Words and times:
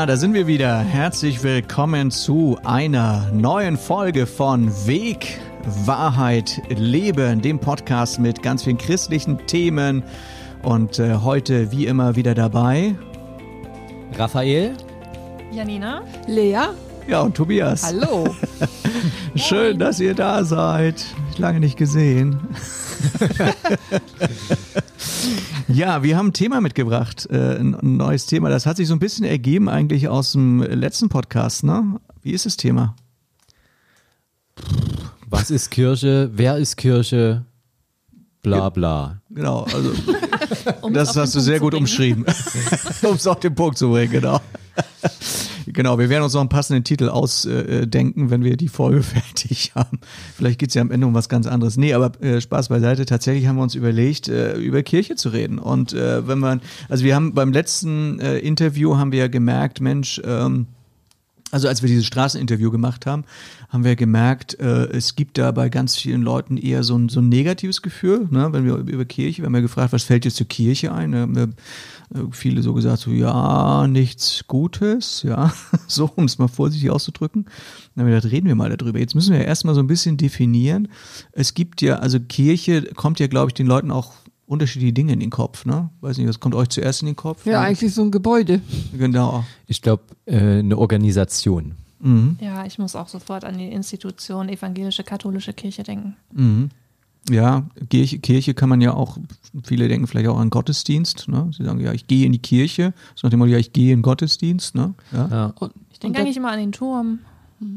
Ja, 0.00 0.06
da 0.06 0.16
sind 0.16 0.32
wir 0.32 0.46
wieder. 0.46 0.78
Herzlich 0.78 1.42
willkommen 1.42 2.10
zu 2.10 2.58
einer 2.64 3.30
neuen 3.34 3.76
Folge 3.76 4.24
von 4.24 4.72
Weg, 4.86 5.38
Wahrheit, 5.84 6.62
Leben, 6.70 7.42
dem 7.42 7.58
Podcast 7.58 8.18
mit 8.18 8.42
ganz 8.42 8.64
vielen 8.64 8.78
christlichen 8.78 9.46
Themen. 9.46 10.02
Und 10.62 10.98
äh, 10.98 11.16
heute 11.16 11.70
wie 11.70 11.84
immer 11.84 12.16
wieder 12.16 12.34
dabei 12.34 12.94
Raphael. 14.16 14.74
Janina. 15.52 16.00
Lea. 16.26 16.70
Ja, 17.06 17.20
und 17.20 17.36
Tobias. 17.36 17.84
Hallo. 17.84 18.34
Schön, 19.34 19.78
dass 19.78 20.00
ihr 20.00 20.14
da 20.14 20.44
seid. 20.44 21.04
Lange 21.36 21.60
nicht 21.60 21.76
gesehen. 21.76 22.40
ja, 25.68 26.02
wir 26.02 26.16
haben 26.16 26.28
ein 26.28 26.32
Thema 26.32 26.60
mitgebracht, 26.60 27.26
äh, 27.30 27.58
ein 27.58 27.76
neues 27.80 28.26
Thema. 28.26 28.48
Das 28.48 28.66
hat 28.66 28.76
sich 28.76 28.88
so 28.88 28.94
ein 28.94 28.98
bisschen 28.98 29.24
ergeben 29.24 29.68
eigentlich 29.68 30.08
aus 30.08 30.32
dem 30.32 30.62
letzten 30.62 31.08
Podcast, 31.08 31.64
ne? 31.64 32.00
Wie 32.22 32.32
ist 32.32 32.46
das 32.46 32.56
Thema? 32.56 32.94
Was 35.28 35.50
ist 35.50 35.70
Kirche? 35.70 36.30
Wer 36.32 36.56
ist 36.58 36.76
Kirche? 36.76 37.44
Bla 38.42 38.70
bla. 38.70 39.20
Genau, 39.30 39.62
also 39.64 39.92
das 40.92 41.16
hast 41.16 41.34
du 41.34 41.40
sehr 41.40 41.60
gut 41.60 41.74
umschrieben, 41.74 42.24
um 43.02 43.14
es 43.14 43.26
auf 43.26 43.40
den 43.40 43.54
Punkt 43.54 43.78
zu 43.78 43.90
bringen, 43.90 44.12
genau. 44.12 44.40
Genau, 45.66 45.98
wir 45.98 46.08
werden 46.08 46.24
uns 46.24 46.34
noch 46.34 46.40
einen 46.40 46.48
passenden 46.48 46.84
Titel 46.84 47.08
ausdenken, 47.08 48.30
wenn 48.30 48.44
wir 48.44 48.56
die 48.56 48.68
Folge 48.68 49.02
fertig 49.02 49.72
haben. 49.74 50.00
Vielleicht 50.36 50.58
geht's 50.58 50.74
ja 50.74 50.82
am 50.82 50.90
Ende 50.90 51.06
um 51.06 51.14
was 51.14 51.28
ganz 51.28 51.46
anderes. 51.46 51.76
Nee, 51.76 51.94
aber 51.94 52.20
äh, 52.22 52.40
Spaß 52.40 52.68
beiseite. 52.68 53.04
Tatsächlich 53.06 53.46
haben 53.46 53.56
wir 53.56 53.62
uns 53.62 53.74
überlegt, 53.74 54.28
äh, 54.28 54.56
über 54.56 54.82
Kirche 54.82 55.16
zu 55.16 55.30
reden. 55.30 55.58
Und 55.58 55.92
äh, 55.92 56.26
wenn 56.26 56.38
man, 56.38 56.60
also 56.88 57.04
wir 57.04 57.14
haben 57.14 57.34
beim 57.34 57.52
letzten 57.52 58.20
äh, 58.20 58.38
Interview 58.38 58.96
haben 58.96 59.12
wir 59.12 59.20
ja 59.20 59.28
gemerkt, 59.28 59.80
Mensch, 59.80 60.20
ähm, 60.24 60.66
also 61.50 61.68
als 61.68 61.82
wir 61.82 61.88
dieses 61.88 62.06
Straßeninterview 62.06 62.70
gemacht 62.70 63.06
haben, 63.06 63.24
haben 63.68 63.84
wir 63.84 63.96
gemerkt, 63.96 64.58
äh, 64.60 64.86
es 64.86 65.16
gibt 65.16 65.38
da 65.38 65.50
bei 65.50 65.68
ganz 65.68 65.96
vielen 65.96 66.22
Leuten 66.22 66.56
eher 66.56 66.82
so 66.82 66.96
ein, 66.96 67.08
so 67.08 67.20
ein 67.20 67.28
negatives 67.28 67.82
Gefühl, 67.82 68.28
ne? 68.30 68.52
wenn 68.52 68.64
wir 68.64 68.76
über 68.76 69.04
Kirche, 69.04 69.42
wir 69.42 69.46
haben 69.46 69.54
ja 69.54 69.60
gefragt, 69.60 69.92
was 69.92 70.04
fällt 70.04 70.24
jetzt 70.24 70.36
zur 70.36 70.48
Kirche 70.48 70.92
ein? 70.92 71.12
Wir, 71.34 71.42
äh, 71.44 71.48
viele 72.32 72.62
so 72.62 72.74
gesagt, 72.74 72.98
so 72.98 73.10
ja, 73.10 73.86
nichts 73.86 74.44
Gutes, 74.46 75.22
ja, 75.22 75.52
so, 75.86 76.10
um 76.16 76.24
es 76.24 76.38
mal 76.38 76.48
vorsichtig 76.48 76.90
auszudrücken. 76.90 77.44
Dann 77.94 78.02
haben 78.02 78.10
wir 78.10 78.16
gedacht, 78.16 78.32
reden 78.32 78.48
wir 78.48 78.54
mal 78.54 78.74
darüber. 78.76 78.98
Jetzt 78.98 79.14
müssen 79.14 79.32
wir 79.32 79.40
ja 79.40 79.46
erstmal 79.46 79.74
so 79.74 79.80
ein 79.80 79.86
bisschen 79.86 80.16
definieren. 80.16 80.88
Es 81.32 81.54
gibt 81.54 81.82
ja, 81.82 81.96
also 81.96 82.18
Kirche 82.18 82.82
kommt 82.94 83.20
ja, 83.20 83.26
glaube 83.26 83.50
ich, 83.50 83.54
den 83.54 83.66
Leuten 83.66 83.90
auch 83.90 84.12
unterschiedliche 84.46 84.92
Dinge 84.92 85.12
in 85.12 85.20
den 85.20 85.30
Kopf, 85.30 85.64
ne? 85.64 85.90
Weiß 86.00 86.18
nicht, 86.18 86.28
was 86.28 86.40
kommt 86.40 86.56
euch 86.56 86.68
zuerst 86.68 87.02
in 87.02 87.06
den 87.06 87.16
Kopf? 87.16 87.46
Ja, 87.46 87.60
eigentlich 87.60 87.94
so 87.94 88.02
ein 88.02 88.10
Gebäude. 88.10 88.60
Genau. 88.96 89.44
Ich 89.66 89.80
glaube, 89.80 90.02
äh, 90.26 90.58
eine 90.58 90.76
Organisation. 90.76 91.76
Mhm. 92.00 92.36
Ja, 92.40 92.66
ich 92.66 92.78
muss 92.78 92.96
auch 92.96 93.08
sofort 93.08 93.44
an 93.44 93.58
die 93.58 93.70
Institution 93.70 94.48
evangelische 94.48 95.04
katholische 95.04 95.52
Kirche 95.52 95.84
denken. 95.84 96.16
Mhm. 96.32 96.70
Ja, 97.28 97.64
Kirche, 97.90 98.18
Kirche 98.18 98.54
kann 98.54 98.68
man 98.68 98.80
ja 98.80 98.94
auch, 98.94 99.18
viele 99.62 99.88
denken 99.88 100.06
vielleicht 100.06 100.28
auch 100.28 100.38
an 100.38 100.50
Gottesdienst. 100.50 101.28
Ne? 101.28 101.50
Sie 101.56 101.64
sagen, 101.64 101.80
ja, 101.80 101.92
ich 101.92 102.06
gehe 102.06 102.24
in 102.26 102.32
die 102.32 102.38
Kirche. 102.38 102.94
So 103.14 103.26
nach 103.26 103.30
dem 103.30 103.38
Motto, 103.40 103.50
ja, 103.52 103.58
ich 103.58 103.72
gehe 103.72 103.92
in 103.92 103.98
den 103.98 104.02
Gottesdienst. 104.02 104.74
Ne? 104.74 104.94
Ja. 105.12 105.28
Ja. 105.30 105.52
Und, 105.58 105.72
Ich 105.92 105.98
denke 106.00 106.18
eigentlich 106.20 106.36
immer 106.36 106.50
an 106.50 106.58
den 106.58 106.72
Turm. 106.72 107.20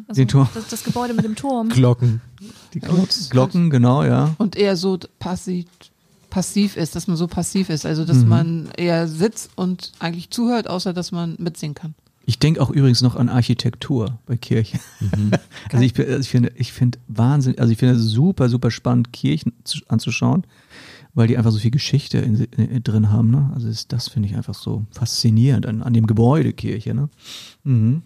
Also 0.08 0.22
Den 0.22 0.28
Turm. 0.30 0.48
Das, 0.54 0.70
das 0.70 0.84
Gebäude 0.86 1.14
mit 1.14 1.26
dem 1.26 1.36
Turm. 1.36 1.68
Glocken. 1.70 2.22
Die 2.74 2.80
Glocken, 2.80 3.70
genau, 3.70 4.04
ja. 4.04 4.34
und 4.38 4.56
eher 4.56 4.78
so 4.78 4.98
passiv, 5.20 5.66
passiv 6.30 6.78
ist, 6.78 6.96
dass 6.96 7.08
man 7.08 7.18
so 7.18 7.28
passiv 7.28 7.70
ist. 7.70 7.86
Also, 7.86 8.06
dass 8.06 8.18
Mhm. 8.20 8.30
man 8.30 8.70
eher 8.78 9.08
sitzt 9.10 9.52
und 9.56 9.92
eigentlich 10.00 10.30
zuhört, 10.30 10.70
außer 10.70 10.94
dass 10.94 11.12
man 11.12 11.36
mitsingen 11.38 11.76
kann. 11.76 11.96
Ich 12.26 12.40
denke 12.40 12.62
auch 12.62 12.70
übrigens 12.70 13.02
noch 13.02 13.16
an 13.16 13.30
Architektur 13.30 14.20
bei 14.26 14.38
Kirchen. 14.38 14.80
Also 15.72 15.84
ich, 15.84 15.98
also 15.98 16.20
ich 16.20 16.30
finde, 16.30 16.52
ich 16.56 16.72
finde 16.72 17.00
Wahnsinn, 17.08 17.58
also 17.58 17.72
ich 17.72 17.80
finde 17.80 17.96
es 17.96 18.04
super, 18.04 18.50
super 18.50 18.70
spannend, 18.70 19.12
Kirchen 19.12 19.54
zu, 19.64 19.80
anzuschauen, 19.88 20.46
weil 21.14 21.28
die 21.28 21.38
einfach 21.38 21.52
so 21.52 21.58
viel 21.58 21.72
Geschichte 21.72 22.20
in, 22.20 22.36
in, 22.36 22.84
drin 22.84 23.12
haben. 23.12 23.32
Ne? 23.32 23.50
Also 23.56 23.68
das, 23.68 23.88
das 23.88 24.08
finde 24.08 24.30
ich 24.30 24.36
einfach 24.36 24.54
so 24.54 24.86
faszinierend 24.92 25.66
an, 25.66 25.82
an 25.82 25.94
dem 25.94 26.06
Gebäude 26.06 26.54
Kirche. 26.54 26.94
Ne? 26.94 27.10
Mhm. 27.64 28.04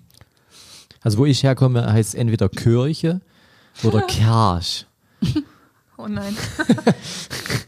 Also 1.02 1.18
wo 1.18 1.26
ich 1.26 1.44
herkomme, 1.44 1.92
heißt 1.92 2.16
entweder 2.16 2.48
Kirche 2.48 3.22
oder 3.84 4.02
Kirch. 4.08 4.86
Oh 5.98 6.08
nein. 6.08 6.36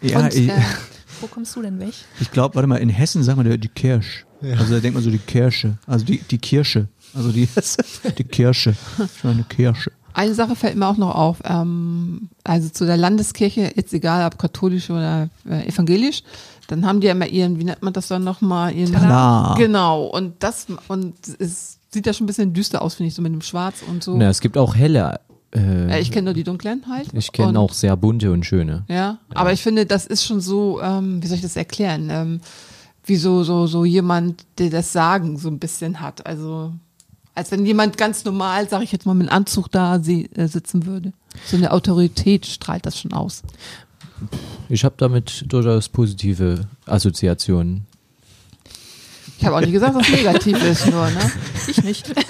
Ja, 0.02 0.20
und, 0.20 0.34
äh, 0.34 0.50
Wo 1.20 1.28
kommst 1.28 1.56
du 1.58 1.62
denn 1.62 1.78
weg? 1.80 1.94
Ich 2.22 2.31
glaube, 2.31 2.56
warte 2.56 2.68
mal, 2.68 2.78
in 2.78 2.88
Hessen 2.88 3.22
sagt 3.22 3.38
man 3.38 3.46
ja 3.46 3.58
die 3.58 3.68
Kirsch. 3.68 4.26
Also 4.42 4.74
da 4.76 4.80
denkt 4.80 4.96
man 4.96 5.04
so 5.04 5.10
die 5.12 5.18
Kirsche. 5.18 5.78
Also 5.86 6.06
die, 6.06 6.20
die 6.20 6.38
Kirsche. 6.38 6.88
Also 7.14 7.32
die, 7.32 7.48
die 8.18 8.24
Kirsche. 8.24 8.76
Schon 9.20 9.32
eine 9.32 9.44
Kirsche. 9.44 9.92
eine 10.14 10.34
Sache 10.34 10.56
fällt 10.56 10.76
mir 10.76 10.88
auch 10.88 10.98
noch 10.98 11.14
auf. 11.16 11.38
Ähm, 11.44 12.30
also 12.44 12.70
zu 12.70 12.86
der 12.86 12.98
Landeskirche, 12.98 13.72
jetzt 13.76 13.94
egal 13.94 14.26
ob 14.26 14.38
katholisch 14.40 14.90
oder 14.90 15.30
äh, 15.50 15.68
evangelisch, 15.68 16.24
dann 16.68 16.86
haben 16.86 17.02
die 17.02 17.08
ja 17.08 17.14
immer 17.14 17.28
ihren, 17.28 17.60
wie 17.60 17.64
nennt 17.64 17.82
man 17.82 17.94
das 17.94 18.08
dann 18.08 18.24
nochmal? 18.24 18.74
Ihren 18.76 18.94
Talar. 18.94 19.56
Genau. 19.58 20.04
Und 20.06 20.36
das, 20.44 20.68
und 20.88 21.16
es 21.40 21.80
sieht 21.90 22.06
ja 22.06 22.14
schon 22.14 22.26
ein 22.26 22.28
bisschen 22.28 22.54
düster 22.54 22.82
aus, 22.82 22.94
finde 22.96 23.08
ich, 23.08 23.16
so 23.16 23.22
mit 23.24 23.34
dem 23.34 23.42
Schwarz 23.42 23.78
und 23.88 24.04
so. 24.04 24.16
Na, 24.16 24.30
es 24.30 24.40
gibt 24.40 24.58
auch 24.58 24.76
helle. 24.76 25.20
Äh, 25.52 25.96
Äh, 25.96 26.00
ich 26.00 26.12
kenne 26.12 26.26
nur 26.26 26.34
die 26.36 26.44
dunklen 26.44 26.84
halt. 26.88 27.08
ich 27.14 27.32
kenne 27.32 27.58
auch 27.60 27.74
sehr 27.74 27.98
bunte 27.98 28.32
und 28.32 28.46
schöne. 28.46 28.86
Ja, 28.88 29.18
aber 29.34 29.52
ich 29.52 29.64
finde, 29.64 29.88
das 29.88 30.06
ist 30.06 30.24
schon 30.24 30.42
so, 30.42 30.80
ähm, 30.80 31.24
wie 31.24 31.28
soll 31.28 31.38
ich 31.38 31.42
das 31.42 31.56
erklären? 31.56 32.10
Ähm, 32.12 32.42
wie 33.09 33.18
so, 33.18 33.44
so, 33.44 33.68
so 33.68 33.86
jemand, 33.86 34.46
der 34.58 34.70
das 34.70 34.94
Sagen 34.94 35.38
so 35.38 35.50
ein 35.50 35.59
bisschen 35.59 36.00
hat. 36.00 36.25
Also, 36.25 36.74
als 37.36 37.52
wenn 37.52 37.66
jemand 37.66 37.97
ganz 37.97 38.24
normal, 38.24 38.70
sage 38.70 38.84
ich 38.84 38.92
jetzt 38.92 39.06
mal, 39.06 39.16
mit 39.16 39.30
Anzug 39.30 39.70
da 39.72 40.00
sie, 40.00 40.30
äh, 40.36 40.47
sitzen 40.47 40.86
würde. 40.86 41.12
So 41.46 41.58
eine 41.58 41.72
Autorität 41.72 42.46
strahlt 42.46 42.86
das 42.86 43.00
schon 43.00 43.14
aus. 43.14 43.42
Ich 44.69 44.84
habe 44.84 44.96
damit 44.98 45.46
durchaus 45.48 45.90
positive 45.90 46.68
Assoziationen. 46.86 47.86
Ich 49.38 49.46
habe 49.46 49.56
auch 49.56 49.62
nicht 49.62 49.72
gesagt, 49.72 49.96
dass 49.96 50.08
es 50.08 50.14
negativ 50.14 50.64
ist, 50.64 50.86
nur, 50.88 51.09
ne? 51.09 51.31
Ich 51.68 51.84
nicht. 51.84 52.14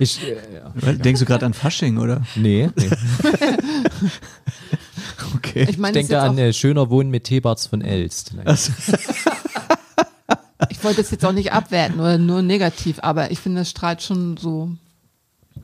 Ich, 0.00 0.18
äh, 0.26 0.36
ja. 0.54 0.92
Denkst 0.94 1.20
du 1.20 1.26
gerade 1.26 1.44
an 1.44 1.52
Fasching, 1.52 1.98
oder? 1.98 2.22
Nee, 2.34 2.70
nee. 2.74 2.88
Okay. 5.50 5.66
Ich 5.68 5.78
meine, 5.78 5.98
Ich 5.98 6.06
denke 6.06 6.20
das 6.20 6.30
an 6.30 6.38
äh, 6.38 6.52
Schöner 6.52 6.90
Wohnen 6.90 7.10
mit 7.10 7.24
Thebarts 7.24 7.66
von 7.66 7.82
Elst. 7.82 8.32
Auch, 8.46 8.56
ich 10.68 10.84
wollte 10.84 11.02
das 11.02 11.10
jetzt 11.10 11.24
auch 11.24 11.32
nicht 11.32 11.52
abwerten 11.52 12.00
oder 12.00 12.18
nur 12.18 12.42
negativ, 12.42 12.98
aber 13.02 13.30
ich 13.30 13.38
finde, 13.38 13.62
es 13.62 13.70
strahlt 13.70 14.02
schon 14.02 14.36
so. 14.36 14.70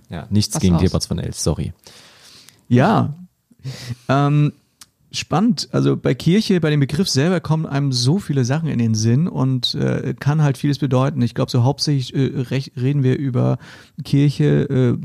Ja, 0.08 0.26
nichts 0.30 0.58
gegen? 0.58 0.78
Thebarts 0.78 1.06
von 1.06 1.19
Elst, 1.19 1.42
sorry. 1.42 1.72
Ja. 2.69 3.14
Ähm, 4.08 4.52
spannend. 5.12 5.69
Also 5.72 5.97
bei 5.97 6.14
Kirche, 6.14 6.60
bei 6.60 6.70
dem 6.70 6.80
Begriff 6.80 7.08
selber 7.08 7.41
kommen 7.41 7.66
einem 7.66 7.92
so 7.92 8.18
viele 8.18 8.44
Sachen 8.44 8.68
in 8.68 8.78
den 8.78 8.94
Sinn 8.94 9.28
und 9.28 9.74
äh, 9.74 10.14
kann 10.18 10.42
halt 10.42 10.58
vieles 10.58 10.78
bedeuten. 10.78 11.22
Ich 11.22 11.34
glaube, 11.34 11.50
so 11.50 11.62
hauptsächlich 11.62 12.14
äh, 12.14 12.60
reden 12.76 13.03
wir 13.03 13.16
über 13.18 13.58
Kirche, 14.04 14.44
äh, 14.68 14.98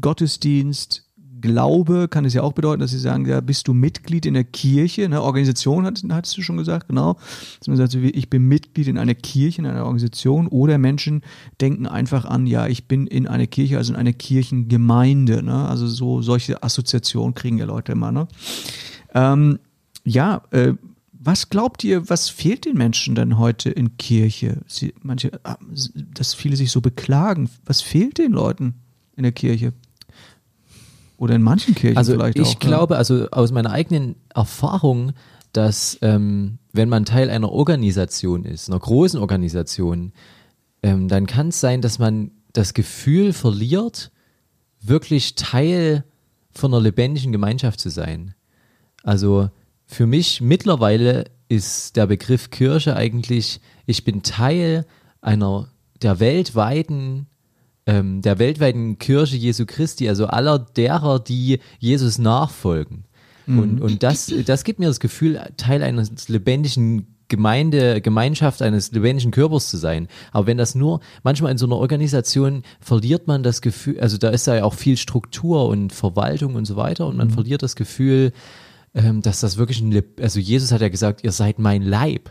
Gottesdienst, 0.00 1.04
Glaube 1.42 2.08
kann 2.08 2.24
es 2.24 2.32
ja 2.32 2.42
auch 2.42 2.52
bedeuten, 2.52 2.80
dass 2.80 2.92
sie 2.92 2.98
sagen, 2.98 3.26
ja, 3.26 3.40
bist 3.40 3.68
du 3.68 3.74
Mitglied 3.74 4.24
in 4.24 4.34
der 4.34 4.44
Kirche, 4.44 5.08
ne? 5.08 5.20
Organisation 5.20 5.84
hat, 5.84 6.02
hattest 6.10 6.38
du 6.38 6.42
schon 6.42 6.56
gesagt, 6.56 6.88
genau. 6.88 7.18
Dass 7.58 7.68
man 7.68 7.76
sagt, 7.76 7.94
ich 7.94 8.30
bin 8.30 8.48
Mitglied 8.48 8.88
in 8.88 8.96
einer 8.96 9.14
Kirche, 9.14 9.60
in 9.60 9.66
einer 9.66 9.84
Organisation 9.84 10.46
oder 10.46 10.78
Menschen 10.78 11.22
denken 11.60 11.86
einfach 11.86 12.24
an, 12.24 12.46
ja, 12.46 12.66
ich 12.66 12.88
bin 12.88 13.06
in 13.06 13.26
einer 13.26 13.46
Kirche, 13.46 13.76
also 13.76 13.92
in 13.92 13.98
einer 13.98 14.14
Kirchengemeinde, 14.14 15.42
ne? 15.42 15.68
Also 15.68 15.86
so 15.86 16.22
solche 16.22 16.62
Assoziationen 16.62 17.34
kriegen 17.34 17.58
ja 17.58 17.66
Leute 17.66 17.92
immer, 17.92 18.12
ne? 18.12 18.28
Ähm, 19.14 19.58
ja, 20.04 20.42
äh, 20.50 20.74
was 21.24 21.50
glaubt 21.50 21.84
ihr, 21.84 22.08
was 22.10 22.28
fehlt 22.28 22.64
den 22.64 22.76
Menschen 22.76 23.14
denn 23.14 23.38
heute 23.38 23.70
in 23.70 23.96
Kirche? 23.96 24.62
Sie, 24.66 24.92
manche, 25.02 25.30
ah, 25.44 25.56
dass 26.14 26.34
viele 26.34 26.56
sich 26.56 26.72
so 26.72 26.80
beklagen. 26.80 27.48
Was 27.64 27.80
fehlt 27.80 28.18
den 28.18 28.32
Leuten 28.32 28.74
in 29.16 29.22
der 29.22 29.30
Kirche? 29.30 29.72
Oder 31.22 31.36
in 31.36 31.42
manchen 31.42 31.76
Kirchen 31.76 31.96
Also 31.96 32.14
vielleicht 32.14 32.36
ich 32.36 32.48
auch. 32.48 32.54
ne? 32.54 32.58
glaube, 32.58 32.96
also 32.96 33.28
aus 33.30 33.52
meiner 33.52 33.70
eigenen 33.70 34.16
Erfahrung, 34.34 35.12
dass 35.52 35.96
ähm, 36.02 36.58
wenn 36.72 36.88
man 36.88 37.04
Teil 37.04 37.30
einer 37.30 37.52
Organisation 37.52 38.44
ist, 38.44 38.68
einer 38.68 38.80
großen 38.80 39.20
Organisation, 39.20 40.12
ähm, 40.82 41.06
dann 41.06 41.26
kann 41.26 41.48
es 41.48 41.60
sein, 41.60 41.80
dass 41.80 42.00
man 42.00 42.32
das 42.52 42.74
Gefühl 42.74 43.32
verliert, 43.32 44.10
wirklich 44.80 45.36
Teil 45.36 46.02
von 46.50 46.74
einer 46.74 46.82
lebendigen 46.82 47.30
Gemeinschaft 47.30 47.78
zu 47.78 47.88
sein. 47.88 48.34
Also 49.04 49.48
für 49.86 50.08
mich 50.08 50.40
mittlerweile 50.40 51.26
ist 51.48 51.94
der 51.94 52.08
Begriff 52.08 52.50
Kirche 52.50 52.96
eigentlich, 52.96 53.60
ich 53.86 54.02
bin 54.02 54.24
Teil 54.24 54.86
einer 55.20 55.68
der 56.02 56.18
weltweiten 56.18 57.28
ähm, 57.86 58.22
der 58.22 58.38
weltweiten 58.38 58.98
Kirche 58.98 59.36
Jesu 59.36 59.64
Christi, 59.66 60.08
also 60.08 60.26
aller 60.26 60.58
derer, 60.58 61.18
die 61.18 61.60
Jesus 61.78 62.18
nachfolgen. 62.18 63.04
Und, 63.44 63.80
und 63.80 64.02
das, 64.04 64.32
das 64.46 64.62
gibt 64.62 64.78
mir 64.78 64.86
das 64.86 65.00
Gefühl, 65.00 65.40
Teil 65.56 65.82
eines 65.82 66.28
lebendigen 66.28 67.08
Gemeinde, 67.26 68.00
Gemeinschaft 68.00 68.62
eines 68.62 68.92
lebendigen 68.92 69.32
Körpers 69.32 69.68
zu 69.68 69.78
sein. 69.78 70.06
Aber 70.30 70.46
wenn 70.46 70.58
das 70.58 70.76
nur, 70.76 71.00
manchmal 71.24 71.50
in 71.50 71.58
so 71.58 71.66
einer 71.66 71.76
Organisation 71.76 72.62
verliert 72.80 73.26
man 73.26 73.42
das 73.42 73.60
Gefühl, 73.60 73.98
also 73.98 74.16
da 74.16 74.28
ist 74.28 74.46
ja 74.46 74.62
auch 74.62 74.74
viel 74.74 74.96
Struktur 74.96 75.66
und 75.66 75.92
Verwaltung 75.92 76.54
und 76.54 76.66
so 76.66 76.76
weiter 76.76 77.06
und 77.08 77.16
man 77.16 77.28
Mhm. 77.28 77.32
verliert 77.32 77.62
das 77.62 77.74
Gefühl, 77.74 78.32
ähm, 78.94 79.22
dass 79.22 79.40
das 79.40 79.56
wirklich 79.56 79.80
ein, 79.80 80.02
also 80.20 80.38
Jesus 80.38 80.70
hat 80.70 80.80
ja 80.80 80.88
gesagt, 80.88 81.24
ihr 81.24 81.32
seid 81.32 81.58
mein 81.58 81.82
Leib. 81.82 82.30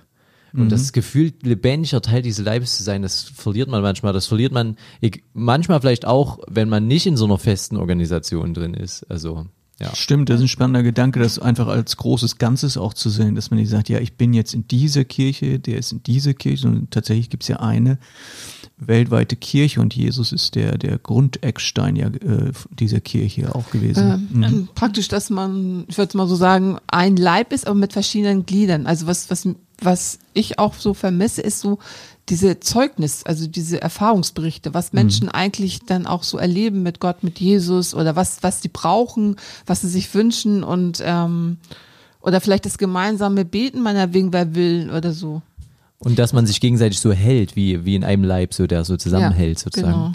Und 0.54 0.66
Mhm. 0.66 0.70
das 0.70 0.92
Gefühl, 0.92 1.34
lebendiger 1.44 2.02
Teil 2.02 2.22
dieses 2.22 2.44
Leibes 2.46 2.78
zu 2.78 2.84
sein, 2.84 3.02
das 3.02 3.24
verliert 3.24 3.70
man 3.70 3.82
manchmal. 3.82 4.14
Das 4.14 4.28
verliert 4.28 4.52
man 4.52 4.76
ich, 5.00 5.24
manchmal 5.34 5.80
vielleicht 5.82 6.06
auch, 6.06 6.40
wenn 6.48 6.68
man 6.70 6.88
nicht 6.88 7.06
in 7.08 7.16
so 7.18 7.26
einer 7.26 7.38
festen 7.38 7.78
Organisation 7.78 8.54
drin 8.54 8.74
ist. 8.74 9.04
Also, 9.10 9.46
ja. 9.80 9.96
Stimmt, 9.96 10.30
das 10.30 10.36
ist 10.38 10.44
ein 10.44 10.48
spannender 10.48 10.84
Gedanke, 10.84 11.20
das 11.20 11.40
einfach 11.40 11.66
als 11.68 11.98
großes 11.98 12.38
Ganzes 12.38 12.78
auch 12.78 12.94
zu 12.94 13.10
sehen, 13.10 13.34
dass 13.34 13.50
man 13.50 13.60
nicht 13.60 13.70
sagt, 13.70 13.90
ja, 13.90 14.00
ich 14.00 14.14
bin 14.14 14.34
jetzt 14.34 14.54
in 14.54 14.68
dieser 14.68 15.06
Kirche, 15.06 15.58
der 15.58 15.78
ist 15.80 15.92
in 15.92 16.04
dieser 16.04 16.36
Kirche, 16.36 16.64
sondern 16.64 16.90
tatsächlich 16.92 17.32
gibt 17.32 17.42
es 17.44 17.50
ja 17.50 17.62
eine 17.62 17.98
weltweite 18.78 19.36
Kirche 19.36 19.80
und 19.82 19.96
Jesus 19.96 20.32
ist 20.32 20.56
der, 20.56 20.78
der 20.78 20.98
Grundeckstein 20.98 21.96
ja 21.96 22.08
äh, 22.08 22.52
dieser 22.72 23.00
Kirche 23.00 23.54
auch 23.56 23.70
gewesen. 23.72 24.28
Ähm, 24.34 24.40
Mhm. 24.52 24.70
Praktisch, 24.76 25.08
dass 25.08 25.30
man, 25.30 25.86
ich 25.88 25.98
würde 25.98 26.18
mal 26.18 26.28
so 26.28 26.36
sagen, 26.36 26.78
ein 26.88 27.16
Leib 27.16 27.54
ist, 27.54 27.68
aber 27.68 27.76
mit 27.76 27.94
verschiedenen 27.94 28.46
Gliedern. 28.46 28.86
Also 28.88 29.08
was, 29.08 29.30
was, 29.30 29.48
was 29.82 30.20
ich 30.34 30.60
auch 30.60 30.76
so 30.76 30.94
vermisse, 30.94 31.42
ist 31.42 31.60
so 31.60 31.80
diese 32.30 32.60
Zeugnis, 32.60 33.24
also 33.24 33.48
diese 33.48 33.82
Erfahrungsberichte, 33.82 34.74
was 34.74 34.94
Menschen 34.94 35.28
eigentlich 35.28 35.82
dann 35.86 36.06
auch 36.06 36.24
so 36.24 36.38
erleben 36.38 36.84
mit 36.84 37.00
Gott, 37.00 37.24
mit 37.24 37.40
Jesus 37.40 37.94
oder 37.94 38.16
was, 38.16 38.44
was 38.44 38.62
sie 38.62 38.70
brauchen, 38.70 39.36
was 39.66 39.82
sie 39.82 39.90
sich 39.90 40.14
wünschen 40.14 40.64
und 40.64 41.02
ähm, 41.04 41.58
oder 42.22 42.40
vielleicht 42.40 42.66
das 42.66 42.78
gemeinsame 42.78 43.44
Beten 43.44 43.82
meiner 43.82 44.14
wegen 44.14 44.32
wer 44.32 44.54
will 44.56 44.92
oder 44.96 45.12
so. 45.12 45.42
Und 46.00 46.20
dass 46.20 46.34
man 46.34 46.48
sich 46.48 46.62
gegenseitig 46.62 47.00
so 47.00 47.12
hält, 47.12 47.56
wie, 47.56 47.86
wie 47.86 47.96
in 47.96 48.04
einem 48.04 48.24
Leib, 48.24 48.54
so 48.54 48.66
der 48.68 48.86
so 48.86 48.98
zusammenhält 48.98 49.60
sozusagen. 49.60 49.92
Genau. 49.92 50.12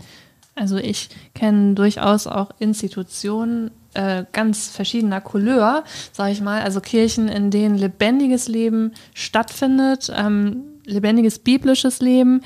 Also 0.55 0.79
ich 0.79 1.11
kenne 1.35 1.75
durchaus 1.75 2.27
auch 2.27 2.51
Institutionen 2.59 3.71
äh, 3.97 4.25
ganz 4.33 4.69
verschiedener 4.69 5.21
Couleur, 5.21 5.85
sage 6.13 6.33
ich 6.33 6.41
mal, 6.41 6.63
also 6.63 6.81
Kirchen, 6.81 7.29
in 7.29 7.51
denen 7.51 7.77
lebendiges 7.77 8.47
Leben 8.47 8.93
stattfindet, 9.15 10.13
ähm, 10.15 10.65
lebendiges 10.85 11.39
biblisches 11.39 12.01
Leben. 12.01 12.43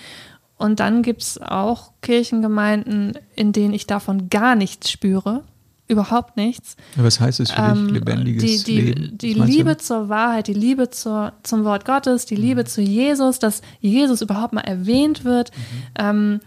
Und 0.56 0.78
dann 0.78 1.02
gibt's 1.02 1.38
auch 1.38 1.92
Kirchengemeinden, 2.02 3.18
in 3.34 3.52
denen 3.52 3.74
ich 3.74 3.86
davon 3.86 4.30
gar 4.30 4.54
nichts 4.54 4.90
spüre, 4.90 5.42
überhaupt 5.88 6.36
nichts. 6.36 6.76
Was 6.96 7.18
heißt 7.18 7.40
es 7.40 7.50
für 7.50 7.60
Ähm, 7.60 7.86
dich, 7.86 7.94
lebendiges 7.94 8.42
die, 8.42 8.64
die, 8.64 8.80
Leben? 8.80 9.18
Die 9.18 9.34
Liebe 9.34 9.74
du? 9.74 9.78
zur 9.78 10.08
Wahrheit, 10.08 10.46
die 10.46 10.54
Liebe 10.54 10.90
zur, 10.90 11.32
zum 11.42 11.64
Wort 11.64 11.84
Gottes, 11.84 12.26
die 12.26 12.36
Liebe 12.36 12.64
zu 12.64 12.80
Jesus, 12.80 13.40
dass 13.40 13.62
Jesus 13.80 14.22
überhaupt 14.22 14.52
mal 14.52 14.60
erwähnt 14.60 15.24
wird, 15.24 15.50
ähm, 15.98 16.40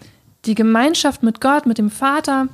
die 0.45 0.55
Gemeinschaft 0.55 1.23
mit 1.23 1.41
Gott, 1.41 1.65
mit 1.65 1.77
dem 1.77 1.89
Vater. 1.89 2.47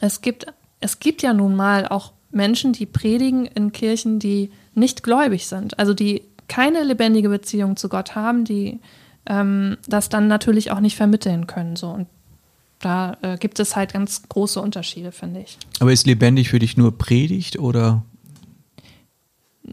Es 0.00 0.20
gibt, 0.20 0.46
es 0.86 1.00
gibt 1.00 1.22
ja 1.22 1.34
nun 1.34 1.56
mal 1.56 1.86
auch 1.88 2.12
Menschen, 2.30 2.72
die 2.72 2.86
predigen 2.86 3.44
in 3.46 3.72
Kirchen, 3.72 4.20
die 4.20 4.50
nicht 4.74 5.02
gläubig 5.02 5.48
sind, 5.48 5.78
also 5.80 5.94
die 5.94 6.22
keine 6.48 6.84
lebendige 6.84 7.28
Beziehung 7.28 7.76
zu 7.76 7.88
Gott 7.88 8.14
haben, 8.14 8.44
die 8.44 8.78
ähm, 9.26 9.78
das 9.88 10.08
dann 10.08 10.28
natürlich 10.28 10.70
auch 10.70 10.78
nicht 10.78 10.96
vermitteln 10.96 11.48
können. 11.48 11.74
So. 11.74 11.88
Und 11.88 12.06
da 12.78 13.16
äh, 13.22 13.36
gibt 13.36 13.58
es 13.58 13.74
halt 13.74 13.94
ganz 13.94 14.28
große 14.28 14.60
Unterschiede, 14.60 15.10
finde 15.10 15.40
ich. 15.40 15.58
Aber 15.80 15.92
ist 15.92 16.06
lebendig 16.06 16.50
für 16.50 16.60
dich 16.60 16.76
nur 16.76 16.96
Predigt 16.96 17.58
oder? 17.58 18.04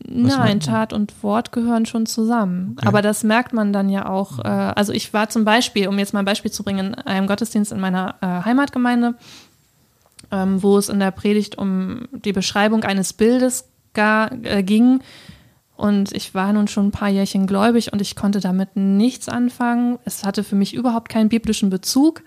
Nein? 0.07 0.59
Tat 0.59 0.93
und 0.93 1.21
Wort 1.21 1.51
gehören 1.51 1.85
schon 1.85 2.07
zusammen. 2.07 2.75
Aber 2.83 3.03
das 3.03 3.23
merkt 3.23 3.53
man 3.53 3.71
dann 3.71 3.89
ja 3.89 4.09
auch. 4.09 4.39
Äh, 4.39 4.47
also 4.47 4.91
ich 4.93 5.13
war 5.13 5.29
zum 5.29 5.45
Beispiel, 5.45 5.87
um 5.87 5.99
jetzt 5.99 6.13
mal 6.13 6.21
ein 6.21 6.25
Beispiel 6.25 6.49
zu 6.49 6.63
bringen, 6.63 6.95
in 6.95 6.95
einem 6.95 7.27
Gottesdienst 7.27 7.71
in 7.71 7.79
meiner 7.79 8.15
äh, 8.21 8.25
Heimatgemeinde, 8.25 9.13
ähm, 10.33 10.63
wo 10.63 10.77
es 10.79 10.89
in 10.89 10.99
der 10.99 11.11
Predigt 11.11 11.57
um 11.57 12.07
die 12.11 12.33
Beschreibung 12.33 12.83
eines 12.83 13.13
Bildes 13.13 13.69
gar, 13.93 14.31
äh, 14.43 14.63
ging. 14.63 14.99
Und 15.75 16.11
ich 16.13 16.33
war 16.33 16.51
nun 16.53 16.67
schon 16.67 16.87
ein 16.87 16.91
paar 16.91 17.09
Jährchen 17.09 17.45
gläubig 17.47 17.93
und 17.93 18.01
ich 18.01 18.15
konnte 18.15 18.39
damit 18.39 18.75
nichts 18.75 19.29
anfangen. 19.29 19.99
Es 20.05 20.23
hatte 20.23 20.43
für 20.43 20.55
mich 20.55 20.73
überhaupt 20.73 21.09
keinen 21.09 21.29
biblischen 21.29 21.69
Bezug. 21.69 22.21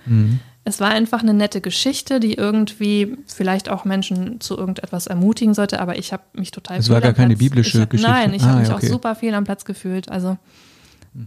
Es 0.65 0.81
war 0.81 0.91
einfach 0.91 1.21
eine 1.23 1.33
nette 1.33 1.61
Geschichte, 1.61 2.19
die 2.21 2.35
irgendwie 2.35 3.17
vielleicht 3.27 3.69
auch 3.69 3.85
Menschen 3.85 4.41
zu 4.41 4.57
irgendetwas 4.59 5.07
ermutigen 5.07 5.55
sollte, 5.55 5.81
aber 5.81 5.97
ich 5.97 6.13
habe 6.13 6.25
mich 6.35 6.51
total 6.51 6.79
Es 6.79 6.91
war 6.91 7.01
gar 7.01 7.13
keine 7.13 7.29
Platz- 7.35 7.39
biblische 7.39 7.81
hab, 7.83 7.91
Geschichte. 7.91 8.11
Nein, 8.13 8.35
ich 8.35 8.43
Ah, 8.43 8.47
habe 8.47 8.59
mich 8.61 8.69
ja, 8.69 8.75
auch 8.75 8.79
okay. 8.79 8.89
super 8.89 9.15
fehl 9.15 9.33
am 9.35 9.45
Platz 9.45 9.65
gefühlt. 9.65 10.09
Also 10.11 10.37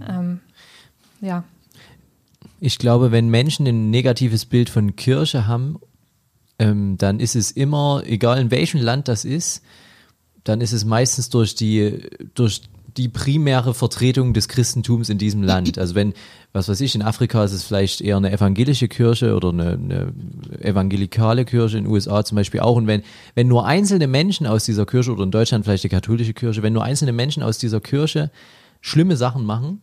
ähm, 0.07 0.39
ja. 1.21 1.43
Ich 2.59 2.77
glaube, 2.77 3.11
wenn 3.11 3.29
Menschen 3.29 3.65
ein 3.65 3.89
negatives 3.89 4.45
Bild 4.45 4.69
von 4.69 4.95
Kirche 4.97 5.47
haben, 5.47 5.79
ähm, 6.59 6.97
dann 6.97 7.19
ist 7.19 7.35
es 7.35 7.51
immer, 7.51 8.03
egal 8.05 8.39
in 8.39 8.51
welchem 8.51 8.81
Land 8.81 9.07
das 9.07 9.25
ist, 9.25 9.63
dann 10.43 10.61
ist 10.61 10.73
es 10.73 10.85
meistens 10.85 11.29
durch 11.29 11.55
die, 11.55 12.09
durch 12.33 12.61
die 12.97 13.07
primäre 13.07 13.73
Vertretung 13.73 14.33
des 14.33 14.47
Christentums 14.47 15.09
in 15.09 15.17
diesem 15.17 15.43
Land. 15.43 15.77
Also 15.77 15.95
wenn, 15.95 16.13
was 16.53 16.67
weiß 16.67 16.81
ich, 16.81 16.95
in 16.95 17.01
Afrika 17.01 17.43
ist 17.43 17.53
es 17.53 17.63
vielleicht 17.63 18.01
eher 18.01 18.17
eine 18.17 18.31
evangelische 18.31 18.87
Kirche 18.87 19.35
oder 19.35 19.49
eine, 19.49 19.73
eine 19.73 20.13
evangelikale 20.59 21.45
Kirche, 21.45 21.77
in 21.77 21.85
den 21.85 21.93
USA 21.93 22.23
zum 22.25 22.35
Beispiel 22.35 22.59
auch. 22.59 22.75
Und 22.75 22.87
wenn, 22.87 23.03
wenn 23.35 23.47
nur 23.47 23.65
einzelne 23.65 24.07
Menschen 24.07 24.47
aus 24.47 24.65
dieser 24.65 24.85
Kirche 24.85 25.11
oder 25.11 25.23
in 25.23 25.31
Deutschland 25.31 25.65
vielleicht 25.65 25.83
die 25.83 25.89
katholische 25.89 26.33
Kirche, 26.33 26.63
wenn 26.63 26.73
nur 26.73 26.83
einzelne 26.83 27.13
Menschen 27.13 27.43
aus 27.43 27.57
dieser 27.57 27.79
Kirche 27.79 28.31
schlimme 28.81 29.15
Sachen 29.15 29.45
machen, 29.45 29.81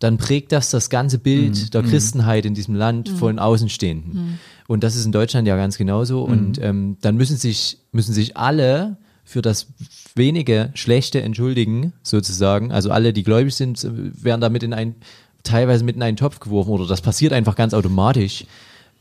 dann 0.00 0.16
prägt 0.16 0.50
das 0.50 0.70
das 0.70 0.90
ganze 0.90 1.18
Bild 1.18 1.74
der 1.74 1.82
Christenheit 1.82 2.46
in 2.46 2.54
diesem 2.54 2.74
Land 2.74 3.08
von 3.10 3.38
Außenstehenden. 3.38 4.38
Und 4.66 4.82
das 4.82 4.96
ist 4.96 5.04
in 5.04 5.12
Deutschland 5.12 5.46
ja 5.46 5.56
ganz 5.56 5.76
genauso. 5.76 6.22
Und 6.22 6.58
ähm, 6.60 6.96
dann 7.02 7.16
müssen 7.16 7.36
sich, 7.36 7.78
müssen 7.92 8.14
sich 8.14 8.36
alle 8.36 8.96
für 9.24 9.42
das 9.42 9.68
wenige 10.14 10.70
Schlechte 10.74 11.20
entschuldigen, 11.20 11.92
sozusagen. 12.02 12.72
Also 12.72 12.90
alle, 12.90 13.12
die 13.12 13.22
gläubig 13.22 13.54
sind, 13.54 13.86
werden 13.90 14.40
damit 14.40 14.62
in 14.62 14.72
ein, 14.72 14.94
teilweise 15.42 15.84
mit 15.84 15.96
in 15.96 16.02
einen 16.02 16.16
Topf 16.16 16.40
geworfen 16.40 16.70
oder 16.70 16.86
das 16.86 17.02
passiert 17.02 17.34
einfach 17.34 17.54
ganz 17.54 17.74
automatisch. 17.74 18.46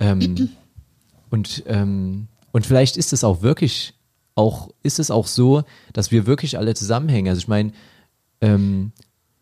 Ähm, 0.02 0.50
und, 1.30 1.64
ähm, 1.66 2.28
und 2.52 2.66
vielleicht 2.66 2.98
ist 2.98 3.14
es 3.14 3.24
auch 3.24 3.42
wirklich, 3.42 3.94
auch, 4.36 4.70
ist 4.84 5.00
es 5.00 5.12
auch 5.12 5.28
so, 5.28 5.64
dass 5.94 6.12
wir 6.12 6.28
wirklich 6.28 6.58
alle 6.58 6.76
zusammenhängen. 6.76 7.30
Also 7.30 7.40
ich 7.40 7.48
meine, 7.48 7.72
ähm, 8.42 8.92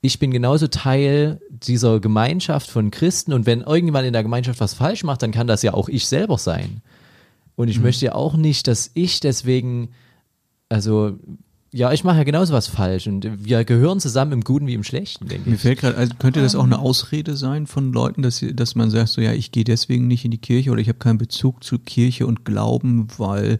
ich 0.01 0.19
bin 0.19 0.31
genauso 0.31 0.67
Teil 0.67 1.41
dieser 1.49 1.99
Gemeinschaft 1.99 2.69
von 2.69 2.91
Christen 2.91 3.33
und 3.33 3.45
wenn 3.45 3.61
irgendjemand 3.61 4.05
in 4.05 4.13
der 4.13 4.23
Gemeinschaft 4.23 4.59
was 4.59 4.73
falsch 4.73 5.03
macht, 5.03 5.21
dann 5.23 5.31
kann 5.31 5.47
das 5.47 5.63
ja 5.63 5.73
auch 5.73 5.89
ich 5.89 6.05
selber 6.07 6.37
sein. 6.37 6.81
Und 7.55 7.67
ich 7.69 7.79
möchte 7.79 8.05
ja 8.05 8.13
auch 8.13 8.35
nicht, 8.37 8.67
dass 8.67 8.91
ich 8.93 9.19
deswegen, 9.19 9.89
also 10.69 11.17
ja, 11.73 11.91
ich 11.91 12.03
mache 12.03 12.17
ja 12.17 12.23
genauso 12.23 12.53
was 12.53 12.67
falsch 12.67 13.07
und 13.07 13.27
wir 13.43 13.63
gehören 13.65 13.99
zusammen 13.99 14.31
im 14.31 14.41
Guten 14.41 14.67
wie 14.67 14.73
im 14.75 14.83
Schlechten, 14.83 15.27
denke 15.27 15.49
Mir 15.49 15.55
ich. 15.55 15.61
fällt 15.61 15.79
gerade, 15.79 15.97
also 15.97 16.13
könnte 16.19 16.41
das 16.41 16.55
auch 16.55 16.63
eine 16.63 16.79
Ausrede 16.79 17.35
sein 17.35 17.65
von 17.67 17.91
Leuten, 17.91 18.21
dass, 18.21 18.37
sie- 18.37 18.55
dass 18.55 18.75
man 18.75 18.89
sagt, 18.91 19.09
so 19.09 19.21
ja, 19.21 19.33
ich 19.33 19.51
gehe 19.51 19.63
deswegen 19.63 20.07
nicht 20.07 20.23
in 20.23 20.31
die 20.31 20.37
Kirche 20.37 20.71
oder 20.71 20.79
ich 20.79 20.87
habe 20.87 20.99
keinen 20.99 21.17
Bezug 21.17 21.63
zu 21.63 21.79
Kirche 21.79 22.25
und 22.27 22.45
Glauben, 22.45 23.07
weil 23.17 23.59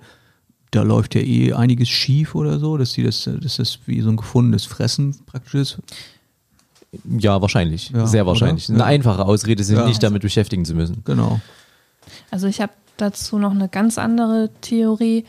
da 0.71 0.83
läuft 0.83 1.15
ja 1.15 1.21
eh 1.21 1.53
einiges 1.53 1.89
schief 1.89 2.35
oder 2.35 2.59
so, 2.59 2.77
dass 2.77 2.93
sie 2.93 3.03
das, 3.03 3.23
dass 3.41 3.57
das 3.57 3.79
wie 3.87 4.01
so 4.01 4.09
ein 4.09 4.17
gefundenes 4.17 4.65
Fressen 4.65 5.15
praktisch 5.25 5.55
ist. 5.55 5.79
Ja, 7.19 7.41
wahrscheinlich. 7.41 7.89
Ja, 7.89 8.07
Sehr 8.07 8.25
wahrscheinlich. 8.25 8.69
oder? 8.69 8.75
Eine 8.75 8.83
Ja. 8.83 8.87
einfache 8.87 9.25
Ausrede, 9.25 9.63
sich 9.63 9.77
Ja. 9.77 9.85
nicht 9.85 10.01
damit 10.01 10.21
beschäftigen 10.21 10.65
zu 10.65 10.73
müssen. 10.73 11.01
Genau. 11.05 11.39
Also 12.31 12.47
ich 12.47 12.61
habe 12.61 12.71
dazu 12.97 13.37
noch 13.37 13.51
eine 13.51 13.67
ganz 13.69 13.97
andere 13.97 14.49
Theorie. 14.61 15.25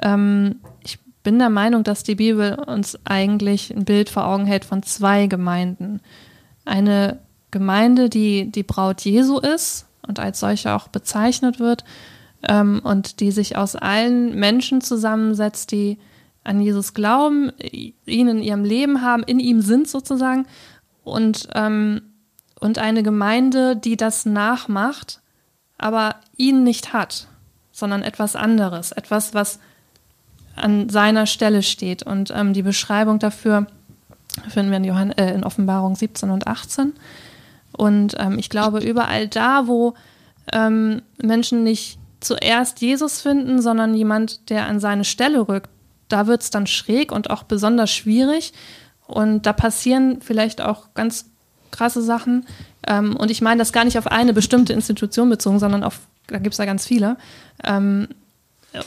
Ähm, 0.00 0.56
ich 0.84 0.98
bin 1.22 1.38
der 1.38 1.50
Meinung, 1.50 1.84
dass 1.84 2.02
die 2.02 2.14
Bibel 2.14 2.54
uns 2.54 2.98
eigentlich 3.04 3.70
ein 3.74 3.84
Bild 3.84 4.08
vor 4.08 4.26
Augen 4.26 4.46
hält 4.46 4.64
von 4.64 4.82
zwei 4.82 5.26
Gemeinden. 5.26 6.00
Eine 6.64 7.18
Gemeinde, 7.50 8.08
die 8.08 8.50
die 8.50 8.62
Braut 8.62 9.02
Jesu 9.02 9.38
ist 9.38 9.86
und 10.06 10.20
als 10.20 10.40
solche 10.40 10.72
auch 10.74 10.88
bezeichnet 10.88 11.58
wird 11.58 11.84
ähm, 12.48 12.80
und 12.84 13.20
die 13.20 13.32
sich 13.32 13.56
aus 13.56 13.74
allen 13.76 14.34
Menschen 14.38 14.80
zusammensetzt, 14.80 15.72
die 15.72 15.98
an 16.44 16.60
Jesus 16.62 16.94
glauben, 16.94 17.50
ihn 17.60 18.28
in 18.28 18.42
ihrem 18.42 18.64
Leben 18.64 19.02
haben, 19.02 19.22
in 19.24 19.40
ihm 19.40 19.60
sind 19.60 19.88
sozusagen 19.88 20.46
und, 21.10 21.48
ähm, 21.54 22.02
und 22.58 22.78
eine 22.78 23.02
Gemeinde, 23.02 23.76
die 23.76 23.96
das 23.96 24.26
nachmacht, 24.26 25.20
aber 25.78 26.16
ihn 26.36 26.62
nicht 26.62 26.92
hat, 26.92 27.26
sondern 27.72 28.02
etwas 28.02 28.36
anderes, 28.36 28.92
etwas, 28.92 29.34
was 29.34 29.58
an 30.56 30.88
seiner 30.88 31.26
Stelle 31.26 31.62
steht. 31.62 32.02
Und 32.02 32.32
ähm, 32.34 32.52
die 32.52 32.62
Beschreibung 32.62 33.18
dafür 33.18 33.66
finden 34.48 34.70
wir 34.70 34.78
in, 34.78 34.84
Johann 34.84 35.12
äh, 35.12 35.34
in 35.34 35.44
Offenbarung 35.44 35.96
17 35.96 36.30
und 36.30 36.46
18. 36.46 36.92
Und 37.72 38.14
ähm, 38.18 38.38
ich 38.38 38.50
glaube, 38.50 38.80
überall 38.80 39.28
da, 39.28 39.66
wo 39.66 39.94
ähm, 40.52 41.02
Menschen 41.22 41.62
nicht 41.62 41.98
zuerst 42.20 42.80
Jesus 42.80 43.20
finden, 43.20 43.62
sondern 43.62 43.94
jemand, 43.94 44.50
der 44.50 44.66
an 44.66 44.80
seine 44.80 45.04
Stelle 45.04 45.48
rückt, 45.48 45.70
da 46.08 46.26
wird 46.26 46.42
es 46.42 46.50
dann 46.50 46.66
schräg 46.66 47.12
und 47.12 47.30
auch 47.30 47.44
besonders 47.44 47.90
schwierig. 47.90 48.52
Und 49.10 49.42
da 49.46 49.52
passieren 49.52 50.20
vielleicht 50.22 50.60
auch 50.60 50.94
ganz 50.94 51.26
krasse 51.70 52.02
Sachen. 52.02 52.46
Ähm, 52.86 53.16
und 53.16 53.30
ich 53.30 53.40
meine 53.42 53.58
das 53.58 53.72
gar 53.72 53.84
nicht 53.84 53.98
auf 53.98 54.06
eine 54.06 54.32
bestimmte 54.32 54.72
Institution 54.72 55.28
bezogen, 55.28 55.58
sondern 55.58 55.84
auf, 55.84 56.00
da 56.26 56.38
gibt 56.38 56.54
es 56.54 56.58
ja 56.58 56.64
ganz 56.64 56.86
viele. 56.86 57.16
Ähm, 57.64 58.08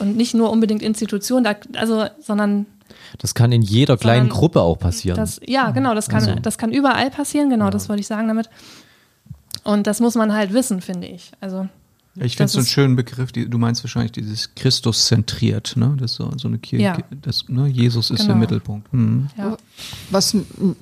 und 0.00 0.16
nicht 0.16 0.34
nur 0.34 0.50
unbedingt 0.50 0.82
Institutionen, 0.82 1.44
da, 1.44 1.54
also, 1.78 2.06
sondern 2.20 2.66
Das 3.18 3.34
kann 3.34 3.52
in 3.52 3.62
jeder 3.62 3.96
kleinen 3.96 4.22
Sondern 4.28 4.38
Gruppe 4.38 4.60
auch 4.62 4.78
passieren. 4.78 5.16
das, 5.16 5.40
ja, 5.46 5.70
genau, 5.70 5.94
das 5.94 6.08
kann, 6.08 6.22
Also- 6.26 6.34
das 6.40 6.58
kann 6.58 6.72
überall 6.72 7.10
passieren, 7.10 7.50
genau, 7.50 7.70
das 7.70 7.88
wollte 7.88 8.00
ich 8.00 8.06
sagen 8.06 8.28
damit. 8.28 8.48
Und 9.62 9.86
das 9.86 10.00
muss 10.00 10.14
man 10.14 10.32
halt 10.34 10.52
wissen, 10.52 10.80
finde 10.80 11.06
ich. 11.06 11.32
Also, 11.40 11.56
Ja, 11.56 11.68
ich 12.20 12.36
finde 12.36 12.52
so 12.52 12.58
einen 12.58 12.66
schönen 12.66 12.96
Begriff, 12.96 13.32
die, 13.32 13.48
du 13.48 13.58
meinst 13.58 13.82
wahrscheinlich 13.82 14.12
dieses 14.12 14.54
Christus 14.54 15.06
zentriert, 15.06 15.76
ne? 15.76 15.96
Das 15.98 16.12
ist 16.12 16.16
so, 16.18 16.30
so 16.36 16.48
eine 16.48 16.58
Kirche, 16.58 16.84
Ja. 16.84 16.98
das, 17.22 17.48
ne? 17.48 17.66
Jesus 17.66 18.10
ist 18.10 18.20
Genau. 18.20 18.34
im 18.34 18.38
Mittelpunkt. 18.40 18.92
Mhm. 18.92 19.28
ja. 19.36 19.56
Was, 20.10 20.36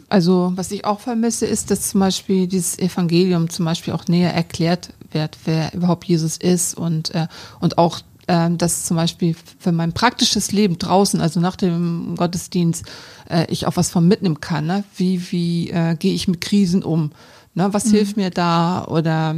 also, 0.09 0.53
was 0.57 0.71
ich 0.73 0.85
auch 0.85 1.01
vermisse, 1.01 1.47
ist, 1.47 1.71
dass 1.71 1.89
zum 1.91 2.01
Beispiel 2.01 2.47
dieses 2.47 2.79
Evangelium 2.79 3.49
zum 3.49 3.65
Beispiel 3.65 3.95
auch 3.95 4.07
näher 4.09 4.35
erklärt 4.35 4.91
wird, 5.13 5.39
wer 5.45 5.73
überhaupt 5.75 6.05
Jesus 6.05 6.37
ist 6.37 6.75
und, 6.77 7.15
äh, 7.15 7.29
und 7.61 7.79
auch, 7.79 8.01
ähm, 8.29 8.59
dass 8.59 8.85
zum 8.85 8.97
Beispiel 8.97 9.35
für 9.59 9.73
mein 9.73 9.93
praktisches 9.93 10.53
Leben 10.53 10.79
draußen, 10.79 11.21
also 11.21 11.41
nach 11.41 11.57
dem 11.57 12.15
Gottesdienst, 12.17 12.85
äh, 13.31 13.47
ich 13.51 13.67
auch 13.67 13.77
was 13.77 13.91
von 13.91 14.07
mitnehmen 14.07 14.41
kann. 14.41 14.67
Ne? 14.67 14.85
Wie, 14.97 15.33
wie 15.33 15.71
äh, 15.71 15.97
gehe 15.97 16.15
ich 16.15 16.29
mit 16.29 16.41
Krisen 16.41 16.83
um? 16.83 17.11
Ne? 17.55 17.69
Was 17.73 17.91
hilft 17.91 18.17
mir 18.17 18.31
da? 18.31 18.85
Oder 18.85 19.35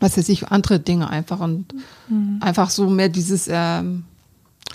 was 0.00 0.16
weiß 0.16 0.28
ich, 0.28 0.48
andere 0.48 0.80
Dinge 0.80 1.08
einfach 1.08 1.40
und 1.40 1.66
einfach 2.40 2.70
so 2.70 2.88
mehr 2.88 3.08
dieses, 3.08 3.48
ähm, 3.48 4.04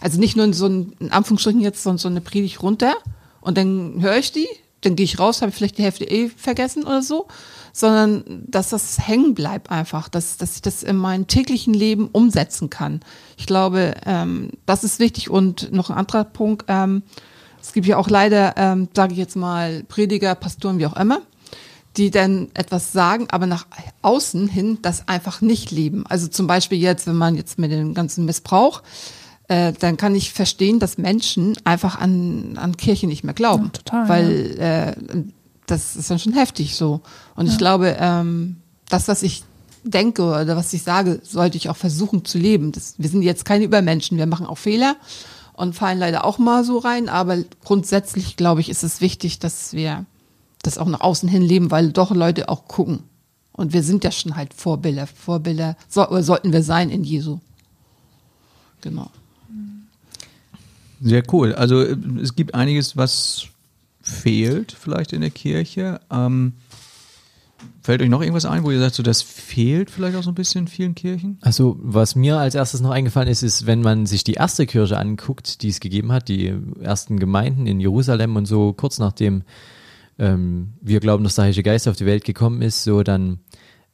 also 0.01 0.19
nicht 0.19 0.37
nur 0.37 0.53
so 0.53 0.67
ein, 0.67 0.93
in 0.99 1.11
Anführungsstrichen 1.11 1.61
jetzt 1.61 1.83
so, 1.83 1.95
so 1.97 2.07
eine 2.07 2.21
Predigt 2.21 2.61
runter 2.61 2.95
und 3.41 3.57
dann 3.57 4.01
höre 4.01 4.17
ich 4.17 4.31
die, 4.31 4.47
dann 4.81 4.95
gehe 4.95 5.03
ich 5.03 5.19
raus, 5.19 5.41
habe 5.41 5.51
vielleicht 5.51 5.77
die 5.77 5.83
Hälfte 5.83 6.05
eh 6.05 6.29
vergessen 6.29 6.83
oder 6.83 7.01
so, 7.01 7.27
sondern 7.73 8.43
dass 8.47 8.69
das 8.69 9.07
hängen 9.07 9.33
bleibt 9.33 9.69
einfach, 9.69 10.07
dass, 10.09 10.37
dass 10.37 10.55
ich 10.55 10.61
das 10.61 10.83
in 10.83 10.97
meinem 10.97 11.27
täglichen 11.27 11.73
Leben 11.73 12.07
umsetzen 12.07 12.69
kann. 12.69 13.01
Ich 13.37 13.47
glaube, 13.47 13.95
ähm, 14.05 14.51
das 14.65 14.83
ist 14.83 14.99
wichtig 14.99 15.29
und 15.29 15.71
noch 15.71 15.89
ein 15.89 15.97
anderer 15.97 16.23
Punkt, 16.23 16.65
ähm, 16.67 17.03
es 17.61 17.73
gibt 17.73 17.85
ja 17.85 17.97
auch 17.97 18.09
leider, 18.09 18.55
ähm, 18.55 18.87
sage 18.95 19.11
ich 19.11 19.19
jetzt 19.19 19.35
mal, 19.35 19.83
Prediger, 19.83 20.35
Pastoren, 20.35 20.79
wie 20.79 20.85
auch 20.85 20.95
immer, 20.95 21.21
die 21.97 22.11
dann 22.11 22.49
etwas 22.53 22.91
sagen, 22.91 23.27
aber 23.31 23.47
nach 23.47 23.65
außen 24.01 24.47
hin 24.47 24.79
das 24.81 25.07
einfach 25.07 25.41
nicht 25.41 25.71
leben. 25.71 26.05
Also 26.07 26.27
zum 26.27 26.47
Beispiel 26.47 26.77
jetzt, 26.77 27.07
wenn 27.07 27.15
man 27.15 27.35
jetzt 27.35 27.57
mit 27.57 27.71
dem 27.71 27.93
ganzen 27.93 28.25
Missbrauch, 28.25 28.83
äh, 29.47 29.73
dann 29.73 29.97
kann 29.97 30.13
ich 30.13 30.33
verstehen, 30.33 30.79
dass 30.79 30.97
Menschen 30.97 31.57
einfach 31.63 31.99
an, 31.99 32.57
an 32.57 32.77
Kirche 32.77 33.07
nicht 33.07 33.23
mehr 33.23 33.33
glauben. 33.33 33.65
Ja, 33.65 33.81
total, 33.81 34.09
Weil 34.09 34.59
äh, 34.59 35.23
das 35.65 35.95
ist 35.95 36.11
dann 36.11 36.19
schon 36.19 36.33
heftig 36.33 36.75
so. 36.75 37.01
Und 37.35 37.47
ich 37.47 37.57
glaube, 37.57 37.97
ähm, 37.99 38.57
das, 38.89 39.07
was 39.07 39.23
ich 39.23 39.43
denke 39.83 40.23
oder 40.23 40.55
was 40.55 40.73
ich 40.73 40.83
sage, 40.83 41.19
sollte 41.23 41.57
ich 41.57 41.69
auch 41.69 41.77
versuchen 41.77 42.25
zu 42.25 42.37
leben. 42.37 42.71
Das, 42.71 42.95
wir 42.97 43.09
sind 43.09 43.21
jetzt 43.21 43.45
keine 43.45 43.63
Übermenschen, 43.63 44.17
wir 44.17 44.25
machen 44.25 44.45
auch 44.45 44.57
Fehler 44.57 44.95
und 45.53 45.75
fallen 45.75 45.97
leider 45.97 46.25
auch 46.25 46.37
mal 46.37 46.63
so 46.63 46.77
rein, 46.77 47.09
aber 47.09 47.37
grundsätzlich, 47.63 48.35
glaube 48.37 48.61
ich, 48.61 48.69
ist 48.69 48.83
es 48.83 49.01
wichtig, 49.01 49.39
dass 49.39 49.73
wir 49.73 50.05
das 50.67 50.77
auch 50.77 50.87
nach 50.87 51.01
außen 51.01 51.27
hin 51.29 51.41
leben, 51.41 51.71
weil 51.71 51.91
doch 51.91 52.11
Leute 52.11 52.49
auch 52.49 52.67
gucken. 52.67 52.99
Und 53.53 53.73
wir 53.73 53.81
sind 53.81 54.03
ja 54.03 54.11
schon 54.11 54.35
halt 54.35 54.53
Vorbilder. 54.53 55.07
Vorbilder 55.07 55.75
so, 55.89 56.07
oder 56.07 56.21
sollten 56.21 56.53
wir 56.53 56.61
sein 56.61 56.89
in 56.89 57.03
Jesu. 57.03 57.39
Genau. 58.81 59.09
Sehr 61.01 61.23
cool. 61.33 61.53
Also 61.53 61.81
äh, 61.81 61.97
es 62.21 62.35
gibt 62.35 62.53
einiges, 62.53 62.97
was 62.97 63.47
fehlt 64.01 64.71
vielleicht 64.71 65.13
in 65.13 65.21
der 65.21 65.29
Kirche. 65.31 65.99
Ähm, 66.11 66.53
fällt 67.81 68.01
euch 68.01 68.09
noch 68.09 68.21
irgendwas 68.21 68.45
ein, 68.45 68.63
wo 68.63 68.71
ihr 68.71 68.79
sagt, 68.79 68.95
so 68.95 69.03
das 69.03 69.21
fehlt 69.21 69.89
vielleicht 69.89 70.15
auch 70.17 70.23
so 70.23 70.31
ein 70.31 70.35
bisschen 70.35 70.61
in 70.61 70.67
vielen 70.67 70.95
Kirchen? 70.95 71.37
Also, 71.41 71.77
was 71.81 72.15
mir 72.15 72.37
als 72.37 72.55
erstes 72.55 72.81
noch 72.81 72.91
eingefallen 72.91 73.29
ist, 73.29 73.43
ist, 73.43 73.65
wenn 73.65 73.81
man 73.81 74.05
sich 74.05 74.23
die 74.23 74.33
erste 74.33 74.65
Kirche 74.65 74.97
anguckt, 74.97 75.61
die 75.61 75.69
es 75.69 75.79
gegeben 75.79 76.11
hat, 76.11 76.27
die 76.27 76.53
ersten 76.81 77.19
Gemeinden 77.19 77.67
in 77.67 77.79
Jerusalem 77.79 78.35
und 78.35 78.45
so, 78.45 78.73
kurz 78.73 78.99
nachdem 78.99 79.43
ähm, 80.19 80.73
wir 80.81 80.99
glauben, 80.99 81.23
dass 81.23 81.35
der 81.35 81.45
Heilige 81.45 81.63
Geist 81.63 81.87
auf 81.87 81.95
die 81.95 82.05
Welt 82.05 82.23
gekommen 82.23 82.61
ist, 82.61 82.83
so 82.83 83.03
dann, 83.03 83.39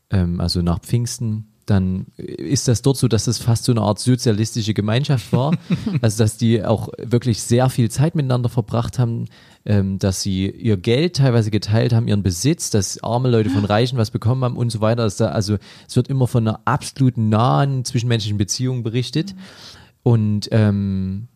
ähm, 0.10 0.40
also 0.40 0.62
nach 0.62 0.80
Pfingsten, 0.80 1.54
dann 1.66 2.08
ist 2.18 2.68
das 2.68 2.82
dort 2.82 2.98
so, 2.98 3.08
dass 3.08 3.26
das 3.26 3.38
fast 3.38 3.64
so 3.64 3.72
eine 3.72 3.82
Art 3.82 4.00
sozialistische 4.00 4.74
Gemeinschaft 4.74 5.32
war. 5.32 5.56
also, 6.02 6.24
dass 6.24 6.38
die 6.38 6.64
auch 6.64 6.90
wirklich 6.98 7.42
sehr 7.42 7.70
viel 7.70 7.90
Zeit 7.90 8.16
miteinander 8.16 8.50
verbracht 8.50 9.00
haben, 9.00 9.26
ähm, 9.66 9.98
dass 9.98 10.22
sie 10.22 10.50
ihr 10.50 10.78
Geld 10.78 11.18
teilweise 11.18 11.52
geteilt 11.52 11.94
haben, 11.94 12.08
ihren 12.08 12.24
Besitz, 12.24 12.70
dass 12.70 13.02
arme 13.02 13.30
Leute 13.30 13.50
von 13.50 13.66
Reichen 13.66 13.98
was 13.98 14.12
bekommen 14.12 14.44
haben 14.44 14.58
und 14.58 14.72
so 14.72 14.82
weiter. 14.82 15.10
Da, 15.10 15.28
also, 15.28 15.58
es 15.88 15.96
wird 15.96 16.10
immer 16.10 16.28
von 16.28 16.48
einer 16.48 16.60
absolut 16.66 17.18
nahen 17.18 17.86
zwischenmenschlichen 17.86 18.38
Beziehung 18.38 18.84
berichtet. 18.84 19.34
Und 20.04 20.50
ähm, 20.52 21.30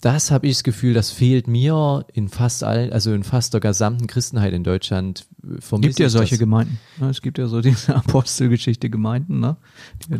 das 0.00 0.30
habe 0.30 0.46
ich 0.46 0.54
das 0.56 0.62
Gefühl, 0.64 0.94
das 0.94 1.10
fehlt 1.10 1.48
mir 1.48 2.04
in 2.12 2.28
fast 2.28 2.62
allen, 2.64 2.92
also 2.92 3.12
in 3.12 3.24
fast 3.24 3.54
der 3.54 3.60
gesamten 3.60 4.06
Christenheit 4.06 4.52
in 4.52 4.62
Deutschland. 4.64 5.26
äh, 5.42 5.56
Es 5.58 5.70
gibt 5.80 5.98
ja 5.98 6.08
solche 6.08 6.34
das. 6.34 6.38
Gemeinden. 6.38 6.78
Ne? 7.00 7.08
Es 7.10 7.22
gibt 7.22 7.38
ja 7.38 7.46
so 7.46 7.60
diese 7.60 7.94
Apostelgeschichte 7.96 8.90
Gemeinden. 8.90 9.40
Ne? 9.40 9.56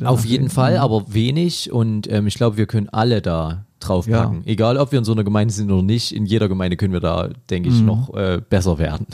Auf 0.05 0.25
jeden 0.25 0.49
sehen. 0.49 0.55
Fall, 0.55 0.77
aber 0.79 1.13
wenig 1.13 1.71
und 1.71 2.11
ähm, 2.11 2.27
ich 2.27 2.35
glaube, 2.35 2.57
wir 2.57 2.67
können 2.67 2.89
alle 2.89 3.21
da 3.23 3.65
draufpacken. 3.81 4.43
Ja. 4.45 4.51
Egal, 4.51 4.79
ob 4.79 4.91
wir 4.93 4.99
in 4.99 5.05
so 5.05 5.13
einer 5.13 5.23
Gemeinde 5.25 5.53
sind 5.53 5.71
oder 5.71 5.83
nicht, 5.83 6.13
in 6.13 6.25
jeder 6.25 6.49
Gemeinde 6.49 6.77
können 6.79 6.95
wir 6.95 7.01
da, 7.01 7.29
denke 7.51 7.69
ich, 7.69 7.81
noch 7.83 8.15
äh, 8.15 8.41
besser 8.49 8.79
werden. 8.79 9.07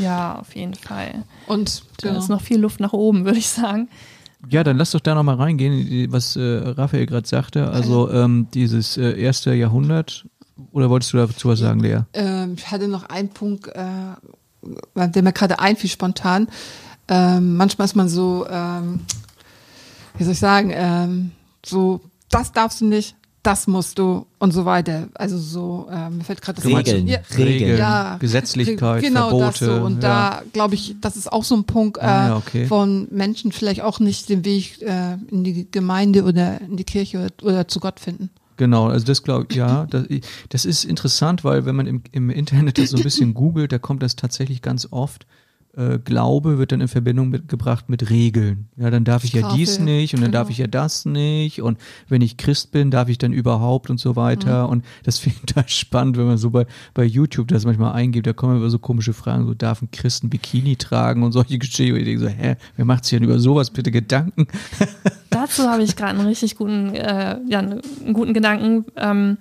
ja, 0.00 0.38
auf 0.38 0.54
jeden 0.54 0.74
Fall. 0.74 1.24
Und 1.46 1.82
Da 2.02 2.08
genau. 2.08 2.20
ist 2.20 2.28
noch 2.28 2.42
viel 2.42 2.58
Luft 2.60 2.80
nach 2.80 2.92
oben, 2.92 3.24
würde 3.24 3.38
ich 3.38 3.48
sagen. 3.48 3.88
Ja, 4.48 4.64
dann 4.64 4.76
lass 4.76 4.90
doch 4.90 5.00
da 5.00 5.14
nochmal 5.14 5.36
reingehen, 5.36 6.12
was 6.12 6.36
äh, 6.36 6.40
Raphael 6.40 7.06
gerade 7.06 7.26
sagte. 7.26 7.70
Also 7.70 8.10
ähm, 8.10 8.48
dieses 8.52 8.96
äh, 8.96 9.18
erste 9.18 9.54
Jahrhundert. 9.54 10.26
Oder 10.72 10.88
wolltest 10.88 11.12
du 11.12 11.16
dazu 11.16 11.48
was 11.48 11.58
sagen, 11.58 11.80
Lea? 11.80 12.00
Ähm, 12.12 12.54
ich 12.56 12.70
hatte 12.70 12.88
noch 12.88 13.04
einen 13.04 13.28
Punkt, 13.28 13.68
äh, 13.68 14.14
der 14.94 15.22
mir 15.22 15.32
gerade 15.32 15.58
einfiel 15.58 15.90
spontan. 15.90 16.48
Ähm, 17.08 17.56
manchmal 17.56 17.86
ist 17.86 17.96
man 17.96 18.08
so, 18.08 18.46
ähm, 18.48 19.00
wie 20.16 20.24
soll 20.24 20.32
ich 20.32 20.38
sagen, 20.38 20.70
ähm, 20.72 21.32
so, 21.64 22.00
das 22.30 22.52
darfst 22.52 22.80
du 22.80 22.86
nicht, 22.86 23.16
das 23.44 23.66
musst 23.66 23.98
du 23.98 24.26
und 24.38 24.52
so 24.52 24.64
weiter. 24.64 25.08
Also 25.14 25.38
so, 25.38 25.86
ähm, 25.92 26.18
mir 26.18 26.24
fällt 26.24 26.42
gerade 26.42 26.60
das 26.60 26.66
Regeln. 26.66 27.06
Ja, 27.06 27.18
Regeln. 27.36 27.78
ja, 27.78 28.16
Gesetzlichkeit, 28.16 29.02
genau 29.02 29.38
das 29.38 29.58
Verbote. 29.58 29.80
so. 29.80 29.86
Und 29.86 30.02
ja. 30.02 30.40
da 30.40 30.42
glaube 30.52 30.74
ich, 30.74 30.96
das 31.00 31.16
ist 31.16 31.30
auch 31.32 31.44
so 31.44 31.54
ein 31.54 31.64
Punkt, 31.64 31.98
äh, 31.98 32.00
Ah, 32.00 32.36
okay. 32.36 32.66
von 32.66 33.06
Menschen 33.10 33.52
vielleicht 33.52 33.82
auch 33.82 34.00
nicht 34.00 34.28
den 34.28 34.44
Weg 34.44 34.80
äh, 34.82 35.18
in 35.30 35.44
die 35.44 35.70
Gemeinde 35.70 36.24
oder 36.24 36.60
in 36.60 36.76
die 36.76 36.84
Kirche 36.84 37.18
oder, 37.18 37.46
oder 37.46 37.68
zu 37.68 37.80
Gott 37.80 38.00
finden. 38.00 38.30
Genau, 38.56 38.86
also 38.86 39.04
das 39.04 39.22
glaube 39.22 39.46
ich, 39.50 39.56
ja, 39.56 39.86
das, 39.90 40.06
das 40.48 40.64
ist 40.64 40.84
interessant, 40.84 41.44
weil 41.44 41.66
wenn 41.66 41.76
man 41.76 41.86
im, 41.86 42.02
im 42.12 42.30
Internet 42.30 42.78
das 42.78 42.90
so 42.90 42.96
ein 42.96 43.02
bisschen 43.02 43.34
googelt, 43.34 43.72
da 43.72 43.78
kommt 43.78 44.02
das 44.02 44.16
tatsächlich 44.16 44.62
ganz 44.62 44.88
oft. 44.90 45.26
Äh, 45.76 45.98
Glaube 45.98 46.58
wird 46.58 46.72
dann 46.72 46.80
in 46.80 46.88
Verbindung 46.88 47.30
mit, 47.30 47.48
gebracht 47.48 47.88
mit 47.88 48.10
Regeln. 48.10 48.68
Ja, 48.76 48.90
dann 48.90 49.04
darf 49.04 49.24
ich 49.24 49.32
ja 49.32 49.40
Strafe, 49.40 49.56
dies 49.56 49.78
nicht 49.80 50.14
und 50.14 50.20
dann 50.20 50.32
darf 50.32 50.46
genau. 50.46 50.52
ich 50.52 50.58
ja 50.58 50.66
das 50.66 51.04
nicht 51.04 51.62
und 51.62 51.78
wenn 52.08 52.22
ich 52.22 52.36
Christ 52.36 52.70
bin, 52.70 52.90
darf 52.90 53.08
ich 53.08 53.18
dann 53.18 53.32
überhaupt 53.32 53.90
und 53.90 53.98
so 53.98 54.16
weiter. 54.16 54.68
Und 54.68 54.84
das 55.02 55.18
finde 55.18 55.38
ich 55.38 55.46
total 55.46 55.68
spannend, 55.68 56.16
wenn 56.16 56.26
man 56.26 56.38
so 56.38 56.50
bei, 56.50 56.66
bei 56.92 57.04
YouTube 57.04 57.48
das 57.48 57.64
manchmal 57.64 57.92
eingibt, 57.92 58.26
da 58.26 58.32
kommen 58.32 58.56
immer 58.56 58.70
so 58.70 58.78
komische 58.78 59.12
Fragen, 59.12 59.46
so 59.46 59.54
darf 59.54 59.82
ein 59.82 59.90
Christ 59.90 60.24
ein 60.24 60.30
Bikini 60.30 60.76
tragen 60.76 61.22
und 61.22 61.32
solche 61.32 61.58
Geschichten. 61.58 61.94
Und 61.94 62.00
ich 62.00 62.04
denke 62.04 62.20
so, 62.20 62.28
hä, 62.28 62.56
wer 62.76 62.84
macht 62.84 63.04
sich 63.04 63.18
denn 63.18 63.24
über 63.24 63.38
sowas 63.38 63.70
bitte 63.70 63.90
Gedanken? 63.90 64.46
Dazu 65.30 65.64
habe 65.64 65.82
ich 65.82 65.96
gerade 65.96 66.18
einen 66.18 66.28
richtig 66.28 66.56
guten, 66.56 66.94
äh, 66.94 67.38
ja, 67.48 67.58
einen 67.58 67.80
guten 68.12 68.34
Gedanken. 68.34 68.84
Ähm, 68.96 69.38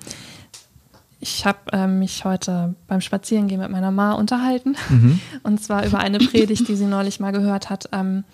ich 1.24 1.46
habe 1.46 1.60
ähm, 1.72 2.00
mich 2.00 2.26
heute 2.26 2.76
beim 2.88 3.00
Spazierengehen 3.00 3.62
mit 3.62 3.72
meiner 3.72 3.92
Ma 3.92 4.12
unterhalten. 4.12 4.76
Und 5.44 5.64
zwar 5.64 5.86
über 5.86 6.00
eine 6.00 6.20
Predigt, 6.20 6.68
die 6.68 6.76
sie 6.76 6.86
neulich 6.86 7.22
mal 7.22 7.32
gehört 7.32 7.70
hat. 7.70 7.88
Ähm, 7.94 8.26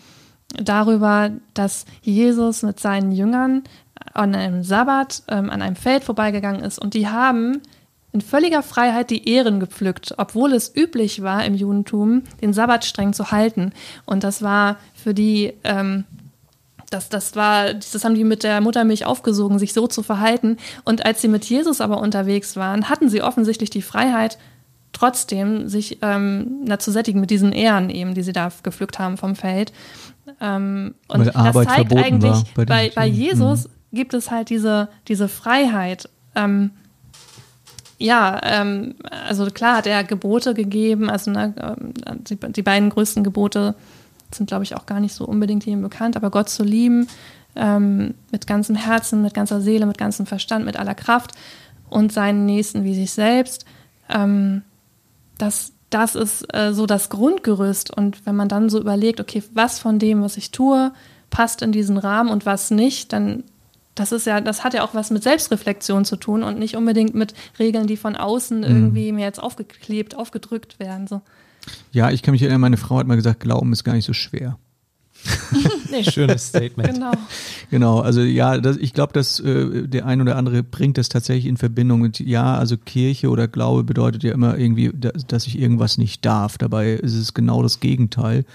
darüber, 0.55 1.29
dass 1.53 1.85
Jesus 2.01 2.63
mit 2.63 2.79
seinen 2.79 3.11
Jüngern 3.11 3.63
an 4.13 4.33
einem 4.33 4.63
Sabbat 4.63 5.21
ähm, 5.27 5.51
an 5.51 5.61
einem 5.61 5.75
Feld 5.75 6.03
vorbeigegangen 6.03 6.63
ist 6.63 6.79
und 6.79 6.95
die 6.95 7.07
haben 7.07 7.61
in 8.11 8.21
völliger 8.21 8.63
Freiheit 8.63 9.11
die 9.11 9.29
Ehren 9.29 9.59
gepflückt, 9.59 10.15
obwohl 10.17 10.53
es 10.53 10.75
üblich 10.75 11.21
war 11.21 11.45
im 11.45 11.53
Judentum, 11.53 12.23
den 12.41 12.53
Sabbat 12.53 12.85
streng 12.85 13.13
zu 13.13 13.29
halten. 13.29 13.71
Und 14.05 14.23
das 14.23 14.41
war 14.41 14.77
für 14.95 15.13
die 15.13 15.53
ähm, 15.63 16.05
das, 16.89 17.09
das 17.09 17.35
war, 17.35 17.73
das 17.73 18.03
haben 18.03 18.15
die 18.15 18.23
mit 18.23 18.43
der 18.43 18.61
Muttermilch 18.61 19.05
aufgesogen, 19.05 19.59
sich 19.59 19.73
so 19.73 19.87
zu 19.87 20.03
verhalten. 20.03 20.57
Und 20.85 21.05
als 21.05 21.21
sie 21.21 21.27
mit 21.27 21.45
Jesus 21.45 21.81
aber 21.81 21.99
unterwegs 21.99 22.55
waren, 22.55 22.89
hatten 22.89 23.09
sie 23.09 23.21
offensichtlich 23.21 23.69
die 23.69 23.81
Freiheit, 23.81 24.37
trotzdem 24.91 25.67
sich 25.67 25.99
ähm, 26.01 26.61
na, 26.65 26.79
zu 26.79 26.91
sättigen 26.91 27.19
mit 27.19 27.29
diesen 27.29 27.51
Ehren 27.51 27.89
eben, 27.89 28.15
die 28.15 28.23
sie 28.23 28.33
da 28.33 28.51
gepflückt 28.63 28.99
haben 28.99 29.17
vom 29.17 29.35
Feld. 29.35 29.71
Ähm, 30.41 30.95
und 31.07 31.19
Weil 31.19 31.25
das 31.27 31.35
Arbeit 31.35 31.67
zeigt 31.69 31.91
verboten 31.91 32.03
eigentlich, 32.03 32.53
bei 32.55 32.65
bei, 32.65 32.91
bei. 32.93 33.05
Jesus 33.05 33.69
gibt 33.91 34.13
es 34.13 34.31
halt 34.31 34.49
diese, 34.49 34.89
diese 35.07 35.27
Freiheit. 35.27 36.09
Ähm, 36.35 36.71
ja, 37.97 38.39
ähm, 38.43 38.95
also 39.27 39.45
klar 39.47 39.77
hat 39.77 39.87
er 39.87 40.03
Gebote 40.03 40.53
gegeben, 40.53 41.09
also 41.09 41.31
ne, 41.31 41.53
ähm, 41.61 41.93
die, 42.23 42.37
die 42.37 42.61
beiden 42.61 42.89
größten 42.89 43.23
Gebote 43.23 43.75
sind, 44.33 44.47
glaube 44.47 44.63
ich, 44.63 44.75
auch 44.75 44.85
gar 44.85 44.99
nicht 44.99 45.13
so 45.13 45.25
unbedingt 45.25 45.65
jedem 45.65 45.81
bekannt, 45.81 46.15
aber 46.15 46.29
Gott 46.29 46.49
zu 46.49 46.63
lieben, 46.63 47.07
ähm, 47.55 48.13
mit 48.31 48.47
ganzem 48.47 48.75
Herzen, 48.75 49.21
mit 49.21 49.33
ganzer 49.33 49.61
Seele, 49.61 49.85
mit 49.85 49.97
ganzem 49.97 50.25
Verstand, 50.25 50.65
mit 50.65 50.77
aller 50.77 50.95
Kraft 50.95 51.31
und 51.89 52.11
seinen 52.11 52.45
Nächsten 52.45 52.83
wie 52.83 52.95
sich 52.95 53.11
selbst. 53.11 53.65
Ähm, 54.09 54.63
das, 55.37 55.73
das 55.89 56.15
ist 56.15 56.45
äh, 56.53 56.73
so 56.73 56.85
das 56.85 57.09
Grundgerüst. 57.09 57.95
Und 57.95 58.25
wenn 58.25 58.35
man 58.35 58.49
dann 58.49 58.69
so 58.69 58.79
überlegt, 58.79 59.19
okay, 59.19 59.43
was 59.53 59.79
von 59.79 59.99
dem, 59.99 60.21
was 60.21 60.37
ich 60.37 60.51
tue, 60.51 60.91
passt 61.29 61.61
in 61.61 61.71
diesen 61.71 61.97
Rahmen 61.97 62.29
und 62.29 62.45
was 62.45 62.71
nicht, 62.71 63.13
dann 63.13 63.43
das 63.95 64.13
ist 64.13 64.25
ja, 64.25 64.39
das 64.39 64.63
hat 64.63 64.73
ja 64.73 64.83
auch 64.83 64.93
was 64.93 65.11
mit 65.11 65.23
Selbstreflexion 65.23 66.05
zu 66.05 66.15
tun 66.15 66.41
und 66.41 66.57
nicht 66.57 66.77
unbedingt 66.77 67.15
mit 67.15 67.33
Regeln, 67.59 67.85
die 67.85 67.97
von 67.97 68.15
außen 68.15 68.63
irgendwie 68.63 69.11
mir 69.11 69.25
jetzt 69.25 69.43
aufgeklebt, 69.43 70.15
aufgedrückt 70.15 70.79
werden. 70.79 71.05
So. 71.05 71.21
Ja, 71.91 72.11
ich 72.11 72.21
kann 72.21 72.31
mich 72.33 72.41
erinnern, 72.41 72.61
meine 72.61 72.77
Frau 72.77 72.97
hat 72.97 73.07
mal 73.07 73.15
gesagt, 73.15 73.39
Glauben 73.41 73.71
ist 73.73 73.83
gar 73.83 73.93
nicht 73.93 74.05
so 74.05 74.13
schwer. 74.13 74.57
Nee, 75.91 76.03
Schönes 76.03 76.47
Statement. 76.49 76.93
genau. 76.93 77.11
Genau, 77.71 77.99
also 77.99 78.21
ja, 78.21 78.59
das, 78.59 78.77
ich 78.77 78.93
glaube, 78.93 79.11
dass 79.13 79.39
äh, 79.39 79.87
der 79.87 80.05
ein 80.05 80.21
oder 80.21 80.35
andere 80.35 80.61
bringt 80.61 80.99
das 80.99 81.09
tatsächlich 81.09 81.47
in 81.47 81.57
Verbindung 81.57 82.01
mit, 82.01 82.19
ja, 82.19 82.55
also 82.55 82.77
Kirche 82.77 83.29
oder 83.29 83.47
Glaube 83.47 83.83
bedeutet 83.83 84.21
ja 84.23 84.31
immer 84.33 84.55
irgendwie, 84.57 84.91
da- 84.93 85.09
dass 85.27 85.47
ich 85.47 85.57
irgendwas 85.59 85.97
nicht 85.97 86.23
darf. 86.25 86.59
Dabei 86.59 86.91
ist 86.93 87.15
es 87.15 87.33
genau 87.33 87.63
das 87.63 87.79
Gegenteil. 87.79 88.45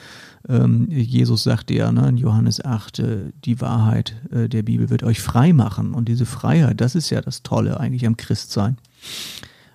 Ähm, 0.49 0.87
Jesus 0.91 1.43
sagte 1.43 1.75
ja 1.75 1.91
ne, 1.91 2.09
in 2.09 2.19
Johannes 2.19 2.65
8, 2.65 2.99
äh, 3.01 3.17
die 3.45 3.61
Wahrheit 3.61 4.15
äh, 4.33 4.49
der 4.49 4.63
Bibel 4.63 4.91
wird 4.91 5.03
euch 5.03 5.21
frei 5.21 5.53
machen. 5.53 5.93
Und 5.93 6.09
diese 6.09 6.27
Freiheit, 6.27 6.81
das 6.81 6.95
ist 6.95 7.11
ja 7.11 7.21
das 7.21 7.43
Tolle 7.43 7.81
eigentlich 7.81 8.07
am 8.07 8.17
Christsein. 8.17 8.77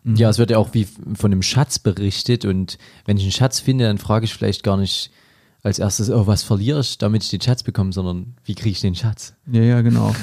Ja, 0.03 0.29
es 0.29 0.38
wird 0.38 0.51
ja 0.51 0.58
auch 0.58 0.74
wie 0.74 0.88
von 1.13 1.32
einem 1.32 1.41
Schatz 1.41 1.79
berichtet 1.79 2.46
und 2.46 2.77
wenn 3.06 3.18
ich 3.18 3.24
einen 3.24 3.32
Schatz 3.32 3.60
finde, 3.60 3.86
dann 3.86 3.98
frage 3.98 4.25
ich 4.25 4.34
vielleicht 4.34 4.63
gar 4.63 4.77
nicht 4.77 5.12
als 5.62 5.79
erstes, 5.79 6.10
oh, 6.10 6.25
was 6.25 6.44
verliere 6.44 6.79
ich, 6.79 6.98
damit 6.98 7.24
ich 7.24 7.29
den 7.29 7.41
Schatz 7.41 7.63
bekomme, 7.63 7.91
sondern 7.91 8.36
wie 8.46 8.56
kriege 8.56 8.72
ich 8.72 8.82
den 8.82 8.96
Schatz? 8.96 9.34
Ja, 9.51 9.62
ja, 9.62 9.82
genau. 9.82 10.15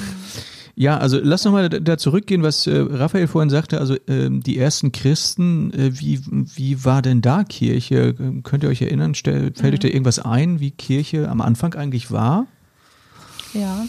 Ja, 0.79 0.99
also 0.99 1.19
lass 1.19 1.43
nochmal 1.43 1.69
da, 1.69 1.79
da 1.79 1.97
zurückgehen, 1.97 2.43
was 2.43 2.67
äh, 2.67 2.77
Raphael 2.77 3.25
vorhin 3.25 3.49
sagte, 3.49 3.79
also 3.79 3.95
ähm, 4.07 4.43
die 4.43 4.59
ersten 4.59 4.91
Christen, 4.91 5.73
äh, 5.73 5.99
wie, 5.99 6.21
wie 6.27 6.85
war 6.85 7.01
denn 7.01 7.21
da 7.21 7.43
Kirche? 7.43 8.13
Könnt 8.43 8.61
ihr 8.61 8.69
euch 8.69 8.83
erinnern, 8.83 9.15
stell, 9.15 9.51
fällt 9.55 9.73
euch 9.73 9.79
da 9.79 9.87
irgendwas 9.87 10.19
ein, 10.19 10.59
wie 10.59 10.69
Kirche 10.69 11.29
am 11.29 11.41
Anfang 11.41 11.73
eigentlich 11.73 12.11
war? 12.11 12.45
Ja. 13.55 13.87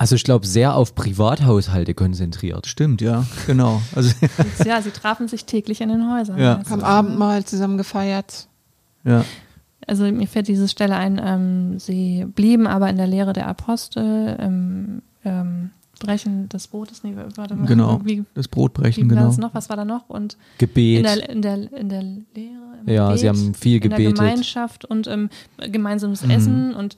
Also 0.00 0.14
ich 0.14 0.24
glaube, 0.24 0.46
sehr 0.46 0.74
auf 0.76 0.94
Privathaushalte 0.94 1.92
konzentriert. 1.92 2.66
Stimmt, 2.66 3.02
ja, 3.02 3.26
genau. 3.46 3.82
Also, 3.94 4.14
ja, 4.64 4.80
sie 4.80 4.92
trafen 4.92 5.28
sich 5.28 5.44
täglich 5.44 5.82
in 5.82 5.90
den 5.90 6.10
Häusern. 6.10 6.38
Ja. 6.38 6.56
Also, 6.56 6.72
Am 6.72 6.80
Abendmahl 6.82 7.44
zusammen 7.44 7.76
gefeiert. 7.76 8.48
ja, 9.04 9.26
Also 9.86 10.04
mir 10.04 10.26
fällt 10.26 10.48
diese 10.48 10.68
Stelle 10.68 10.96
ein, 10.96 11.20
ähm, 11.22 11.78
sie 11.78 12.24
blieben 12.34 12.66
aber 12.66 12.88
in 12.88 12.96
der 12.96 13.08
Lehre 13.08 13.34
der 13.34 13.46
Apostel, 13.46 14.36
im 14.40 15.02
ähm, 15.26 15.68
Brechen 15.98 16.48
des 16.48 16.66
Brotes, 16.68 17.02
nee, 17.04 17.12
warte 17.36 17.54
mal, 17.54 17.66
genau. 17.66 18.00
wie, 18.02 18.24
Das 18.32 18.48
Brotbrechen, 18.48 19.04
wie 19.04 19.10
war 19.10 19.16
genau. 19.16 19.28
das 19.28 19.36
noch, 19.36 19.52
was 19.52 19.68
war 19.68 19.76
da 19.76 19.84
noch? 19.84 20.08
Und 20.08 20.38
Gebet. 20.56 20.96
in 21.00 21.02
der, 21.04 21.28
in 21.28 21.42
der, 21.42 21.72
in 21.78 21.88
der 21.90 22.02
Lehre, 22.02 22.78
im 22.86 22.90
Ja, 22.90 23.08
Gebet, 23.08 23.20
sie 23.20 23.28
haben 23.28 23.52
viel 23.54 23.74
in 23.84 23.90
der 23.90 23.98
gebetet. 23.98 24.16
Gemeinschaft 24.16 24.86
und 24.86 25.06
ähm, 25.08 25.28
gemeinsames 25.58 26.24
Mhm. 26.24 26.30
Essen 26.30 26.74
und 26.74 26.96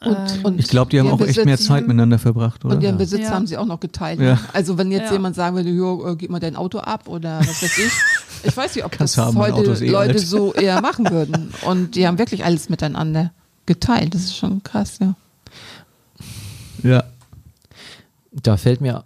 Und, 0.00 0.16
Ähm, 0.16 0.44
und 0.44 0.58
Ich 0.60 0.68
glaube, 0.68 0.90
die 0.90 1.00
haben 1.00 1.10
auch 1.10 1.20
echt 1.20 1.44
mehr 1.44 1.56
Besitz- 1.56 1.66
Zeit 1.66 1.88
miteinander 1.88 2.18
verbracht, 2.20 2.64
oder? 2.64 2.76
Und 2.76 2.82
ihren 2.82 2.98
Besitz 2.98 3.22
Ja. 3.22 3.30
haben 3.30 3.46
sie 3.48 3.56
auch 3.56 3.66
noch 3.66 3.80
geteilt. 3.80 4.20
Ja. 4.20 4.34
Ne? 4.34 4.40
Also 4.52 4.78
wenn 4.78 4.92
jetzt 4.92 5.06
Ja. 5.06 5.12
jemand 5.14 5.34
sagen 5.34 5.56
würde, 5.56 5.70
jo, 5.70 6.06
äh, 6.06 6.14
gib 6.16 6.30
mal 6.30 6.38
dein 6.38 6.54
Auto 6.54 6.78
ab 6.78 7.08
oder 7.08 7.40
was 7.40 7.62
weiß 7.62 7.78
ich. 7.78 7.92
Ich 8.44 8.56
weiß 8.56 8.76
nicht, 8.76 8.84
ob 8.84 8.96
das 8.96 9.16
heute 9.16 9.84
eh 9.84 9.90
Leute 9.90 10.10
alt. 10.12 10.20
so 10.20 10.52
eher 10.54 10.80
machen 10.80 11.10
würden. 11.10 11.52
Und 11.66 11.96
die 11.96 12.06
haben 12.06 12.18
wirklich 12.18 12.44
alles 12.44 12.68
miteinander 12.68 13.32
geteilt. 13.66 14.14
Das 14.14 14.22
ist 14.22 14.36
schon 14.36 14.62
krass, 14.62 15.00
ja. 15.00 15.14
Ja. 16.84 17.02
Da 18.30 18.56
fällt 18.56 18.80
mir, 18.80 19.02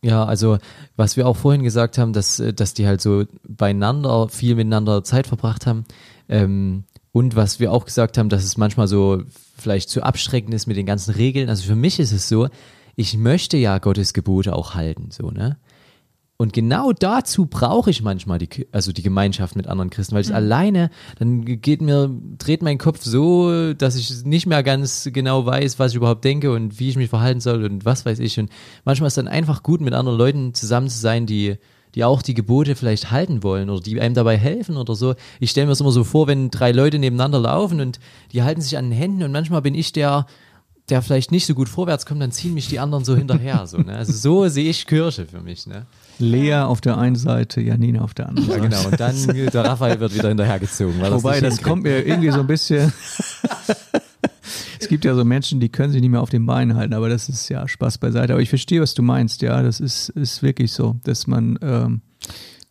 ja, 0.00 0.24
also 0.24 0.56
was 0.96 1.18
wir 1.18 1.26
auch 1.26 1.36
vorhin 1.36 1.62
gesagt 1.62 1.98
haben, 1.98 2.14
dass, 2.14 2.38
äh, 2.40 2.54
dass 2.54 2.72
die 2.72 2.86
halt 2.86 3.02
so 3.02 3.24
beieinander 3.46 4.28
viel 4.28 4.54
miteinander 4.54 5.04
Zeit 5.04 5.26
verbracht 5.26 5.66
haben. 5.66 5.84
Ähm, 6.30 6.84
und 7.12 7.36
was 7.36 7.60
wir 7.60 7.72
auch 7.72 7.84
gesagt 7.84 8.18
haben, 8.18 8.30
dass 8.30 8.42
es 8.42 8.56
manchmal 8.56 8.88
so 8.88 9.22
vielleicht 9.56 9.90
zu 9.90 10.02
abschreckend 10.02 10.54
ist 10.54 10.66
mit 10.66 10.76
den 10.76 10.86
ganzen 10.86 11.12
Regeln. 11.14 11.48
Also 11.48 11.64
für 11.64 11.76
mich 11.76 12.00
ist 12.00 12.12
es 12.12 12.28
so, 12.28 12.48
ich 12.96 13.16
möchte 13.16 13.56
ja 13.56 13.78
Gottes 13.78 14.14
Gebote 14.14 14.54
auch 14.54 14.74
halten, 14.74 15.10
so, 15.10 15.30
ne? 15.30 15.58
Und 16.38 16.52
genau 16.52 16.92
dazu 16.92 17.46
brauche 17.46 17.90
ich 17.90 18.02
manchmal 18.02 18.38
die, 18.38 18.66
also 18.72 18.90
die 18.90 19.02
Gemeinschaft 19.02 19.54
mit 19.54 19.68
anderen 19.68 19.90
Christen, 19.90 20.16
weil 20.16 20.22
ich 20.22 20.34
alleine, 20.34 20.90
dann 21.20 21.44
geht 21.44 21.80
mir, 21.80 22.10
dreht 22.36 22.62
mein 22.62 22.78
Kopf 22.78 23.04
so, 23.04 23.74
dass 23.74 23.94
ich 23.94 24.24
nicht 24.24 24.46
mehr 24.46 24.64
ganz 24.64 25.08
genau 25.12 25.46
weiß, 25.46 25.78
was 25.78 25.92
ich 25.92 25.98
überhaupt 25.98 26.24
denke 26.24 26.50
und 26.50 26.80
wie 26.80 26.88
ich 26.88 26.96
mich 26.96 27.10
verhalten 27.10 27.40
soll 27.40 27.64
und 27.64 27.84
was 27.84 28.04
weiß 28.04 28.18
ich. 28.18 28.40
Und 28.40 28.50
manchmal 28.84 29.06
ist 29.06 29.18
dann 29.18 29.28
einfach 29.28 29.62
gut, 29.62 29.80
mit 29.80 29.94
anderen 29.94 30.18
Leuten 30.18 30.52
zusammen 30.52 30.88
zu 30.88 30.98
sein, 30.98 31.26
die, 31.26 31.58
die 31.94 32.04
auch 32.04 32.22
die 32.22 32.34
Gebote 32.34 32.74
vielleicht 32.76 33.10
halten 33.10 33.42
wollen 33.42 33.70
oder 33.70 33.80
die 33.80 34.00
einem 34.00 34.14
dabei 34.14 34.36
helfen 34.38 34.76
oder 34.76 34.94
so. 34.94 35.14
Ich 35.40 35.50
stelle 35.50 35.66
mir 35.66 35.72
das 35.72 35.80
immer 35.80 35.92
so 35.92 36.04
vor, 36.04 36.26
wenn 36.26 36.50
drei 36.50 36.72
Leute 36.72 36.98
nebeneinander 36.98 37.38
laufen 37.40 37.80
und 37.80 38.00
die 38.32 38.42
halten 38.42 38.60
sich 38.60 38.76
an 38.78 38.90
den 38.90 38.98
Händen 38.98 39.22
und 39.22 39.32
manchmal 39.32 39.62
bin 39.62 39.74
ich 39.74 39.92
der, 39.92 40.26
der 40.88 41.02
vielleicht 41.02 41.30
nicht 41.32 41.46
so 41.46 41.54
gut 41.54 41.68
vorwärts 41.68 42.06
kommt, 42.06 42.20
dann 42.22 42.32
ziehen 42.32 42.54
mich 42.54 42.68
die 42.68 42.78
anderen 42.80 43.04
so 43.04 43.14
hinterher. 43.16 43.66
So, 43.66 43.78
ne? 43.78 43.96
Also 43.96 44.12
so 44.12 44.48
sehe 44.48 44.68
ich 44.70 44.86
Kirche 44.86 45.26
für 45.26 45.40
mich. 45.40 45.66
Ne? 45.66 45.86
Lea 46.18 46.54
auf 46.62 46.80
der 46.80 46.98
einen 46.98 47.16
Seite, 47.16 47.60
Janina 47.60 48.02
auf 48.02 48.14
der 48.14 48.28
anderen 48.28 48.48
Ja, 48.48 48.54
Seite. 48.56 48.68
genau. 48.68 48.88
Und 48.88 49.00
dann 49.00 49.50
der 49.52 49.64
Raphael 49.64 50.00
wird 50.00 50.14
wieder 50.14 50.28
hinterhergezogen. 50.28 51.00
Wobei, 51.00 51.40
das 51.40 51.54
hinkriegt. 51.54 51.62
kommt 51.62 51.82
mir 51.84 52.06
irgendwie 52.06 52.30
so 52.30 52.40
ein 52.40 52.46
bisschen. 52.46 52.92
es 54.80 54.88
gibt 54.88 55.04
ja 55.04 55.14
so 55.14 55.24
Menschen, 55.24 55.60
die 55.60 55.68
können 55.68 55.92
sich 55.92 56.00
nicht 56.00 56.10
mehr 56.10 56.22
auf 56.22 56.30
den 56.30 56.46
Beinen 56.46 56.76
halten, 56.76 56.94
aber 56.94 57.08
das 57.08 57.28
ist 57.28 57.48
ja 57.48 57.66
Spaß 57.66 57.98
beiseite. 57.98 58.32
Aber 58.32 58.42
ich 58.42 58.48
verstehe, 58.48 58.80
was 58.80 58.94
du 58.94 59.02
meinst, 59.02 59.42
ja. 59.42 59.62
Das 59.62 59.80
ist, 59.80 60.08
ist 60.10 60.42
wirklich 60.42 60.72
so, 60.72 60.96
dass 61.04 61.26
man 61.26 61.58
ähm, 61.62 62.00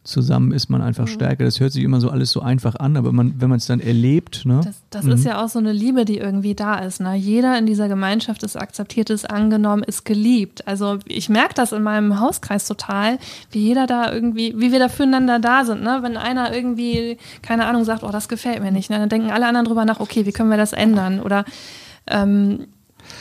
zusammen 0.04 0.52
ist 0.52 0.70
man 0.70 0.82
einfach 0.82 1.08
stärker. 1.08 1.46
Das 1.46 1.60
hört 1.60 1.74
sich 1.74 1.84
immer 1.84 2.02
so 2.02 2.10
alles 2.10 2.32
so 2.32 2.42
einfach 2.42 2.76
an, 2.76 2.98
aber 2.98 3.12
man, 3.12 3.36
wenn 3.40 3.50
man 3.50 3.58
es 3.58 3.68
dann 3.68 3.80
erlebt, 3.80 4.46
ne? 4.46 4.62
Das, 4.64 4.82
das 4.90 5.06
ist 5.06 5.26
ja 5.26 5.44
auch 5.44 5.50
so 5.50 5.60
eine 5.60 5.72
Liebe, 5.72 6.06
die 6.06 6.18
irgendwie 6.18 6.56
da 6.56 6.80
ist. 6.80 7.02
Ne? 7.02 7.16
Jeder 7.16 7.56
in 7.58 7.68
dieser 7.68 7.88
Gemeinschaft 7.88 8.42
ist 8.42 8.56
akzeptiert, 8.56 9.12
ist 9.12 9.30
angenommen, 9.30 9.84
ist 9.84 10.04
geliebt. 10.04 10.68
Also 10.68 10.98
ich 11.06 11.30
merke 11.30 11.54
das 11.54 11.72
in 11.72 11.84
meinem 11.84 12.20
Hauskreis 12.20 12.68
total, 12.68 13.20
wie 13.52 13.60
jeder 13.60 13.86
da 13.86 14.12
irgendwie, 14.12 14.56
wie 14.58 14.72
wir 14.72 14.80
da 14.80 14.90
füreinander 14.90 15.38
da 15.38 15.66
sind. 15.66 15.84
Ne? 15.84 16.00
Wenn 16.02 16.18
einer 16.18 16.54
irgendwie, 16.54 17.18
keine 17.44 17.66
Ahnung, 17.68 17.84
sagt, 17.84 18.04
oh, 18.04 18.12
das 18.12 18.28
gefällt 18.28 18.64
mir 18.64 18.72
nicht, 18.72 18.90
ne? 18.90 18.98
dann 18.98 19.10
denken 19.10 19.30
alle 19.30 19.46
anderen 19.46 19.68
drüber 19.68 19.86
nach, 19.86 20.00
okay, 20.00 20.26
wie 20.26 20.32
können 20.32 20.50
wir 20.50 20.58
das 20.58 20.74
ändern? 20.74 21.20
Oder 21.20 21.46
ähm, 22.08 22.66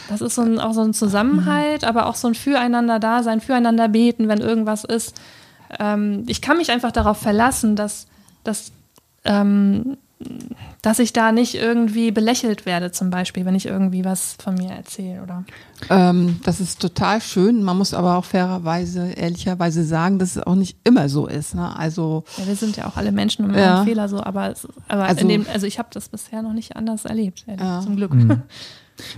das 0.09 0.23
ist 0.23 0.35
so 0.35 0.43
ein, 0.43 0.59
auch 0.59 0.73
so 0.73 0.81
ein 0.81 0.95
Zusammenhalt, 0.95 1.85
aber 1.85 2.07
auch 2.07 2.15
so 2.15 2.29
ein 2.29 2.35
Füreinander-Dasein, 2.35 3.41
füreinander 3.41 3.89
beten, 3.89 4.29
wenn 4.29 4.41
irgendwas 4.41 4.85
ist. 4.85 5.15
Ähm, 5.79 6.25
ich 6.27 6.41
kann 6.43 6.57
mich 6.59 6.71
einfach 6.71 6.93
darauf 6.93 7.19
verlassen, 7.19 7.77
dass, 7.77 8.07
dass 8.45 8.73
ähm, 9.25 9.97
dass 10.83 10.99
ich 10.99 11.15
da 11.15 11.33
nicht 11.33 11.55
irgendwie 11.55 12.11
belächelt 12.11 12.67
werde, 12.67 12.93
zum 12.93 13.09
Beispiel, 13.09 13.47
wenn 13.47 13.55
ich 13.55 13.65
irgendwie 13.65 14.05
was 14.05 14.35
von 14.43 14.55
mir 14.55 14.71
erzähle 14.71 15.23
oder. 15.23 15.45
Ähm, 15.89 16.41
das 16.45 16.61
ist 16.61 16.79
total 16.81 17.23
schön. 17.23 17.63
Man 17.63 17.79
muss 17.79 17.95
aber 17.95 18.17
auch 18.17 18.27
fairerweise, 18.27 19.13
ehrlicherweise 19.13 19.83
sagen, 19.83 20.19
dass 20.19 20.37
es 20.37 20.43
auch 20.43 20.57
nicht 20.57 20.77
immer 20.85 21.09
so 21.09 21.27
ist. 21.27 21.55
Ne? 21.55 21.75
Also 21.75 22.25
Ja, 22.37 22.47
wir 22.47 22.55
sind 22.57 22.77
ja 22.77 22.87
auch 22.87 22.99
alle 22.99 23.13
Menschen 23.13 23.47
und 23.47 23.53
machen 23.53 23.63
Ja. 23.63 23.85
Fehler 23.85 24.11
so, 24.11 24.23
aber, 24.23 24.53
aber 24.89 25.05
Also- 25.05 25.23
in 25.23 25.29
dem, 25.29 25.47
also 25.51 25.67
ich 25.67 25.79
habe 25.79 25.89
das 25.93 26.11
bisher 26.11 26.43
noch 26.43 26.53
nicht 26.53 26.77
anders 26.77 27.07
erlebt, 27.07 27.45
ehrlich, 27.47 27.65
Ja. 27.65 27.81
zum 27.81 27.97
Glück. 27.97 28.13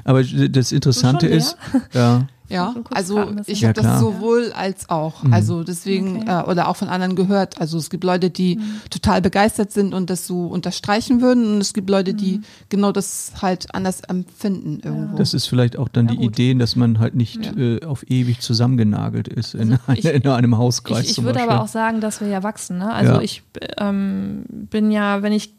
Aber 0.05 0.23
das 0.23 0.71
Interessante 0.71 1.27
schon, 1.27 1.37
ist, 1.37 1.57
ja, 1.93 2.29
Ja, 2.53 2.75
also 2.91 3.25
ich 3.47 3.61
Ja, 3.62 3.69
habe 3.69 3.81
klar. 3.81 3.93
das 3.95 4.01
sowohl 4.01 4.53
als 4.53 4.88
auch. 4.91 5.25
Also 5.31 5.65
deswegen, 5.65 6.23
Okay. 6.23 6.41
äh, 6.43 6.51
oder 6.51 6.69
auch 6.69 6.77
von 6.77 6.88
anderen 6.88 7.17
gehört. 7.17 7.61
Also 7.61 7.79
es 7.79 7.88
gibt 7.91 8.05
Leute, 8.05 8.31
die 8.31 8.61
total 8.91 9.23
begeistert 9.23 9.73
sind 9.73 9.95
und 9.95 10.11
das 10.11 10.27
so 10.27 10.47
unterstreichen 10.47 11.21
würden 11.23 11.55
und 11.55 11.61
es 11.61 11.73
gibt 11.73 11.88
Leute, 11.91 12.15
die 12.15 12.43
genau 12.69 12.93
das 12.93 13.33
halt 13.41 13.75
anders 13.75 14.01
empfinden 14.03 14.81
irgendwo. 14.85 15.17
das 15.17 15.35
ist 15.35 15.47
vielleicht 15.47 15.79
auch 15.79 15.88
dann 15.88 16.07
Ja, 16.07 16.12
die 16.12 16.19
gut. 16.19 16.27
Idee, 16.38 16.55
dass 16.55 16.77
man 16.77 16.99
halt 16.99 17.15
nicht 17.15 17.45
Ja. 17.47 17.53
äh, 17.57 17.85
auf 17.85 18.05
ewig 18.11 18.41
zusammengenagelt 18.41 19.29
ist 19.29 19.55
in, 19.55 19.79
Also 19.87 20.09
ich- 20.09 20.15
in 20.15 20.27
einem 20.29 20.59
Hauskreis 20.59 21.01
Ich, 21.05 21.09
ich 21.11 21.15
zum 21.15 21.25
würde 21.25 21.38
Beispiel. 21.38 21.55
aber 21.55 21.62
auch 21.65 21.69
sagen, 21.69 22.01
dass 22.01 22.21
wir 22.21 22.29
ja 22.29 22.43
wachsen. 22.43 22.79
Ne? 22.79 22.93
Also 22.93 23.15
Ja. 23.15 23.21
ich 23.21 23.43
ähm, 23.79 24.45
bin 24.49 24.91
ja, 24.91 25.23
wenn 25.23 25.33
ich 25.33 25.55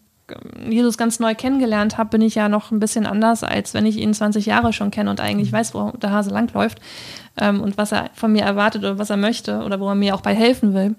Jesus 0.70 0.98
ganz 0.98 1.20
neu 1.20 1.36
kennengelernt 1.36 1.98
habe, 1.98 2.10
bin 2.10 2.22
ich 2.22 2.36
ja 2.36 2.50
noch 2.50 2.72
ein 2.72 2.80
bisschen 2.80 3.06
anders, 3.06 3.44
als 3.44 3.74
wenn 3.74 3.86
ich 3.86 3.98
ihn 3.98 4.14
20 4.14 4.46
Jahre 4.46 4.74
schon 4.74 4.92
kenne 4.92 5.10
und 5.10 5.20
eigentlich 5.20 5.52
Mhm. 5.52 5.56
weiß, 5.58 5.74
wo 5.74 5.92
der 5.92 6.12
Hase 6.12 6.30
langläuft 6.32 6.80
ähm, 7.38 7.62
und 7.62 7.78
was 7.78 7.92
er 7.92 8.10
von 8.14 8.32
mir 8.32 8.44
erwartet 8.44 8.82
oder 8.84 8.98
was 9.00 9.10
er 9.10 9.18
möchte 9.18 9.64
oder 9.64 9.80
wo 9.80 9.88
er 9.90 9.96
mir 9.96 10.16
auch 10.16 10.22
bei 10.22 10.36
helfen 10.36 10.74
will. 10.74 10.96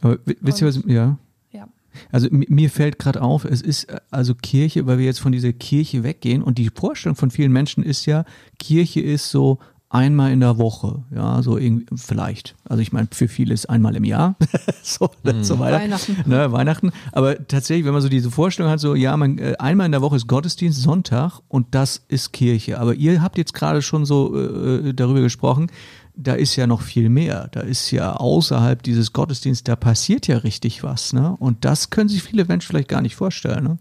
aber 0.00 0.18
wisst 0.24 0.60
ihr 0.60 0.66
was, 0.68 0.80
ja? 0.86 1.16
Ja. 1.52 1.68
Also 2.10 2.28
mi- 2.30 2.46
mir 2.48 2.70
fällt 2.70 2.98
gerade 2.98 3.20
auf, 3.22 3.44
es 3.44 3.62
ist 3.62 3.84
äh, 3.84 4.00
also 4.10 4.34
Kirche, 4.34 4.86
weil 4.86 4.98
wir 4.98 5.04
jetzt 5.06 5.20
von 5.20 5.30
dieser 5.32 5.52
Kirche 5.52 6.02
weggehen 6.02 6.42
und 6.42 6.58
die 6.58 6.70
Vorstellung 6.74 7.16
von 7.16 7.30
vielen 7.30 7.52
Menschen 7.52 7.82
ist 7.84 8.06
ja, 8.06 8.24
Kirche 8.58 9.00
ist 9.00 9.30
so 9.30 9.58
einmal 9.92 10.32
in 10.32 10.40
der 10.40 10.56
Woche, 10.56 11.04
ja, 11.14 11.42
so 11.42 11.58
irgendwie, 11.58 11.86
vielleicht. 11.96 12.56
Also 12.64 12.80
ich 12.80 12.92
meine, 12.92 13.08
für 13.12 13.28
viele 13.28 13.52
ist 13.52 13.66
einmal 13.66 13.94
im 13.94 14.04
Jahr, 14.04 14.36
so, 14.82 15.10
so 15.42 15.58
weiter. 15.58 15.80
Weihnachten. 15.80 16.16
Ne, 16.26 16.50
Weihnachten. 16.50 16.92
Aber 17.12 17.46
tatsächlich, 17.46 17.84
wenn 17.84 17.92
man 17.92 18.00
so 18.00 18.08
diese 18.08 18.30
Vorstellung 18.30 18.72
hat, 18.72 18.80
so, 18.80 18.94
ja, 18.94 19.14
man, 19.16 19.38
äh, 19.38 19.54
einmal 19.58 19.84
in 19.86 19.92
der 19.92 20.00
Woche 20.00 20.16
ist 20.16 20.26
Gottesdienst, 20.26 20.80
Sonntag 20.80 21.40
und 21.48 21.74
das 21.74 22.02
ist 22.08 22.32
Kirche. 22.32 22.80
Aber 22.80 22.94
ihr 22.94 23.20
habt 23.20 23.36
jetzt 23.36 23.52
gerade 23.52 23.82
schon 23.82 24.06
so 24.06 24.34
äh, 24.34 24.94
darüber 24.94 25.20
gesprochen, 25.20 25.70
da 26.14 26.34
ist 26.34 26.56
ja 26.56 26.66
noch 26.66 26.80
viel 26.80 27.10
mehr. 27.10 27.48
Da 27.52 27.60
ist 27.60 27.90
ja 27.90 28.14
außerhalb 28.14 28.82
dieses 28.82 29.12
Gottesdienstes, 29.12 29.64
da 29.64 29.76
passiert 29.76 30.26
ja 30.26 30.38
richtig 30.38 30.82
was, 30.82 31.12
ne? 31.12 31.36
Und 31.38 31.64
das 31.66 31.90
können 31.90 32.08
sich 32.08 32.22
viele 32.22 32.46
Menschen 32.46 32.68
vielleicht 32.68 32.88
gar 32.88 33.02
nicht 33.02 33.16
vorstellen, 33.16 33.64
ne? 33.64 33.78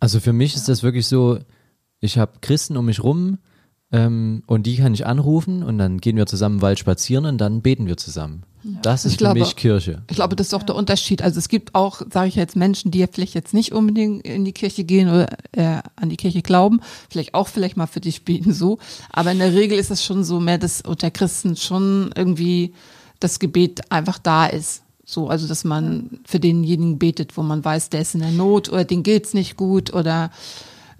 Also 0.00 0.18
für 0.18 0.32
mich 0.32 0.56
ist 0.56 0.68
das 0.68 0.82
wirklich 0.82 1.06
so, 1.06 1.38
ich 2.00 2.16
habe 2.16 2.32
Christen 2.40 2.78
um 2.78 2.86
mich 2.86 3.02
rum 3.02 3.38
ähm, 3.92 4.42
und 4.46 4.66
die 4.66 4.76
kann 4.76 4.94
ich 4.94 5.06
anrufen 5.06 5.62
und 5.62 5.78
dann 5.78 5.98
gehen 5.98 6.16
wir 6.16 6.26
zusammen 6.26 6.56
im 6.56 6.62
Wald 6.62 6.78
spazieren 6.78 7.26
und 7.26 7.38
dann 7.38 7.60
beten 7.62 7.86
wir 7.86 7.96
zusammen. 7.96 8.44
Das 8.82 9.04
ist 9.06 9.12
Ich 9.12 9.18
glaube- 9.18 9.40
für 9.40 9.46
mich 9.46 9.56
Kirche. 9.56 10.02
Ich 10.10 10.16
glaube, 10.16 10.36
das 10.36 10.48
ist 10.48 10.54
auch 10.54 10.62
der 10.62 10.76
Unterschied. 10.76 11.22
Also 11.22 11.38
es 11.38 11.48
gibt 11.48 11.74
auch, 11.74 12.02
sage 12.12 12.28
ich 12.28 12.34
jetzt, 12.34 12.56
Menschen, 12.56 12.90
die 12.90 12.98
ja 12.98 13.06
vielleicht 13.10 13.34
jetzt 13.34 13.54
nicht 13.54 13.72
unbedingt 13.72 14.24
in 14.26 14.44
die 14.44 14.52
Kirche 14.52 14.84
gehen 14.84 15.08
oder 15.08 15.28
äh, 15.52 15.80
an 15.96 16.10
die 16.10 16.18
Kirche 16.18 16.42
glauben, 16.42 16.80
vielleicht 17.08 17.32
auch 17.32 17.48
vielleicht 17.48 17.78
mal 17.78 17.86
für 17.86 18.00
dich 18.00 18.22
beten 18.24 18.52
so. 18.52 18.78
Aber 19.10 19.32
in 19.32 19.38
der 19.38 19.54
Regel 19.54 19.78
ist 19.78 19.90
es 19.90 20.04
schon 20.04 20.24
so 20.24 20.40
mehr, 20.40 20.58
dass 20.58 20.82
unter 20.82 21.10
Christen 21.10 21.56
schon 21.56 22.10
irgendwie 22.14 22.74
das 23.18 23.38
Gebet 23.38 23.90
einfach 23.90 24.18
da 24.18 24.44
ist. 24.46 24.82
So, 25.06 25.28
also 25.28 25.48
dass 25.48 25.64
man 25.64 26.20
für 26.26 26.38
denjenigen 26.38 26.98
betet, 26.98 27.36
wo 27.38 27.42
man 27.42 27.64
weiß, 27.64 27.88
der 27.88 28.02
ist 28.02 28.14
in 28.14 28.20
der 28.20 28.30
Not 28.30 28.68
oder 28.68 28.84
den 28.84 29.02
geht's 29.02 29.32
nicht 29.34 29.56
gut 29.56 29.92
oder 29.94 30.30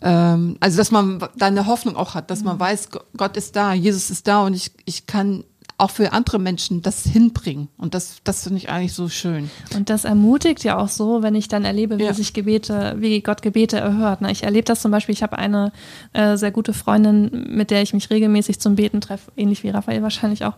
ähm, 0.03 0.57
also 0.61 0.77
dass 0.79 0.91
man 0.91 1.19
da 1.37 1.47
eine 1.47 1.67
Hoffnung 1.67 1.97
auch 1.97 2.15
hat, 2.15 2.31
dass 2.31 2.43
man 2.43 2.59
weiß, 2.59 2.91
Go- 2.91 3.01
Gott 3.17 3.37
ist 3.37 3.57
da, 3.57 3.73
Jesus 3.75 4.11
ist 4.11 4.27
da 4.27 4.43
und 4.45 4.55
ich, 4.55 4.71
ich 4.85 5.07
kann 5.07 5.45
auch 5.79 5.91
für 5.91 6.13
andere 6.13 6.39
Menschen 6.39 6.83
das 6.83 7.05
hinbringen. 7.05 7.69
Und 7.79 7.95
das, 7.95 8.17
das 8.23 8.43
finde 8.43 8.59
ich 8.59 8.69
eigentlich 8.69 8.93
so 8.93 9.09
schön. 9.09 9.49
Und 9.75 9.89
das 9.89 10.05
ermutigt 10.05 10.63
ja 10.63 10.77
auch 10.77 10.89
so, 10.89 11.23
wenn 11.23 11.35
ich 11.35 11.49
dann 11.49 11.65
erlebe, 11.65 11.99
wie 11.99 12.03
Ja. 12.05 12.13
sich 12.13 12.35
Gebete, 12.35 12.97
wie 12.99 13.23
Gott 13.23 13.41
Gebete 13.41 13.79
erhört. 13.79 14.21
Ich 14.31 14.43
erlebe 14.43 14.67
das 14.67 14.83
zum 14.83 14.91
Beispiel, 14.91 15.15
ich 15.15 15.23
habe 15.23 15.39
eine 15.39 15.73
äh, 16.13 16.37
sehr 16.37 16.51
gute 16.51 16.75
Freundin, 16.75 17.47
mit 17.49 17.71
der 17.71 17.81
ich 17.81 17.95
mich 17.95 18.11
regelmäßig 18.11 18.61
zum 18.61 18.75
Beten 18.77 19.01
treffe, 19.01 19.33
ähnlich 19.39 19.63
wie 19.63 19.71
Raphael 19.71 20.03
wahrscheinlich 20.03 20.45
auch. 20.45 20.55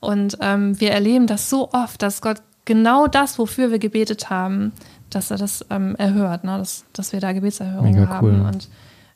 Und 0.00 0.38
ähm, 0.40 0.80
wir 0.80 0.90
erleben 0.90 1.28
das 1.28 1.48
so 1.48 1.70
oft, 1.72 2.02
dass 2.02 2.20
Gott 2.20 2.38
genau 2.64 3.06
das, 3.06 3.38
wofür 3.38 3.70
wir 3.70 3.78
gebetet 3.78 4.28
haben, 4.28 4.72
dass 5.14 5.30
er 5.30 5.38
das 5.38 5.64
ähm, 5.70 5.94
erhört, 5.96 6.44
ne? 6.44 6.58
dass, 6.58 6.84
dass 6.92 7.12
wir 7.12 7.20
da 7.20 7.32
Gebetserhörungen 7.32 7.94
Mega 7.94 8.08
haben. 8.08 8.26
cool. 8.26 8.40
Und 8.46 8.68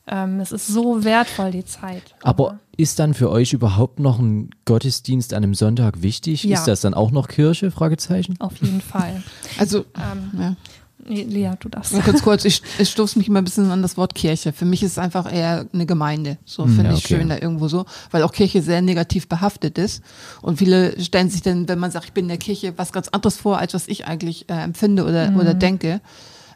ähm, 0.07 0.39
es 0.39 0.51
ist 0.51 0.67
so 0.67 1.03
wertvoll, 1.03 1.51
die 1.51 1.65
Zeit. 1.65 2.15
Aber 2.23 2.59
ist 2.77 2.97
dann 2.97 3.13
für 3.13 3.29
euch 3.29 3.53
überhaupt 3.53 3.99
noch 3.99 4.19
ein 4.19 4.49
Gottesdienst 4.65 5.33
an 5.33 5.43
einem 5.43 5.53
Sonntag 5.53 6.01
wichtig? 6.01 6.43
Ja. 6.43 6.57
Ist 6.57 6.67
das 6.67 6.81
dann 6.81 6.93
auch 6.93 7.11
noch 7.11 7.27
Kirche? 7.27 7.71
Fragezeichen. 7.71 8.35
Auf 8.39 8.55
jeden 8.61 8.81
Fall. 8.81 9.21
Also, 9.57 9.85
Ähm, 9.95 10.31
ja. 10.39 10.55
Nee, 11.09 11.23
Lea, 11.23 11.51
du 11.59 11.67
darfst. 11.69 11.93
Nur 11.93 12.01
ganz 12.01 12.21
kurz, 12.21 12.45
ich, 12.45 12.61
ich 12.77 12.89
stoße 12.89 13.17
mich 13.17 13.27
immer 13.27 13.39
ein 13.39 13.43
bisschen 13.43 13.69
an 13.71 13.81
das 13.81 13.97
Wort 13.97 14.15
Kirche. 14.15 14.53
Für 14.53 14.65
mich 14.65 14.83
ist 14.83 14.93
es 14.93 14.97
einfach 14.97 15.31
eher 15.31 15.65
eine 15.73 15.85
Gemeinde. 15.85 16.37
So 16.45 16.65
finde 16.65 16.85
ja, 16.85 16.91
ich 16.91 17.03
okay. 17.03 17.15
schön 17.15 17.29
da 17.29 17.37
irgendwo 17.37 17.67
so, 17.67 17.85
weil 18.11 18.23
auch 18.23 18.31
Kirche 18.31 18.61
sehr 18.61 18.81
negativ 18.81 19.27
behaftet 19.27 19.77
ist. 19.77 20.01
Und 20.41 20.57
viele 20.57 20.99
stellen 21.01 21.29
sich 21.29 21.41
dann, 21.41 21.67
wenn 21.67 21.79
man 21.79 21.91
sagt, 21.91 22.05
ich 22.05 22.13
bin 22.13 22.25
in 22.25 22.29
der 22.29 22.37
Kirche, 22.37 22.73
was 22.77 22.91
ganz 22.91 23.09
anderes 23.09 23.37
vor, 23.37 23.57
als 23.57 23.73
was 23.73 23.87
ich 23.87 24.05
eigentlich 24.05 24.49
äh, 24.49 24.53
empfinde 24.53 25.03
oder, 25.03 25.33
oder 25.35 25.53
denke. 25.53 26.01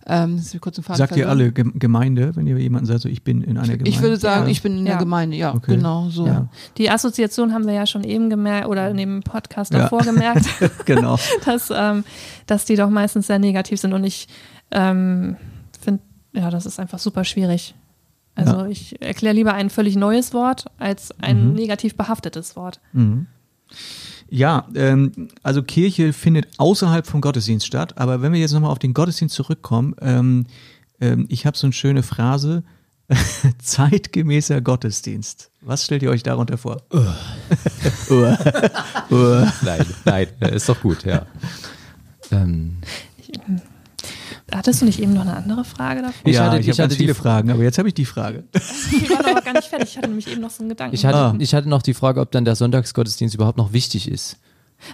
Ähm, 0.05 0.35
das 0.35 0.47
ist 0.47 0.53
mir 0.53 0.59
kurz 0.59 0.77
Faden 0.79 0.97
Sagt 0.97 1.11
ihr 1.15 1.25
verloren. 1.25 1.39
alle 1.39 1.51
Gem- 1.53 1.79
Gemeinde, 1.79 2.35
wenn 2.35 2.45
ihr 2.45 2.57
jemanden 2.57 2.85
sagt, 2.87 3.01
so 3.01 3.09
ich 3.09 3.23
bin 3.23 3.41
in 3.41 3.57
einer 3.57 3.67
Gemeinde? 3.77 3.89
Ich 3.89 4.01
würde 4.01 4.17
sagen, 4.17 4.45
Ja. 4.45 4.51
ich 4.51 4.61
bin 4.61 4.77
in 4.79 4.85
der 4.85 4.95
Ja. 4.95 4.99
Gemeinde, 4.99 5.37
ja, 5.37 5.53
Okay. 5.55 5.75
genau 5.75 6.09
so. 6.09 6.27
Ja. 6.27 6.49
Die 6.77 6.89
Assoziation 6.89 7.53
haben 7.53 7.65
wir 7.65 7.73
ja 7.73 7.85
schon 7.85 8.03
eben 8.03 8.29
gemerkt 8.29 8.67
oder 8.67 8.89
in 8.89 8.97
dem 8.97 9.21
Podcast 9.23 9.71
Ja. 9.73 9.79
davor 9.83 10.01
gemerkt, 10.01 10.45
genau. 10.85 11.17
dass, 11.45 11.69
ähm, 11.73 12.03
dass 12.47 12.65
die 12.65 12.75
doch 12.75 12.89
meistens 12.89 13.27
sehr 13.27 13.39
negativ 13.39 13.79
sind 13.79 13.93
und 13.93 14.03
ich 14.03 14.27
ähm, 14.71 15.37
finde, 15.79 16.01
ja, 16.33 16.49
das 16.49 16.65
ist 16.65 16.79
einfach 16.79 16.99
super 16.99 17.23
schwierig. 17.23 17.73
Also 18.35 18.57
Ja. 18.61 18.65
ich 18.67 18.99
erkläre 19.01 19.35
lieber 19.35 19.53
ein 19.53 19.69
völlig 19.69 19.95
neues 19.95 20.33
Wort 20.33 20.65
als 20.79 21.11
ein 21.21 21.53
negativ 21.53 21.95
behaftetes 21.95 22.55
Wort. 22.55 22.79
Ja, 24.33 24.67
ähm, 24.73 25.11
also 25.43 25.61
Kirche 25.61 26.11
findet 26.11 26.47
außerhalb 26.57 27.05
vom 27.05 27.21
Gottesdienst 27.21 27.67
statt, 27.67 27.99
aber 27.99 28.23
wenn 28.23 28.33
wir 28.33 28.39
jetzt 28.39 28.51
nochmal 28.51 28.71
auf 28.71 28.79
den 28.79 28.95
Gottesdienst 28.95 29.35
zurückkommen, 29.35 29.93
ähm, 30.01 30.47
ähm, 30.99 31.27
ich 31.29 31.45
habe 31.45 31.55
so 31.55 31.67
eine 31.67 31.73
schöne 31.73 32.01
Phrase, 32.01 32.63
zeitgemäßer 33.61 34.59
Gottesdienst. 34.59 35.51
Was 35.61 35.85
stellt 35.85 36.01
ihr 36.01 36.09
euch 36.09 36.23
darunter 36.23 36.57
vor? 36.57 36.81
Nein, 40.03 40.27
nein, 40.39 40.53
ist 40.53 40.67
doch 40.67 40.81
gut, 40.81 41.03
ja. 41.03 41.27
Ähm, 42.31 42.77
Hattest 44.53 44.81
du 44.81 44.85
nicht 44.85 44.99
eben 44.99 45.13
noch 45.13 45.21
eine 45.21 45.35
andere 45.35 45.63
Frage 45.65 46.01
davor? 46.01 46.13
Ich 46.25 46.35
ja, 46.35 46.45
hatte- 46.45 46.59
ich 46.59 46.67
ich 46.67 46.79
hatte 46.79 46.89
die 46.89 46.95
viele 46.95 47.15
Fragen, 47.15 47.49
aber 47.51 47.63
jetzt 47.63 47.77
habe 47.77 47.87
ich 47.87 47.93
die 47.93 48.05
Frage. 48.05 48.43
Ich 48.53 49.09
war 49.09 49.19
aber 49.25 49.41
gar 49.41 49.53
nicht 49.53 49.67
fertig. 49.67 49.89
Ich 49.89 49.97
hatte 49.97 50.07
nämlich 50.09 50.31
eben 50.31 50.41
noch 50.41 50.49
so 50.51 50.61
einen 50.61 50.69
Gedanken. 50.69 50.93
ich, 50.95 51.05
hatte, 51.05 51.17
Ah. 51.17 51.35
ich 51.39 51.53
hatte 51.55 51.67
noch 51.69 51.81
die 51.81 51.93
Frage, 51.93 52.19
ob 52.21 52.31
dann 52.31 52.45
der 52.45 52.55
Sonntagsgottesdienst 52.55 53.33
überhaupt 53.35 53.57
noch 53.57 53.73
wichtig 53.73 54.09
ist. 54.09 54.37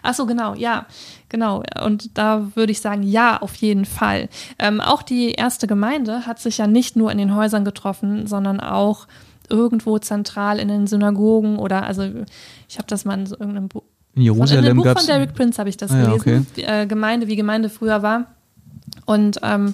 Ach 0.04 0.14
so, 0.14 0.26
genau, 0.28 0.54
ja, 0.54 0.86
genau. 1.30 1.64
Und 1.84 2.18
da 2.18 2.48
würde 2.56 2.72
ich 2.72 2.80
sagen, 2.80 3.02
ja, 3.04 3.42
auf 3.42 3.56
jeden 3.56 3.86
Fall. 3.86 4.30
Ähm, 4.60 4.82
auch 4.82 5.02
die 5.02 5.32
erste 5.32 5.66
Gemeinde 5.66 6.28
hat 6.28 6.40
sich 6.40 6.60
ja 6.60 6.68
nicht 6.68 6.96
nur 6.96 7.12
in 7.12 7.18
den 7.18 7.36
Häusern 7.36 7.66
getroffen, 7.66 8.28
sondern 8.28 8.60
auch 8.60 9.08
irgendwo 9.50 9.98
zentral 9.98 10.60
in 10.60 10.68
den 10.68 10.86
Synagogen 10.86 11.58
oder, 11.58 11.84
also 11.84 12.04
ich 12.68 12.78
habe 12.78 12.86
das 12.88 13.04
mal 13.04 13.18
in 13.20 13.26
so 13.26 13.36
irgendeinem 13.36 13.68
Buch. 13.68 13.82
In 13.82 13.88
Von, 14.14 14.22
in 14.22 14.24
Jerusalem 14.26 14.66
dem 14.66 14.78
Buch 14.78 14.84
gab 14.84 15.00
von 15.00 15.08
Derek 15.08 15.34
Prince 15.34 15.58
habe 15.60 15.70
ich 15.70 15.78
das 15.78 15.90
Ah 15.92 15.98
ja, 16.04 16.18
gelesen, 16.18 16.46
wie, 16.56 16.62
äh, 16.64 16.86
Gemeinde, 16.86 17.28
wie 17.28 17.36
Gemeinde 17.36 17.70
früher 17.70 18.04
war. 18.04 18.26
Und 19.10 19.40
ähm, 19.42 19.74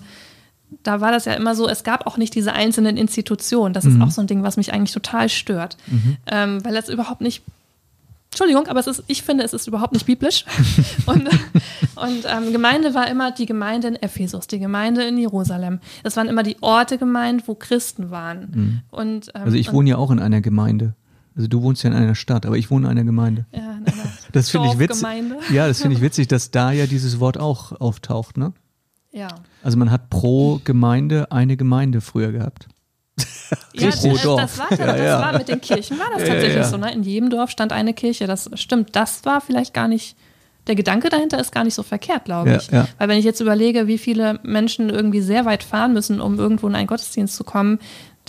da 0.84 1.02
war 1.02 1.12
das 1.12 1.26
ja 1.26 1.34
immer 1.34 1.56
so, 1.56 1.68
es 1.68 1.84
gab 1.84 2.08
auch 2.08 2.18
nicht 2.18 2.34
diese 2.36 2.54
einzelnen 2.54 2.98
Institutionen. 2.98 3.74
Das 3.74 3.86
ist 3.86 4.02
auch 4.02 4.12
so 4.12 4.22
ein 4.22 4.28
Ding, 4.28 4.44
was 4.44 4.58
mich 4.58 4.74
eigentlich 4.74 4.94
total 4.94 5.30
stört. 5.30 5.78
Ähm, 6.26 6.64
weil 6.64 6.74
das 6.74 6.90
überhaupt 6.90 7.22
nicht 7.22 7.44
Entschuldigung, 8.32 8.68
aber 8.68 8.82
es 8.82 8.88
ist, 8.88 9.04
ich 9.08 9.24
finde, 9.24 9.46
es 9.46 9.54
ist 9.54 9.66
überhaupt 9.68 9.94
nicht 9.94 10.06
biblisch. 10.06 10.44
und 11.06 11.30
und 11.96 12.26
ähm, 12.28 12.52
Gemeinde 12.52 12.94
war 12.94 13.08
immer 13.08 13.32
die 13.32 13.46
Gemeinde 13.46 13.88
in 13.88 13.96
Ephesus, 13.96 14.48
die 14.48 14.60
Gemeinde 14.60 15.04
in 15.04 15.18
Jerusalem. 15.18 15.80
Es 16.04 16.18
waren 16.18 16.28
immer 16.28 16.44
die 16.44 16.58
Orte 16.62 16.98
gemeint, 16.98 17.48
wo 17.48 17.56
Christen 17.56 18.12
waren. 18.12 18.82
Und, 18.92 19.32
ähm, 19.36 19.42
Also 19.46 19.56
ich 19.56 19.72
wohne 19.72 19.92
ja 19.92 19.98
auch 19.98 20.12
in 20.12 20.20
einer 20.20 20.42
Gemeinde. 20.42 20.96
Also 21.36 21.48
du 21.48 21.62
wohnst 21.62 21.84
ja 21.84 21.90
in 21.92 21.96
einer 21.96 22.16
Stadt, 22.16 22.46
aber 22.46 22.58
ich 22.58 22.70
wohne 22.72 22.88
in 22.88 22.92
einer 22.92 23.04
Gemeinde. 23.06 23.46
ja, 23.54 23.60
in 23.60 23.86
einer 23.86 24.04
Das 24.34 24.50
finde 24.50 24.68
ich 24.70 24.80
witzig. 24.80 25.08
Ja, 25.54 25.68
das 25.68 25.82
finde 25.82 25.96
ich 25.96 26.02
witzig, 26.02 26.28
dass 26.28 26.52
da 26.52 26.72
ja 26.72 26.88
dieses 26.88 27.20
Wort 27.20 27.38
auch 27.38 27.80
auftaucht, 27.80 28.38
ne? 28.38 28.52
Ja. 29.16 29.30
Also 29.64 29.78
man 29.78 29.90
hat 29.92 30.10
pro 30.10 30.60
Gemeinde 30.64 31.32
eine 31.32 31.56
Gemeinde 31.58 32.02
früher 32.02 32.32
gehabt. 32.32 32.68
Ja, 33.74 33.90
Pro 33.92 34.10
das, 34.12 34.22
Dorf. 34.24 34.42
das, 34.42 34.58
war, 34.60 34.68
das 34.70 34.80
Ja, 34.80 34.96
ja. 34.98 35.20
war 35.22 35.38
mit 35.38 35.48
den 35.48 35.62
Kirchen 35.62 35.98
war 35.98 36.08
das 36.14 36.22
Ja, 36.28 36.34
tatsächlich 36.34 36.56
ja. 36.58 36.64
so. 36.66 36.78
Ne? 36.78 36.92
In 36.94 37.04
jedem 37.04 37.30
Dorf 37.30 37.50
stand 37.50 37.72
eine 37.72 37.94
Kirche. 37.94 38.28
Das 38.28 38.50
stimmt. 38.56 38.96
Das 38.96 39.24
war 39.24 39.40
vielleicht 39.40 39.74
gar 39.74 39.88
nicht. 39.88 40.18
Der 40.68 40.76
Gedanke 40.76 41.10
dahinter 41.10 41.40
ist 41.40 41.52
gar 41.54 41.64
nicht 41.64 41.76
so 41.76 41.84
verkehrt, 41.84 42.26
glaube 42.26 42.50
Ja, 42.50 42.58
ich. 42.58 42.68
ja. 42.72 42.88
Weil 42.98 43.08
wenn 43.08 43.18
ich 43.20 43.24
jetzt 43.26 43.40
überlege, 43.40 43.88
wie 43.88 43.98
viele 44.00 44.40
Menschen 44.44 44.90
irgendwie 44.90 45.22
sehr 45.22 45.46
weit 45.46 45.64
fahren 45.64 45.94
müssen, 45.94 46.20
um 46.20 46.38
irgendwo 46.40 46.68
in 46.68 46.76
einen 46.76 46.88
Gottesdienst 46.88 47.36
zu 47.36 47.44
kommen, 47.44 47.80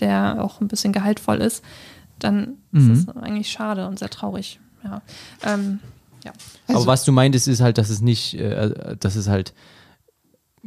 der 0.01 0.37
auch 0.45 0.61
ein 0.61 0.69
bisschen 0.69 0.93
gehaltvoll 0.93 1.39
ist, 1.39 1.65
dann 2.19 2.59
Mhm. 2.71 2.93
ist 2.93 3.09
es 3.09 3.17
eigentlich 3.17 3.49
schade 3.51 3.89
und 3.89 3.99
sehr 3.99 4.11
traurig. 4.11 4.61
Ja. 4.85 5.01
Ähm, 5.45 5.81
ja. 6.25 6.33
Also- 6.69 6.83
Aber 6.83 6.93
was 6.93 7.05
du 7.05 7.11
meintest, 7.13 7.49
ist 7.49 7.61
halt, 7.63 7.79
dass 7.79 7.89
es 7.89 8.03
nicht, 8.03 8.35
äh, 8.35 8.97
dass 9.01 9.17
es 9.17 9.29
halt 9.29 9.55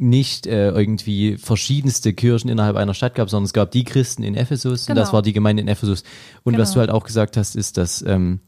nicht 0.00 0.46
äh, 0.46 0.70
irgendwie 0.70 1.36
verschiedenste 1.36 2.12
Kirchen 2.14 2.48
innerhalb 2.48 2.76
einer 2.76 2.94
Stadt 2.94 3.14
gab, 3.14 3.28
sondern 3.28 3.44
es 3.44 3.52
gab 3.52 3.70
die 3.70 3.84
Christen 3.84 4.22
in 4.22 4.34
Ephesus 4.34 4.88
und 4.88 4.96
das 4.96 5.08
Genau. 5.08 5.12
war 5.14 5.22
die 5.22 5.32
Gemeinde 5.34 5.60
in 5.62 5.68
Ephesus. 5.68 6.04
Und 6.42 6.56
was 6.58 6.70
Genau. 6.70 6.74
du 6.74 6.80
halt 6.80 6.90
auch 6.90 7.04
gesagt 7.04 7.36
hast, 7.36 7.54
ist, 7.54 7.76
dass 7.76 8.02
ähm, 8.06 8.40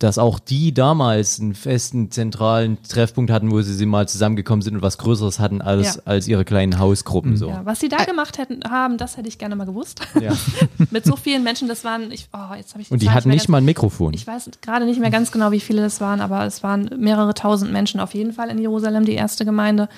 dass 0.00 0.18
auch 0.18 0.38
die 0.38 0.74
damals 0.74 1.40
einen 1.40 1.54
festen 1.54 2.10
zentralen 2.10 2.78
Treffpunkt 2.82 3.30
hatten, 3.30 3.50
wo 3.50 3.62
sie, 3.62 3.72
sie 3.74 3.86
mal 3.86 4.08
zusammengekommen 4.08 4.60
sind 4.62 4.74
und 4.76 4.82
was 4.82 4.98
Größeres 4.98 5.38
hatten 5.38 5.62
als, 5.62 5.96
Ja. 5.96 6.02
als 6.04 6.28
ihre 6.28 6.44
kleinen 6.44 6.78
Hausgruppen. 6.78 7.36
So. 7.36 7.48
Ja, 7.48 7.62
was 7.64 7.80
sie 7.80 7.88
da 7.88 8.04
gemacht 8.04 8.38
hätten, 8.38 8.60
haben, 8.68 8.98
das 8.98 9.16
hätte 9.16 9.28
ich 9.28 9.38
gerne 9.38 9.56
mal 9.56 9.64
gewusst. 9.66 10.00
Ja. 10.20 10.32
Mit 10.90 11.04
so 11.04 11.16
vielen 11.16 11.42
Menschen, 11.44 11.68
das 11.68 11.84
waren, 11.84 12.10
ich, 12.10 12.28
oh, 12.32 12.54
jetzt 12.56 12.74
habe 12.74 12.82
ich 12.82 12.90
Und 12.90 13.02
die 13.02 13.10
hatten 13.10 13.28
nicht 13.28 13.38
ganz- 13.42 13.48
mal 13.48 13.58
ein 13.58 13.64
Mikrofon. 13.64 14.14
Ich 14.14 14.26
weiß 14.26 14.50
gerade 14.60 14.84
nicht 14.84 15.00
mehr 15.00 15.10
ganz 15.10 15.30
genau, 15.32 15.52
wie 15.52 15.60
viele 15.60 15.80
das 15.82 16.00
waren, 16.00 16.20
aber 16.20 16.44
es 16.44 16.62
waren 16.62 16.90
mehrere 16.98 17.32
tausend 17.34 17.72
Menschen 17.72 18.00
auf 18.00 18.14
jeden 18.14 18.32
Fall 18.32 18.50
in 18.50 18.58
Jerusalem, 18.58 19.04
die 19.04 19.12
erste 19.14 19.44
Gemeinde. 19.44 19.88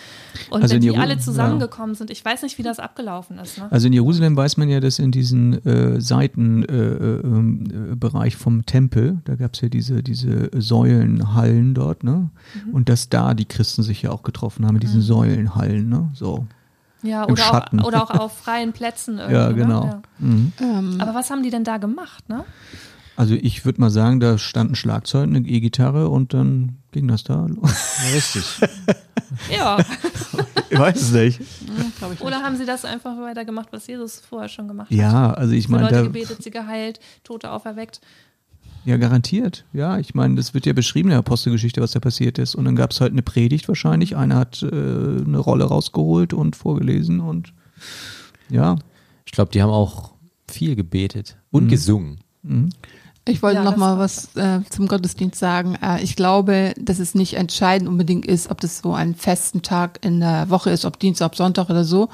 Und 0.51 0.63
Also 0.63 0.75
wenn 0.75 0.83
die 0.83 0.91
Jeru- 0.91 1.01
alle 1.01 1.19
zusammengekommen 1.19 1.95
sind, 1.95 2.11
ich 2.11 2.25
weiß 2.25 2.43
nicht, 2.43 2.59
wie 2.59 2.63
das 2.63 2.79
abgelaufen 2.79 3.39
ist. 3.39 3.59
Ne? 3.59 3.67
Also 3.71 3.87
in 3.87 3.93
Jerusalem 3.95 4.37
weiß 4.37 4.57
man 4.59 4.69
ja, 4.69 4.81
dass 4.81 4.99
in 4.99 5.11
diesen 5.11 5.65
äh, 5.67 6.01
Seitenbereich 6.01 6.69
äh, 6.71 7.27
ähm, 7.27 8.05
äh, 8.13 8.31
vom 8.31 8.67
Tempel, 8.67 9.19
da 9.25 9.35
gab 9.37 9.55
es 9.55 9.61
ja 9.63 9.69
diese, 9.69 9.86
diese 10.03 10.51
Säulenhallen 10.55 11.75
dort, 11.75 12.05
ne? 12.05 12.31
Mhm. 12.67 12.75
Und 12.75 12.89
dass 12.89 13.09
da 13.09 13.35
die 13.35 13.45
Christen 13.45 13.83
sich 13.83 14.03
ja 14.03 14.11
auch 14.11 14.23
getroffen 14.23 14.67
haben, 14.67 14.77
in 14.77 14.81
diesen 14.81 15.01
Säulenhallen, 15.03 15.89
ne? 15.89 16.11
So. 16.15 16.47
Ja, 17.03 17.25
im 17.25 17.33
oder 17.33 17.43
Schatten. 17.43 17.81
auch, 17.81 17.87
oder 17.87 18.03
auch 18.03 18.11
auf 18.11 18.37
freien 18.45 18.73
Plätzen. 18.73 19.19
Irgendwie, 19.19 19.35
Ja, 19.35 19.53
genau. 19.53 19.85
Ne? 19.87 20.03
Mhm. 20.19 20.53
Ja. 20.61 21.03
Aber 21.05 21.15
was 21.15 21.31
haben 21.31 21.43
die 21.43 21.51
denn 21.51 21.65
da 21.65 21.79
gemacht? 21.79 22.29
Ne? 22.29 22.45
Also 23.17 23.35
ich 23.35 23.65
würde 23.65 23.81
mal 23.81 23.91
sagen, 23.91 24.21
da 24.21 24.37
stand 24.39 24.73
ein 24.73 24.75
Schlagzeug, 24.75 25.25
eine 25.25 25.39
E-Gitarre 25.39 26.09
und 26.09 26.35
dann 26.35 26.77
ging 26.93 27.09
das 27.09 27.25
da. 27.25 27.47
los. 27.47 27.71
Ja, 28.05 28.15
richtig. 28.15 28.61
Ja. 29.51 29.79
Ich 30.69 30.79
weiß 30.79 31.01
es 31.01 31.13
nicht. 31.13 31.41
Ich 31.41 32.21
Oder 32.21 32.43
haben 32.43 32.57
sie 32.57 32.67
das 32.67 32.85
einfach 32.85 33.17
weitergemacht, 33.19 33.69
was 33.73 33.87
Jesus 33.87 34.19
vorher 34.19 34.49
schon 34.49 34.67
gemacht 34.67 34.91
hat? 34.91 34.97
Ja, 34.97 35.33
also 35.33 35.53
ich 35.53 35.69
meine, 35.69 35.85
Leute 35.85 35.95
da, 35.95 36.03
gebetet, 36.03 36.43
sie 36.43 36.51
geheilt, 36.51 36.99
Tote 37.23 37.53
auferweckt. 37.53 38.01
Ja 38.87 38.97
garantiert. 38.97 39.65
Ja, 39.73 39.99
ich 39.99 40.15
meine, 40.15 40.37
das 40.37 40.55
wird 40.55 40.65
ja 40.65 40.73
beschrieben 40.73 41.09
in 41.09 41.11
der 41.11 41.19
Apostelgeschichte, 41.19 41.81
was 41.81 41.91
da 41.91 42.01
passiert 42.01 42.39
ist. 42.39 42.55
Und 42.55 42.65
dann 42.65 42.77
gab 42.77 42.93
es 42.93 43.01
halt 43.01 43.13
eine 43.13 43.23
Predigt 43.23 43.69
wahrscheinlich. 43.69 44.17
Einer 44.17 44.37
hat 44.37 44.63
äh, 44.63 44.67
eine 44.67 45.39
Rolle 45.39 45.65
rausgeholt 45.65 46.33
und 46.33 46.57
vorgelesen 46.57 47.21
und 47.21 47.53
ja. 48.49 48.77
Ich 49.25 49.33
glaube, 49.33 49.51
die 49.51 49.61
haben 49.61 49.71
auch 49.71 50.13
viel 50.49 50.77
gebetet 50.77 51.37
und 51.51 51.69
gesungen. 51.69 52.21
Ich 53.29 53.43
wollte 53.43 53.57
Ja, 53.57 53.65
noch 53.65 53.77
mal 53.77 53.99
was 53.99 54.37
äh, 54.37 54.61
zum 54.71 54.87
Gottesdienst 54.87 55.39
sagen. 55.39 55.77
Äh, 55.83 56.03
ich 56.03 56.15
glaube, 56.15 56.75
dass 56.79 57.01
es 57.01 57.15
nicht 57.17 57.35
entscheidend 57.35 57.89
unbedingt 57.89 58.25
ist, 58.25 58.51
ob 58.51 58.61
das 58.61 58.79
so 58.79 58.95
ein 58.95 59.17
festen 59.17 59.63
Tag 59.63 59.99
in 60.05 60.21
der 60.21 60.49
Woche 60.49 60.71
ist, 60.71 60.85
ob 60.85 61.01
Dienstag, 61.01 61.27
ob 61.27 61.37
Sonntag 61.37 61.69
oder 61.69 61.85
so, 61.85 62.09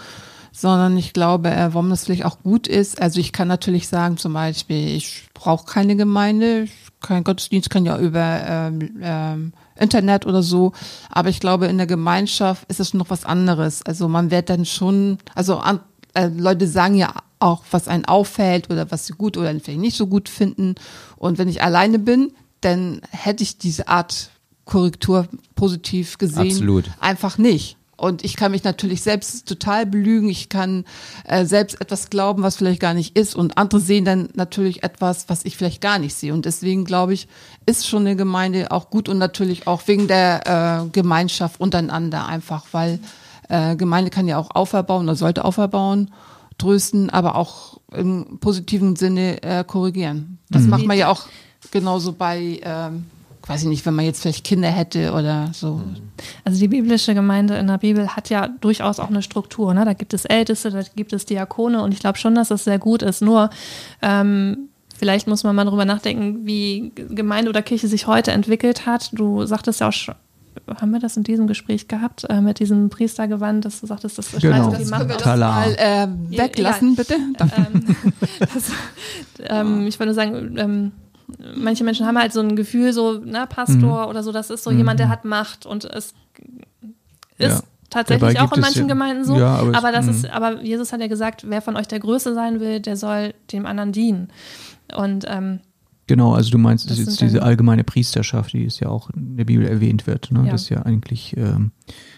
sondern 0.52 0.96
ich 0.96 1.12
glaube, 1.12 1.50
äh, 1.50 1.72
warum 1.72 1.90
das 1.90 2.04
vielleicht 2.04 2.24
auch 2.24 2.42
gut 2.42 2.68
ist. 2.68 3.00
Also 3.00 3.18
ich 3.18 3.32
kann 3.32 3.48
natürlich 3.48 3.88
sagen, 3.88 4.18
zum 4.18 4.34
Beispiel, 4.34 4.94
ich 4.96 5.24
brauche 5.34 5.64
keine 5.66 5.96
Gemeinde, 5.96 6.68
kein 7.00 7.24
Gottesdienst 7.24 7.70
kann 7.70 7.86
ja 7.86 7.98
über 7.98 8.42
ähm, 8.46 9.00
ähm, 9.02 9.52
Internet 9.76 10.26
oder 10.26 10.42
so, 10.42 10.72
aber 11.10 11.30
ich 11.30 11.40
glaube, 11.40 11.66
in 11.66 11.78
der 11.78 11.86
Gemeinschaft 11.86 12.70
ist 12.70 12.80
es 12.80 12.94
noch 12.94 13.10
was 13.10 13.24
anderes. 13.24 13.84
Also 13.84 14.06
man 14.08 14.30
wird 14.30 14.50
dann 14.50 14.66
schon, 14.66 15.18
also 15.34 15.56
an, 15.56 15.80
äh, 16.14 16.28
Leute 16.28 16.68
sagen 16.68 16.94
ja 16.94 17.14
auch, 17.40 17.62
was 17.70 17.88
einen 17.88 18.04
auffällt 18.04 18.70
oder 18.70 18.90
was 18.90 19.06
sie 19.06 19.14
gut 19.14 19.36
oder 19.36 19.48
vielleicht 19.58 19.80
nicht 19.80 19.96
so 19.96 20.06
gut 20.06 20.28
finden. 20.28 20.76
Und 21.16 21.38
wenn 21.38 21.48
ich 21.48 21.62
alleine 21.62 21.98
bin, 21.98 22.32
dann 22.60 23.00
hätte 23.10 23.42
ich 23.42 23.58
diese 23.58 23.88
Art 23.88 24.30
Korrektur 24.64 25.26
positiv 25.56 26.18
gesehen 26.18 26.52
Absolut. 26.52 26.84
einfach 27.00 27.36
nicht. 27.38 27.76
Und 27.96 28.24
ich 28.24 28.36
kann 28.36 28.50
mich 28.50 28.64
natürlich 28.64 29.02
selbst 29.02 29.46
total 29.46 29.86
belügen. 29.86 30.28
Ich 30.28 30.48
kann 30.48 30.84
äh, 31.24 31.44
selbst 31.44 31.80
etwas 31.80 32.10
glauben, 32.10 32.42
was 32.42 32.56
vielleicht 32.56 32.80
gar 32.80 32.94
nicht 32.94 33.16
ist. 33.16 33.36
Und 33.36 33.58
andere 33.58 33.80
sehen 33.80 34.04
dann 34.04 34.28
natürlich 34.34 34.82
etwas, 34.82 35.28
was 35.28 35.44
ich 35.44 35.56
vielleicht 35.56 35.80
gar 35.80 35.98
nicht 35.98 36.14
sehe. 36.14 36.34
Und 36.34 36.44
deswegen 36.44 36.84
glaube 36.84 37.14
ich, 37.14 37.28
ist 37.66 37.86
schon 37.86 38.06
eine 38.06 38.16
Gemeinde 38.16 38.72
auch 38.72 38.90
gut 38.90 39.08
und 39.08 39.18
natürlich 39.18 39.66
auch 39.66 39.82
wegen 39.86 40.08
der 40.08 40.84
äh, 40.84 40.88
Gemeinschaft 40.90 41.60
untereinander 41.60 42.26
einfach, 42.26 42.64
weil 42.72 42.98
äh, 43.48 43.76
Gemeinde 43.76 44.10
kann 44.10 44.26
ja 44.26 44.38
auch 44.38 44.50
auferbauen 44.54 45.04
oder 45.04 45.16
sollte 45.16 45.44
auferbauen, 45.44 46.10
trösten, 46.58 47.10
aber 47.10 47.36
auch 47.36 47.78
im 47.92 48.38
positiven 48.40 48.96
Sinne 48.96 49.42
äh, 49.42 49.64
korrigieren. 49.64 50.38
Das 50.50 50.62
macht 50.66 50.86
man 50.86 50.96
ja 50.96 51.08
auch 51.08 51.26
genauso 51.70 52.12
bei, 52.12 52.60
ähm, 52.62 53.06
weiß 53.46 53.62
ich 53.62 53.68
nicht, 53.68 53.84
wenn 53.86 53.94
man 53.94 54.04
jetzt 54.04 54.22
vielleicht 54.22 54.44
Kinder 54.44 54.68
hätte 54.68 55.12
oder 55.12 55.50
so. 55.52 55.80
Also 56.44 56.60
die 56.60 56.68
biblische 56.68 57.14
Gemeinde 57.14 57.56
in 57.56 57.66
der 57.66 57.78
Bibel 57.78 58.08
hat 58.08 58.30
ja 58.30 58.48
durchaus 58.48 59.00
auch 59.00 59.08
eine 59.10 59.22
Struktur. 59.22 59.74
Ne? 59.74 59.84
Da 59.84 59.92
gibt 59.94 60.14
es 60.14 60.24
Älteste, 60.24 60.70
da 60.70 60.82
gibt 60.94 61.12
es 61.12 61.26
Diakone 61.26 61.82
und 61.82 61.92
ich 61.92 62.00
glaube 62.00 62.18
schon, 62.18 62.34
dass 62.34 62.48
das 62.48 62.64
sehr 62.64 62.78
gut 62.78 63.02
ist. 63.02 63.20
Nur 63.22 63.50
ähm, 64.00 64.68
vielleicht 64.96 65.26
muss 65.26 65.42
man 65.44 65.56
mal 65.56 65.64
darüber 65.64 65.84
nachdenken, 65.84 66.46
wie 66.46 66.92
Gemeinde 66.94 67.48
oder 67.50 67.62
Kirche 67.62 67.88
sich 67.88 68.06
heute 68.06 68.30
entwickelt 68.30 68.86
hat. 68.86 69.10
Du 69.12 69.44
sagtest 69.44 69.80
ja 69.80 69.88
auch 69.88 69.92
schon, 69.92 70.14
haben 70.80 70.92
wir 70.92 71.00
das 71.00 71.16
in 71.16 71.24
diesem 71.24 71.46
Gespräch 71.48 71.88
gehabt, 71.88 72.24
äh, 72.30 72.40
mit 72.40 72.60
diesem 72.60 72.90
Priestergewand, 72.90 73.64
dass 73.64 73.80
du 73.80 73.86
sagtest, 73.88 74.18
das 74.18 74.30
Genau. 74.30 74.70
streitet 74.70 74.72
die 74.74 74.82
Das 74.82 74.90
Macht 74.90 75.00
Können 75.00 75.10
wir 75.10 75.16
aus. 75.16 75.22
das 75.24 75.38
mal 75.38 75.74
äh, 75.78 76.34
Ja, 76.36 76.44
weglassen, 76.44 76.94
bitte? 76.94 77.14
ähm, 77.40 77.96
das, 78.38 78.70
ähm, 79.48 79.86
ich 79.88 79.98
würde 79.98 80.14
sagen, 80.14 80.56
ähm, 80.58 80.92
manche 81.56 81.84
Menschen 81.84 82.06
haben 82.06 82.18
halt 82.18 82.32
so 82.32 82.40
ein 82.40 82.56
Gefühl, 82.56 82.92
so, 82.92 83.20
na, 83.24 83.46
Pastor 83.46 84.08
oder 84.08 84.22
so, 84.22 84.32
das 84.32 84.50
ist 84.50 84.64
so 84.64 84.70
jemand, 84.70 85.00
der 85.00 85.08
hat 85.08 85.24
Macht 85.24 85.66
und 85.66 85.84
es 85.84 86.14
ist 87.38 87.50
Ja. 87.50 87.62
tatsächlich 87.90 88.40
auch 88.40 88.52
in 88.52 88.60
manchen 88.60 88.82
ja- 88.82 88.88
Gemeinden 88.88 89.24
so. 89.24 89.36
Ja, 89.38 89.56
aber 89.56 89.76
aber, 89.76 89.92
das 89.92 90.06
mhm. 90.06 90.10
ist, 90.12 90.30
aber 90.30 90.62
Jesus 90.62 90.92
hat 90.92 91.00
ja 91.00 91.08
gesagt, 91.08 91.44
wer 91.48 91.62
von 91.62 91.76
euch 91.76 91.88
der 91.88 92.00
Größte 92.00 92.34
sein 92.34 92.60
will, 92.60 92.80
der 92.80 92.96
soll 92.96 93.34
dem 93.52 93.66
anderen 93.66 93.92
dienen. 93.92 94.28
Und 94.96 95.24
ähm, 95.28 95.60
Genau, 96.08 96.34
also 96.34 96.50
du 96.50 96.58
meinst 96.58 96.90
Das 96.90 96.98
jetzt 96.98 97.20
diese 97.20 97.42
allgemeine 97.42 97.84
Priesterschaft, 97.84 98.52
die 98.52 98.64
ist 98.64 98.80
ja 98.80 98.88
auch 98.88 99.08
in 99.10 99.36
der 99.36 99.44
Bibel 99.44 99.64
erwähnt 99.66 100.06
wird. 100.06 100.30
Ne? 100.32 100.46
Das 100.50 100.62
ist 100.62 100.68
ja 100.68 100.82
eigentlich 100.82 101.34
ähm, 101.36 101.70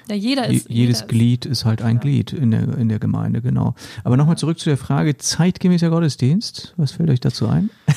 ja, 0.09 0.15
jeder 0.15 0.51
je- 0.51 0.57
ist. 0.59 0.69
jedes 0.71 0.99
jeder 1.01 1.09
Glied 1.09 1.47
ist 1.47 1.65
halt 1.65 1.83
ein 1.83 1.97
Ja. 1.97 2.01
Glied 2.01 2.33
in 2.33 2.51
der, 2.51 2.77
in 2.79 2.89
der 2.89 2.99
Gemeinde, 2.99 3.41
genau. 3.43 3.75
Aber 4.05 4.17
nochmal 4.17 4.37
zurück 4.39 4.59
zu 4.59 4.69
der 4.69 4.77
Frage, 4.79 5.17
zeitgemäßer 5.17 5.91
Gottesdienst, 5.91 6.75
was 6.77 6.93
fällt 6.93 7.11
euch 7.11 7.21
dazu 7.21 7.49
ein? 7.49 7.71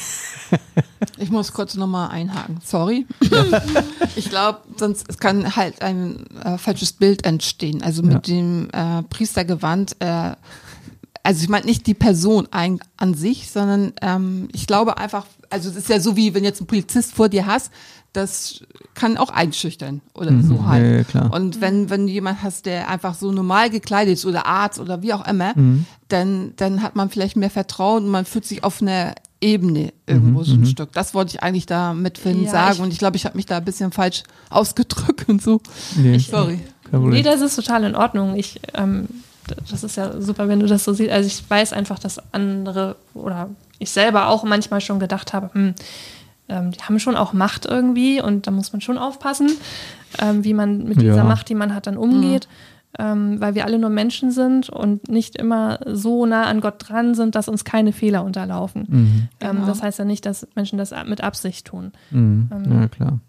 Ich 1.17 1.29
muss 1.29 1.51
kurz 1.51 1.75
nochmal 1.75 2.09
einhaken. 2.09 2.59
Sorry. 2.63 3.05
ich 4.15 4.29
glaube, 4.29 4.59
sonst 4.77 5.05
es 5.09 5.17
kann 5.17 5.55
halt 5.55 5.81
ein 5.81 6.25
äh, 6.43 6.57
falsches 6.57 6.93
Bild 6.93 7.25
entstehen. 7.25 7.81
Also 7.83 8.01
mit 8.03 8.27
dem 8.27 8.69
äh, 8.71 9.03
Priestergewand, 9.03 9.97
äh, 9.99 10.31
also 11.23 11.43
ich 11.43 11.49
meine 11.49 11.65
nicht 11.65 11.85
die 11.87 11.93
Person 11.93 12.47
ein, 12.51 12.79
an 12.95 13.13
sich, 13.13 13.49
sondern 13.51 13.91
ähm, 14.01 14.47
ich 14.53 14.67
glaube 14.67 14.97
einfach, 14.97 15.25
also 15.49 15.69
es 15.69 15.75
ist 15.75 15.89
ja 15.89 15.99
so 15.99 16.15
wie 16.15 16.33
wenn 16.33 16.43
jetzt 16.45 16.61
ein 16.61 16.67
Polizist 16.67 17.13
vor 17.13 17.27
dir 17.29 17.45
hast, 17.45 17.71
das 18.17 18.61
kann 18.95 19.17
auch 19.17 19.29
einschüchtern 19.29 20.01
oder 20.13 20.31
so 20.41 20.65
halt. 20.65 20.83
Mhm. 20.83 20.89
ja, 20.91 20.97
ja, 20.97 21.03
klar. 21.03 21.33
Und 21.33 21.61
wenn, 21.61 21.89
wenn 21.89 22.07
du 22.07 22.11
jemand 22.11 22.41
hast, 22.43 22.65
der 22.65 22.89
einfach 22.89 23.13
so 23.13 23.31
normal 23.31 23.69
gekleidet 23.69 24.15
ist 24.15 24.25
oder 24.25 24.45
Arzt 24.47 24.79
oder 24.79 25.01
wie 25.03 25.13
auch 25.13 25.25
immer, 25.27 25.53
Mhm. 25.55 25.85
dann, 26.09 26.53
dann 26.57 26.81
hat 26.83 26.95
man 26.95 27.09
vielleicht 27.09 27.35
mehr 27.37 27.49
Vertrauen 27.49 28.05
und 28.05 28.09
man 28.11 28.25
fühlt 28.25 28.45
sich 28.45 28.63
auf 28.63 28.81
einer 28.81 29.13
Ebene 29.39 29.93
irgendwo 30.07 30.39
Mhm, 30.39 30.43
so 30.45 30.53
ein 30.55 30.65
Stück. 30.65 30.91
Das 30.93 31.13
wollte 31.13 31.35
ich 31.35 31.43
eigentlich 31.43 31.67
da 31.67 31.93
mit 31.93 32.17
Finn 32.17 32.43
Ja, 32.45 32.51
sagen 32.51 32.73
ich- 32.77 32.81
und 32.81 32.91
ich 32.91 32.97
glaube, 32.97 33.17
ich 33.17 33.25
habe 33.25 33.35
mich 33.37 33.45
da 33.45 33.57
ein 33.57 33.65
bisschen 33.65 33.91
falsch 33.91 34.23
ausgedrückt 34.49 35.29
und 35.29 35.41
so. 35.43 35.61
Nee, 35.95 36.17
Sorry. 36.17 36.59
kein 36.83 36.91
Problem. 37.01 37.09
Nee, 37.11 37.21
das 37.21 37.41
ist 37.41 37.55
total 37.55 37.83
in 37.83 37.95
Ordnung. 37.95 38.35
Ich, 38.35 38.59
ähm, 38.73 39.07
das 39.69 39.83
ist 39.83 39.95
ja 39.95 40.19
super, 40.19 40.47
wenn 40.47 40.59
du 40.59 40.65
das 40.65 40.83
so 40.83 40.91
siehst. 40.93 41.11
Also 41.11 41.27
ich 41.27 41.43
weiß 41.47 41.71
einfach, 41.73 41.99
dass 41.99 42.19
andere 42.33 42.95
oder 43.13 43.49
ich 43.79 43.91
selber 43.91 44.27
auch 44.29 44.43
manchmal 44.43 44.81
schon 44.81 44.99
gedacht 44.99 45.33
habe, 45.33 45.53
hm, 45.53 45.75
ähm, 46.49 46.71
die 46.71 46.79
haben 46.79 46.99
schon 46.99 47.15
auch 47.15 47.33
Macht 47.33 47.65
irgendwie 47.65 48.21
und 48.21 48.47
da 48.47 48.51
muss 48.51 48.71
man 48.73 48.81
schon 48.81 48.97
aufpassen, 48.97 49.49
ähm, 50.19 50.43
wie 50.43 50.53
man 50.53 50.83
mit 50.85 51.01
dieser 51.01 51.17
Ja. 51.17 51.23
Macht, 51.23 51.49
die 51.49 51.55
man 51.55 51.73
hat, 51.75 51.87
dann 51.87 51.97
umgeht. 51.97 52.47
Ähm, 52.99 53.39
weil 53.39 53.53
wir 53.53 53.65
alle 53.65 53.77
nur 53.77 53.89
Menschen 53.91 54.31
sind 54.31 54.69
und 54.69 55.07
nicht 55.07 55.35
immer 55.35 55.77
so 55.85 56.25
nah 56.25 56.45
an 56.45 56.61
Gott 56.61 56.75
dran 56.79 57.13
sind, 57.13 57.35
dass 57.35 57.47
uns 57.47 57.63
keine 57.63 57.91
Fehler 57.93 58.23
unterlaufen. 58.23 58.85
Mhm. 58.87 59.27
Ähm, 59.39 59.51
Genau. 59.57 59.67
Das 59.67 59.83
heißt 59.83 59.99
ja 59.99 60.05
nicht, 60.05 60.25
dass 60.25 60.47
Menschen 60.55 60.79
das 60.79 60.93
mit 61.05 61.21
Absicht 61.21 61.67
tun. 61.67 61.91
Mhm. 62.09 62.49
Ähm, 62.51 62.81
ja, 62.81 62.87
klar. 62.87 63.19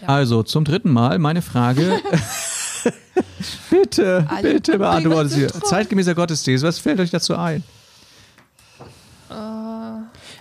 ja. 0.00 0.08
Also 0.08 0.42
zum 0.44 0.64
dritten 0.64 0.90
Mal 0.92 1.18
meine 1.18 1.42
Frage. 1.42 1.98
bitte, 3.70 4.24
Alle 4.30 4.54
bitte 4.54 4.78
beantwortet 4.78 5.32
sie. 5.32 5.46
Zeitgemäßer 5.48 6.14
Gottesdienst, 6.14 6.64
was 6.64 6.78
fällt 6.78 7.00
euch 7.00 7.10
dazu 7.10 7.36
ein? 7.36 7.64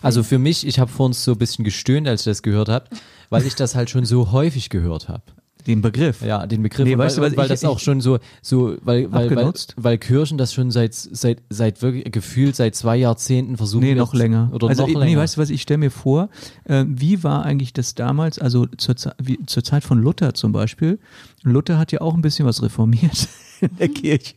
Also 0.01 0.23
für 0.23 0.39
mich, 0.39 0.65
ich 0.67 0.79
habe 0.79 0.91
vorhin 0.91 1.13
so 1.13 1.31
ein 1.33 1.37
bisschen 1.37 1.65
gestöhnt, 1.65 2.07
als 2.07 2.21
ich 2.21 2.25
das 2.25 2.43
gehört 2.43 2.69
habe, 2.69 2.85
weil 3.29 3.45
ich 3.45 3.55
das 3.55 3.75
halt 3.75 3.89
schon 3.89 4.05
so 4.05 4.31
häufig 4.31 4.69
gehört 4.69 5.09
habe. 5.09 5.23
Den 5.67 5.81
Begriff. 5.81 6.21
Ja, 6.21 6.45
den 6.45 6.61
Begriff, 6.61 6.85
Nee, 6.85 6.95
weißt 6.95 7.17
du, 7.17 7.21
weil, 7.23 7.35
weil 7.35 7.45
ich- 7.45 7.49
das 7.49 7.65
auch 7.65 7.79
schon 7.79 7.99
so, 7.99 8.19
so 8.43 8.75
weil, 8.83 9.11
weil, 9.11 9.35
weil, 9.35 9.51
weil 9.77 9.97
Kirchen 9.97 10.37
das 10.37 10.53
schon 10.53 10.69
seit, 10.69 10.93
seit, 10.93 11.41
seit 11.49 11.81
wirklich 11.81 12.11
gefühlt 12.11 12.55
seit 12.55 12.75
zwei 12.75 12.97
Jahrzehnten 12.97 13.57
versuchen. 13.57 13.81
Nee, 13.83 13.95
noch 13.95 14.13
länger. 14.13 14.51
Oder 14.53 14.67
also, 14.67 14.83
noch 14.83 14.89
ich- 14.89 14.93
länger. 14.93 15.05
Nee, 15.05 15.17
weißt 15.17 15.37
du 15.37 15.41
was, 15.41 15.49
ich 15.49 15.63
stelle 15.63 15.79
mir 15.79 15.89
vor, 15.89 16.29
äh, 16.65 16.85
wie 16.87 17.23
war 17.23 17.43
eigentlich 17.45 17.73
das 17.73 17.95
damals, 17.95 18.37
also 18.37 18.67
zur, 18.77 18.93
wie, 19.19 19.43
zur 19.47 19.63
Zeit 19.63 19.83
von 19.83 19.99
Luther 19.99 20.35
zum 20.35 20.51
Beispiel. 20.51 20.99
Luther 21.41 21.79
hat 21.79 21.91
ja 21.91 22.01
auch 22.01 22.13
ein 22.13 22.21
bisschen 22.21 22.45
was 22.45 22.61
reformiert 22.61 23.27
in 23.61 23.75
der 23.79 23.89
Kirche. 23.89 24.35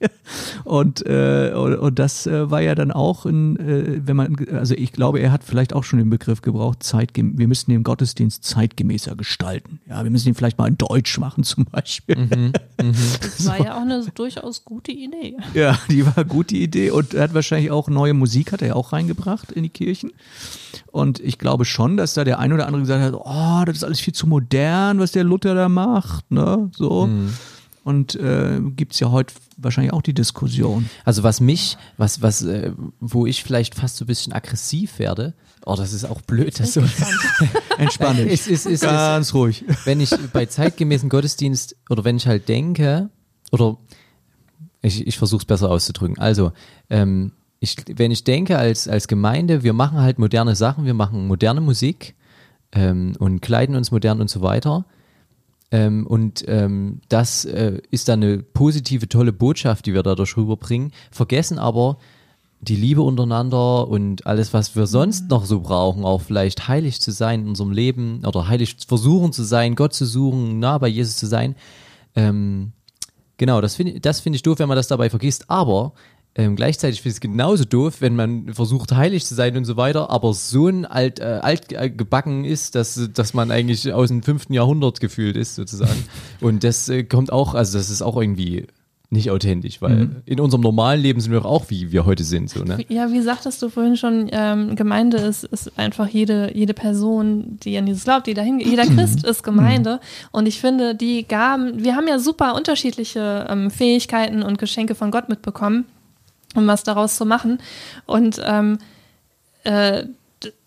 Und, 0.64 1.04
äh, 1.06 1.52
und, 1.54 1.98
das 1.98 2.26
äh, 2.26 2.50
war 2.50 2.60
ja 2.60 2.74
dann 2.74 2.90
auch, 2.90 3.26
in, 3.26 3.56
äh, 3.56 4.06
wenn 4.06 4.16
man, 4.16 4.36
also 4.52 4.74
ich 4.74 4.92
glaube, 4.92 5.20
er 5.20 5.32
hat 5.32 5.44
vielleicht 5.44 5.72
auch 5.72 5.84
schon 5.84 5.98
den 5.98 6.10
Begriff 6.10 6.42
gebraucht, 6.42 6.82
zeitgem 6.82 7.38
wir 7.38 7.48
müssen 7.48 7.70
den 7.70 7.82
Gottesdienst 7.82 8.44
zeitgemäßer 8.44 9.16
gestalten. 9.16 9.80
Ja, 9.88 10.04
wir 10.04 10.10
müssen 10.10 10.28
ihn 10.28 10.34
vielleicht 10.34 10.58
mal 10.58 10.68
in 10.68 10.78
Deutsch 10.78 11.18
machen 11.18 11.44
zum 11.44 11.64
Beispiel. 11.64 12.52
Das 12.76 13.46
war 13.46 13.58
ja 13.64 13.76
auch 13.76 13.82
eine 13.82 14.04
durchaus 14.14 14.64
gute 14.64 14.92
Idee. 14.92 15.36
Ja, 15.54 15.78
die 15.90 16.04
war 16.06 16.24
gut, 16.24 16.50
die 16.50 16.62
Idee. 16.62 16.90
Und 16.90 17.14
er 17.14 17.24
hat 17.24 17.34
wahrscheinlich 17.34 17.70
auch 17.70 17.88
neue 17.88 18.14
Musik, 18.14 18.52
hat 18.52 18.62
er 18.62 18.68
ja 18.68 18.74
auch 18.74 18.92
reingebracht 18.92 19.52
in 19.52 19.62
die 19.62 19.68
Kirchen. 19.68 20.12
Und 20.90 21.20
ich 21.20 21.38
glaube 21.38 21.64
schon, 21.64 21.96
dass 21.96 22.14
da 22.14 22.24
der 22.24 22.38
ein 22.38 22.52
oder 22.52 22.66
andere 22.66 22.82
gesagt 22.82 23.02
hat, 23.02 23.14
oh, 23.14 23.64
das 23.64 23.78
ist 23.78 23.84
alles 23.84 24.00
viel 24.00 24.14
zu 24.14 24.26
modern, 24.26 24.98
was 24.98 25.12
der 25.12 25.24
Luther 25.24 25.54
da 25.54 25.68
macht. 25.68 26.30
Ne? 26.30 26.70
So. 26.74 27.08
Und 27.88 28.16
äh, 28.16 28.60
gibt 28.76 29.00
ja 29.00 29.10
heute 29.10 29.32
wahrscheinlich 29.56 29.94
auch 29.94 30.02
die 30.02 30.12
Diskussion. 30.12 30.90
Also 31.06 31.22
was 31.22 31.40
mich, 31.40 31.78
was, 31.96 32.20
was, 32.20 32.42
äh, 32.42 32.72
wo 33.00 33.24
ich 33.24 33.42
vielleicht 33.42 33.74
fast 33.74 33.96
so 33.96 34.04
ein 34.04 34.08
bisschen 34.08 34.34
aggressiv 34.34 34.98
werde, 34.98 35.32
oh, 35.64 35.74
das 35.74 35.94
ist 35.94 36.04
auch 36.04 36.20
blöd, 36.20 36.60
das 36.60 36.74
so. 36.74 36.82
Entspann 37.78 38.18
dich. 38.18 38.26
Es 38.30 38.46
ist, 38.46 38.66
ist, 38.66 38.66
ist, 38.66 38.80
Ganz 38.82 39.32
ruhig. 39.32 39.64
wenn 39.86 40.02
ich 40.02 40.10
bei 40.34 40.44
zeitgemäßen 40.44 41.08
Gottesdienst 41.08 41.76
oder 41.88 42.04
wenn 42.04 42.18
ich 42.18 42.26
halt 42.26 42.46
denke, 42.50 43.08
oder 43.52 43.78
ich, 44.82 45.06
ich 45.06 45.16
versuche 45.16 45.40
es 45.40 45.46
besser 45.46 45.70
auszudrücken. 45.70 46.18
Also, 46.18 46.52
ähm, 46.90 47.32
ich, 47.58 47.74
wenn 47.96 48.10
ich 48.10 48.22
denke 48.22 48.58
als, 48.58 48.86
als 48.86 49.08
Gemeinde, 49.08 49.62
wir 49.62 49.72
machen 49.72 49.98
halt 49.98 50.18
moderne 50.18 50.56
Sachen, 50.56 50.84
wir 50.84 50.92
machen 50.92 51.26
moderne 51.26 51.62
Musik 51.62 52.16
ähm, 52.72 53.16
und 53.18 53.40
kleiden 53.40 53.76
uns 53.76 53.90
modern 53.92 54.20
und 54.20 54.28
so 54.28 54.42
weiter. 54.42 54.84
Ähm, 55.70 56.06
und 56.06 56.44
ähm, 56.48 57.00
das 57.08 57.44
äh, 57.44 57.80
ist 57.90 58.08
dann 58.08 58.22
eine 58.22 58.38
positive, 58.38 59.08
tolle 59.08 59.32
Botschaft, 59.32 59.86
die 59.86 59.94
wir 59.94 60.02
dadurch 60.02 60.36
rüberbringen, 60.36 60.92
vergessen 61.10 61.58
aber 61.58 61.98
die 62.60 62.76
Liebe 62.76 63.02
untereinander 63.02 63.86
und 63.86 64.26
alles, 64.26 64.52
was 64.52 64.74
wir 64.74 64.86
sonst 64.86 65.28
noch 65.30 65.44
so 65.44 65.60
brauchen, 65.60 66.04
auch 66.04 66.22
vielleicht 66.22 66.66
heilig 66.66 67.00
zu 67.00 67.12
sein 67.12 67.42
in 67.42 67.48
unserem 67.48 67.70
Leben 67.70 68.24
oder 68.26 68.48
heilig 68.48 68.76
versuchen 68.86 69.32
zu 69.32 69.44
sein, 69.44 69.76
Gott 69.76 69.94
zu 69.94 70.06
suchen, 70.06 70.58
nah 70.58 70.78
bei 70.78 70.88
Jesus 70.88 71.16
zu 71.16 71.26
sein. 71.26 71.54
Ähm, 72.16 72.72
genau, 73.36 73.60
das 73.60 73.76
finde 73.76 74.00
das 74.00 74.20
finde 74.20 74.36
ich 74.36 74.42
doof, 74.42 74.58
wenn 74.58 74.68
man 74.68 74.76
das 74.76 74.88
dabei 74.88 75.08
vergisst. 75.08 75.48
Aber 75.50 75.92
ähm, 76.38 76.54
gleichzeitig 76.54 77.02
finde 77.02 77.10
ich 77.10 77.16
es 77.16 77.20
genauso 77.20 77.64
doof, 77.64 77.96
wenn 77.98 78.14
man 78.14 78.54
versucht, 78.54 78.92
heilig 78.92 79.26
zu 79.26 79.34
sein 79.34 79.56
und 79.56 79.64
so 79.64 79.76
weiter, 79.76 80.08
aber 80.08 80.32
so 80.32 80.68
ein 80.68 80.86
alt, 80.86 81.18
äh, 81.18 81.40
alt 81.42 81.72
äh, 81.72 81.90
gebacken 81.90 82.44
ist, 82.44 82.76
dass, 82.76 83.10
dass 83.12 83.34
man 83.34 83.50
eigentlich 83.50 83.92
aus 83.92 84.08
dem 84.08 84.22
fünften 84.22 84.54
Jahrhundert 84.54 85.00
gefühlt 85.00 85.36
ist, 85.36 85.56
sozusagen. 85.56 86.04
Und 86.40 86.62
das 86.62 86.88
äh, 86.88 87.02
kommt 87.02 87.32
auch, 87.32 87.54
also 87.54 87.76
das 87.76 87.90
ist 87.90 88.02
auch 88.02 88.16
irgendwie 88.16 88.68
nicht 89.10 89.30
authentisch, 89.30 89.82
weil 89.82 89.96
Mhm. 89.96 90.16
in 90.26 90.38
unserem 90.38 90.60
normalen 90.60 91.00
Leben 91.00 91.20
sind 91.20 91.32
wir 91.32 91.44
auch 91.44 91.70
wie 91.70 91.90
wir 91.90 92.04
heute 92.06 92.22
sind, 92.22 92.50
so, 92.50 92.62
ne? 92.62 92.84
Ja, 92.88 93.10
wie 93.10 93.22
sagtest 93.22 93.60
du 93.62 93.70
vorhin 93.70 93.96
schon, 93.96 94.28
ähm, 94.30 94.76
Gemeinde 94.76 95.16
ist, 95.16 95.44
ist 95.44 95.76
einfach 95.76 96.06
jede, 96.06 96.54
jede 96.54 96.74
Person, 96.74 97.58
die 97.64 97.76
an 97.78 97.86
Jesus 97.86 98.04
glaubt, 98.04 98.28
die 98.28 98.34
dahin, 98.34 98.60
jeder 98.60 98.84
Christ 98.94 99.24
ist 99.24 99.42
Gemeinde. 99.42 99.98
Und 100.30 100.46
ich 100.46 100.60
finde, 100.60 100.94
die 100.94 101.26
Gaben, 101.26 101.82
wir 101.82 101.96
haben 101.96 102.06
ja 102.06 102.20
super 102.20 102.54
unterschiedliche 102.54 103.46
ähm, 103.48 103.70
Fähigkeiten 103.70 104.42
und 104.42 104.58
Geschenke 104.58 104.94
von 104.94 105.10
Gott 105.10 105.28
mitbekommen, 105.28 105.86
um 106.58 106.66
was 106.66 106.82
daraus 106.82 107.16
zu 107.16 107.24
machen. 107.24 107.58
Und 108.06 108.38
und 108.38 108.78
äh, 109.64 110.04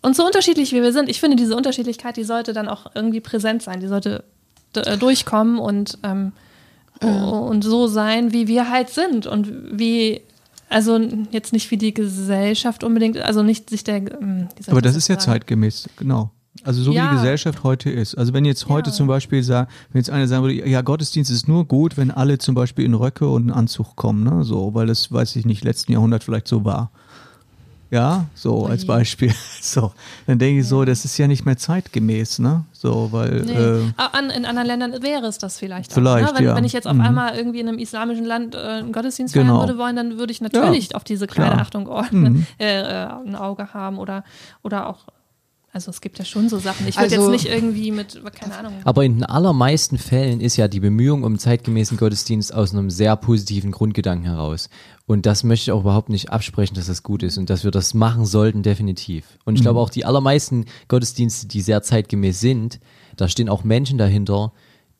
und 0.02 0.16
so 0.16 0.26
unterschiedlich 0.26 0.72
wie 0.72 0.82
wir 0.82 0.92
sind, 0.92 1.08
ich 1.08 1.20
finde, 1.20 1.36
diese 1.36 1.56
Unterschiedlichkeit, 1.56 2.16
die 2.16 2.24
sollte 2.24 2.52
dann 2.52 2.68
auch 2.68 2.94
irgendwie 2.94 3.20
präsent 3.20 3.62
sein, 3.62 3.80
die 3.80 3.86
sollte 3.88 4.24
äh, 4.74 4.98
durchkommen 4.98 5.58
und, 5.58 5.98
ähm, 6.02 6.32
und 7.00 7.62
so 7.62 7.86
sein, 7.86 8.32
wie 8.32 8.46
wir 8.46 8.70
halt 8.70 8.90
sind 8.90 9.26
und 9.26 9.78
wie, 9.78 10.20
also 10.68 10.98
jetzt 11.30 11.52
nicht 11.52 11.70
wie 11.70 11.78
die 11.78 11.94
Gesellschaft 11.94 12.84
unbedingt, 12.84 13.18
also 13.18 13.42
nicht 13.42 13.70
sich 13.70 13.82
der. 13.82 13.96
ähm, 13.96 14.48
soll 14.60 14.72
Aber 14.72 14.82
das 14.82 14.94
ist 14.94 15.08
ja 15.08 15.14
sagen? 15.14 15.32
zeitgemäß, 15.32 15.88
genau. 15.96 16.30
Also 16.64 16.82
so 16.82 16.90
wie 16.92 16.96
Ja. 16.96 17.08
die 17.08 17.16
Gesellschaft 17.16 17.62
heute 17.64 17.90
ist. 17.90 18.14
Also 18.16 18.34
wenn 18.34 18.44
jetzt 18.44 18.68
heute 18.68 18.90
Ja. 18.90 18.96
zum 18.96 19.06
Beispiel 19.06 19.42
sagen, 19.42 19.68
wenn 19.90 20.00
jetzt 20.00 20.10
einer 20.10 20.28
sagen 20.28 20.42
würde, 20.44 20.68
ja, 20.68 20.82
Gottesdienst 20.82 21.30
ist 21.30 21.48
nur 21.48 21.64
gut, 21.64 21.96
wenn 21.96 22.10
alle 22.10 22.38
zum 22.38 22.54
Beispiel 22.54 22.84
in 22.84 22.94
Röcke 22.94 23.26
und 23.28 23.42
einen 23.42 23.52
Anzug 23.52 23.96
kommen, 23.96 24.22
ne? 24.22 24.44
So, 24.44 24.74
weil 24.74 24.86
das, 24.86 25.10
weiß 25.10 25.36
ich 25.36 25.46
nicht, 25.46 25.64
letzten 25.64 25.92
Jahrhundert 25.92 26.24
vielleicht 26.24 26.46
so 26.48 26.64
war. 26.64 26.90
Ja, 27.90 28.24
so 28.34 28.66
als. 28.66 28.86
Beispiel. 28.86 29.32
So, 29.60 29.92
dann 30.26 30.38
denke 30.40 30.60
ich 30.60 30.66
so, 30.66 30.84
das 30.84 31.04
ist 31.04 31.16
ja 31.18 31.28
nicht 31.28 31.46
mehr 31.46 31.56
zeitgemäß, 31.56 32.40
ne? 32.40 32.64
So, 32.72 33.08
weil 33.12 33.42
Nee. 33.42 33.52
äh, 33.52 33.80
Ah, 33.96 34.06
An, 34.12 34.28
in 34.30 34.44
anderen 34.44 34.66
Ländern 34.66 35.02
wäre 35.02 35.26
es 35.26 35.38
das 35.38 35.56
vielleicht. 35.58 35.92
Vielleicht, 35.92 36.26
auch, 36.28 36.32
ne? 36.32 36.38
wenn, 36.40 36.44
ja. 36.46 36.56
wenn 36.56 36.64
ich 36.64 36.72
jetzt 36.72 36.86
auf 36.88 36.94
Mhm. 36.94 37.00
einmal 37.00 37.36
irgendwie 37.36 37.60
in 37.60 37.68
einem 37.68 37.78
islamischen 37.78 38.24
Land 38.24 38.54
äh, 38.56 38.58
einen 38.58 38.92
Gottesdienst 38.92 39.32
Genau. 39.34 39.54
feiern 39.58 39.68
würde 39.68 39.78
wollen, 39.78 39.96
dann 39.96 40.18
würde 40.18 40.32
ich 40.32 40.40
natürlich 40.40 40.94
auf 40.96 41.04
diese 41.04 41.26
kleine 41.28 41.52
klar. 41.52 41.62
Achtung 41.62 41.86
ordnen, 41.86 42.32
Mhm. 42.32 42.46
äh, 42.58 42.80
äh, 42.80 43.06
ein 43.24 43.36
Auge 43.36 43.72
haben 43.72 43.98
oder, 43.98 44.24
oder 44.62 44.88
auch. 44.88 45.06
Also 45.74 45.90
es 45.90 46.02
gibt 46.02 46.18
ja 46.18 46.24
schon 46.26 46.50
so 46.50 46.58
Sachen. 46.58 46.86
Ich 46.86 46.96
würde 46.96 47.14
Also- 47.16 47.32
jetzt 47.32 47.44
nicht 47.44 47.54
irgendwie 47.54 47.92
mit, 47.92 48.20
keine 48.34 48.58
Ahnung. 48.58 48.74
Aber 48.84 49.04
in 49.06 49.14
den 49.14 49.24
allermeisten 49.24 49.96
Fällen 49.96 50.42
ist 50.42 50.58
ja 50.58 50.68
die 50.68 50.80
Bemühung 50.80 51.24
um 51.24 51.38
zeitgemäßen 51.38 51.96
Gottesdienst 51.96 52.52
aus 52.52 52.74
einem 52.74 52.90
sehr 52.90 53.16
positiven 53.16 53.70
Grundgedanken 53.70 54.26
heraus. 54.26 54.68
Und 55.06 55.24
das 55.24 55.44
möchte 55.44 55.64
ich 55.70 55.72
auch 55.72 55.80
überhaupt 55.80 56.10
nicht 56.10 56.30
absprechen, 56.30 56.74
dass 56.74 56.88
das 56.88 57.02
gut 57.02 57.22
ist 57.22 57.38
und 57.38 57.48
dass 57.48 57.64
wir 57.64 57.70
das 57.70 57.94
machen 57.94 58.26
sollten, 58.26 58.62
definitiv. 58.62 59.24
Und 59.46 59.54
ich 59.56 59.62
glaube 59.62 59.80
auch 59.80 59.88
die 59.88 60.04
allermeisten 60.04 60.66
Gottesdienste, 60.88 61.48
die 61.48 61.62
sehr 61.62 61.82
zeitgemäß 61.82 62.38
sind, 62.38 62.78
da 63.16 63.26
stehen 63.28 63.48
auch 63.48 63.64
Menschen 63.64 63.96
dahinter, 63.96 64.52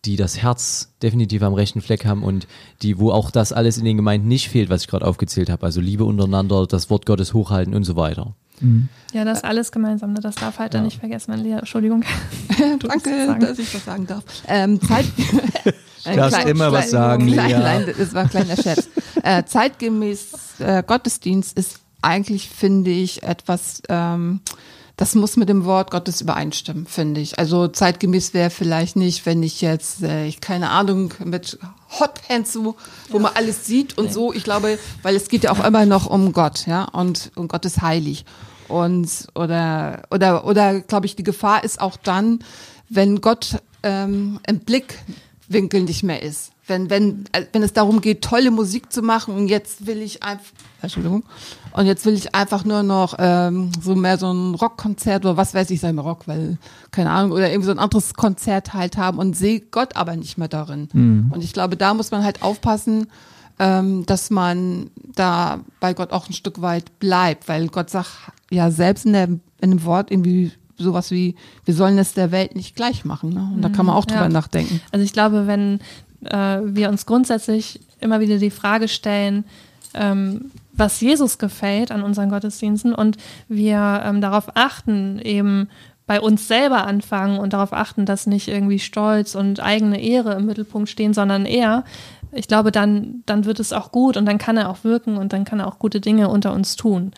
die 0.06 0.16
das 0.16 0.38
Herz 0.42 0.94
definitiv 1.02 1.42
am 1.42 1.52
rechten 1.54 1.82
Fleck 1.82 2.06
haben 2.06 2.22
und 2.24 2.46
die, 2.80 2.98
wo 2.98 3.10
auch 3.12 3.30
das 3.30 3.52
alles 3.52 3.76
in 3.76 3.84
den 3.84 3.98
Gemeinden 3.98 4.26
nicht 4.26 4.48
fehlt, 4.48 4.70
was 4.70 4.82
ich 4.82 4.88
gerade 4.88 5.06
aufgezählt 5.06 5.50
habe. 5.50 5.64
Also 5.66 5.82
Liebe 5.82 6.04
untereinander, 6.04 6.66
das 6.66 6.88
Wort 6.90 7.04
Gottes 7.06 7.34
hochhalten 7.34 7.74
und 7.74 7.84
so 7.84 7.94
weiter. 7.94 8.34
Ja, 9.12 9.24
das 9.24 9.38
ist 9.38 9.44
alles 9.44 9.72
gemeinsam. 9.72 10.12
Ne? 10.12 10.20
Das 10.20 10.36
darf 10.36 10.58
halt 10.58 10.74
dann 10.74 10.84
nicht 10.84 10.98
vergessen, 11.00 11.32
mein 11.32 11.40
Lehrer. 11.40 11.60
Entschuldigung. 11.60 12.04
Du 12.78 12.88
Danke, 12.88 13.36
dass 13.40 13.58
ich 13.58 13.72
das 13.72 13.84
sagen 13.84 14.06
darf. 14.06 14.24
Ähm, 14.46 14.80
Zeit 14.80 15.06
Ein 16.04 16.16
darfst 16.16 16.44
immer 16.46 16.72
was 16.72 16.90
sagen, 16.90 17.26
klein, 17.26 17.48
Lea. 17.48 17.54
klein, 17.56 17.94
Das 17.96 18.12
war 18.14 18.22
ein 18.22 18.30
kleiner 18.30 18.56
Scherz. 18.56 18.88
äh, 19.22 19.44
zeitgemäß 19.44 20.28
äh, 20.58 20.82
Gottesdienst 20.84 21.56
ist 21.56 21.78
eigentlich, 22.00 22.48
finde 22.48 22.90
ich, 22.90 23.22
etwas, 23.22 23.82
ähm, 23.88 24.40
das 24.96 25.14
muss 25.14 25.36
mit 25.36 25.48
dem 25.48 25.64
Wort 25.64 25.90
Gottes 25.92 26.20
übereinstimmen, 26.20 26.86
finde 26.86 27.20
ich. 27.20 27.38
Also 27.38 27.68
zeitgemäß 27.68 28.34
wäre 28.34 28.50
vielleicht 28.50 28.96
nicht, 28.96 29.24
wenn 29.26 29.42
ich 29.44 29.60
jetzt, 29.60 30.02
äh, 30.02 30.26
ich 30.26 30.40
keine 30.40 30.70
Ahnung, 30.70 31.14
mit 31.24 31.58
Hotpants 32.00 32.52
so, 32.52 32.74
wo 33.08 33.18
man 33.20 33.32
alles 33.34 33.66
sieht 33.66 33.96
und 33.96 34.12
so. 34.12 34.32
Ich 34.32 34.42
glaube, 34.44 34.78
weil 35.02 35.14
es 35.14 35.28
geht 35.28 35.44
ja 35.44 35.52
auch 35.52 35.64
immer 35.64 35.86
noch 35.86 36.06
um 36.06 36.32
Gott, 36.32 36.66
ja, 36.66 36.84
und, 36.84 37.30
und 37.36 37.48
Gott 37.48 37.64
ist 37.64 37.80
heilig. 37.80 38.24
Und 38.72 39.26
oder 39.34 40.04
oder 40.10 40.46
oder 40.46 40.80
glaube 40.80 41.04
ich, 41.04 41.14
die 41.14 41.22
Gefahr 41.22 41.62
ist 41.62 41.78
auch 41.78 41.98
dann, 41.98 42.38
wenn 42.88 43.20
Gott 43.20 43.58
ähm, 43.82 44.40
im 44.46 44.60
Blickwinkel 44.60 45.82
nicht 45.82 46.02
mehr 46.02 46.22
ist. 46.22 46.52
Wenn 46.66 46.88
wenn 46.88 47.26
äh, 47.32 47.44
wenn 47.52 47.62
es 47.62 47.74
darum 47.74 48.00
geht, 48.00 48.22
tolle 48.22 48.50
Musik 48.50 48.90
zu 48.90 49.02
machen 49.02 49.34
und 49.34 49.48
jetzt 49.48 49.86
will 49.86 50.00
ich 50.00 50.22
einfach 50.22 50.46
Entschuldigung 50.80 51.22
und 51.72 51.84
jetzt 51.84 52.06
will 52.06 52.14
ich 52.14 52.34
einfach 52.34 52.64
nur 52.64 52.82
noch 52.82 53.16
ähm, 53.18 53.72
so 53.78 53.94
mehr 53.94 54.16
so 54.16 54.32
ein 54.32 54.54
Rockkonzert 54.54 55.26
oder 55.26 55.36
was 55.36 55.52
weiß 55.52 55.68
ich, 55.68 55.80
sei 55.80 55.92
mal 55.92 56.00
Rock, 56.00 56.26
weil 56.26 56.56
keine 56.92 57.10
Ahnung 57.10 57.32
oder 57.32 57.50
irgendwie 57.50 57.66
so 57.66 57.72
ein 57.72 57.78
anderes 57.78 58.14
Konzert 58.14 58.72
halt 58.72 58.96
haben 58.96 59.18
und 59.18 59.36
sehe 59.36 59.60
Gott 59.60 59.96
aber 59.96 60.16
nicht 60.16 60.38
mehr 60.38 60.48
darin. 60.48 60.88
Und 61.30 61.44
ich 61.44 61.52
glaube, 61.52 61.76
da 61.76 61.92
muss 61.92 62.10
man 62.10 62.24
halt 62.24 62.42
aufpassen, 62.42 63.08
ähm, 63.62 64.04
dass 64.06 64.30
man 64.30 64.90
da 65.14 65.60
bei 65.78 65.94
Gott 65.94 66.10
auch 66.10 66.28
ein 66.28 66.32
Stück 66.32 66.62
weit 66.62 66.98
bleibt, 66.98 67.46
weil 67.46 67.68
Gott 67.68 67.90
sagt 67.90 68.32
ja 68.50 68.72
selbst 68.72 69.06
in, 69.06 69.12
der, 69.12 69.28
in 69.60 69.70
dem 69.70 69.84
Wort 69.84 70.10
irgendwie 70.10 70.50
sowas 70.76 71.12
wie, 71.12 71.36
wir 71.64 71.74
sollen 71.74 71.96
es 71.96 72.12
der 72.12 72.32
Welt 72.32 72.56
nicht 72.56 72.74
gleich 72.74 73.04
machen. 73.04 73.32
Ne? 73.32 73.52
Und 73.54 73.62
da 73.62 73.68
kann 73.68 73.86
man 73.86 73.94
auch 73.94 74.04
drüber 74.04 74.22
ja. 74.22 74.28
nachdenken. 74.28 74.80
Also 74.90 75.04
ich 75.04 75.12
glaube, 75.12 75.46
wenn 75.46 75.78
äh, 76.24 76.58
wir 76.64 76.88
uns 76.88 77.06
grundsätzlich 77.06 77.78
immer 78.00 78.18
wieder 78.18 78.38
die 78.38 78.50
Frage 78.50 78.88
stellen, 78.88 79.44
ähm, 79.94 80.50
was 80.72 81.00
Jesus 81.00 81.38
gefällt 81.38 81.92
an 81.92 82.02
unseren 82.02 82.30
Gottesdiensten 82.30 82.92
und 82.92 83.16
wir 83.48 84.02
ähm, 84.04 84.20
darauf 84.20 84.56
achten, 84.56 85.20
eben 85.20 85.68
bei 86.08 86.20
uns 86.20 86.48
selber 86.48 86.84
anfangen 86.88 87.38
und 87.38 87.52
darauf 87.52 87.72
achten, 87.72 88.06
dass 88.06 88.26
nicht 88.26 88.48
irgendwie 88.48 88.80
Stolz 88.80 89.36
und 89.36 89.60
eigene 89.60 90.00
Ehre 90.00 90.34
im 90.34 90.46
Mittelpunkt 90.46 90.88
stehen, 90.88 91.14
sondern 91.14 91.46
eher, 91.46 91.84
ich 92.32 92.48
glaube, 92.48 92.72
dann, 92.72 93.22
dann 93.26 93.44
wird 93.44 93.60
es 93.60 93.72
auch 93.72 93.92
gut 93.92 94.16
und 94.16 94.26
dann 94.26 94.38
kann 94.38 94.56
er 94.56 94.70
auch 94.70 94.84
wirken 94.84 95.16
und 95.16 95.32
dann 95.32 95.44
kann 95.44 95.60
er 95.60 95.68
auch 95.68 95.78
gute 95.78 96.00
Dinge 96.00 96.28
unter 96.28 96.52
uns 96.52 96.76
tun. 96.76 97.12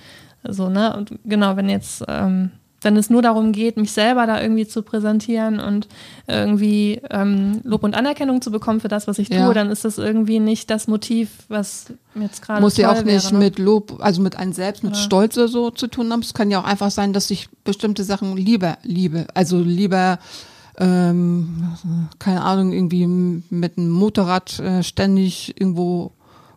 So, 0.46 0.68
ne? 0.68 0.94
Und 0.96 1.12
genau, 1.24 1.56
wenn 1.56 1.68
jetzt, 1.68 2.04
ähm, 2.08 2.50
wenn 2.82 2.98
es 2.98 3.08
nur 3.08 3.22
darum 3.22 3.52
geht, 3.52 3.78
mich 3.78 3.92
selber 3.92 4.26
da 4.26 4.42
irgendwie 4.42 4.66
zu 4.66 4.82
präsentieren 4.82 5.58
und 5.58 5.88
irgendwie 6.26 7.00
ähm, 7.10 7.62
Lob 7.64 7.82
und 7.82 7.94
Anerkennung 7.94 8.42
zu 8.42 8.50
bekommen 8.50 8.80
für 8.80 8.88
das, 8.88 9.06
was 9.08 9.18
ich 9.18 9.30
tue, 9.30 9.38
Ja. 9.38 9.54
dann 9.54 9.70
ist 9.70 9.86
das 9.86 9.96
irgendwie 9.96 10.38
nicht 10.38 10.68
das 10.68 10.86
Motiv, 10.86 11.30
was 11.48 11.86
mir 12.12 12.24
jetzt 12.24 12.42
gerade 12.42 12.60
Muss 12.60 12.76
ja 12.76 12.90
auch 12.90 13.02
nicht 13.02 13.06
wäre, 13.06 13.32
ne? 13.32 13.38
mit 13.38 13.58
Lob, 13.58 13.96
also 14.00 14.20
mit 14.20 14.36
einem 14.36 14.52
selbst, 14.52 14.84
mit 14.84 14.98
Stolz 14.98 15.38
oder 15.38 15.48
so 15.48 15.70
zu 15.70 15.86
tun 15.86 16.12
haben. 16.12 16.20
Es 16.20 16.34
kann 16.34 16.50
ja 16.50 16.60
auch 16.60 16.64
einfach 16.66 16.90
sein, 16.90 17.14
dass 17.14 17.30
ich 17.30 17.48
bestimmte 17.64 18.04
Sachen 18.04 18.36
lieber 18.36 18.76
liebe. 18.82 19.28
Also 19.32 19.60
lieber, 19.60 20.18
ähm, 20.78 21.76
keine 22.18 22.42
Ahnung, 22.42 22.72
irgendwie 22.72 23.06
mit 23.06 23.78
einem 23.78 23.90
Motorrad 23.90 24.58
äh, 24.58 24.82
ständig 24.82 25.58
irgendwo 25.60 26.12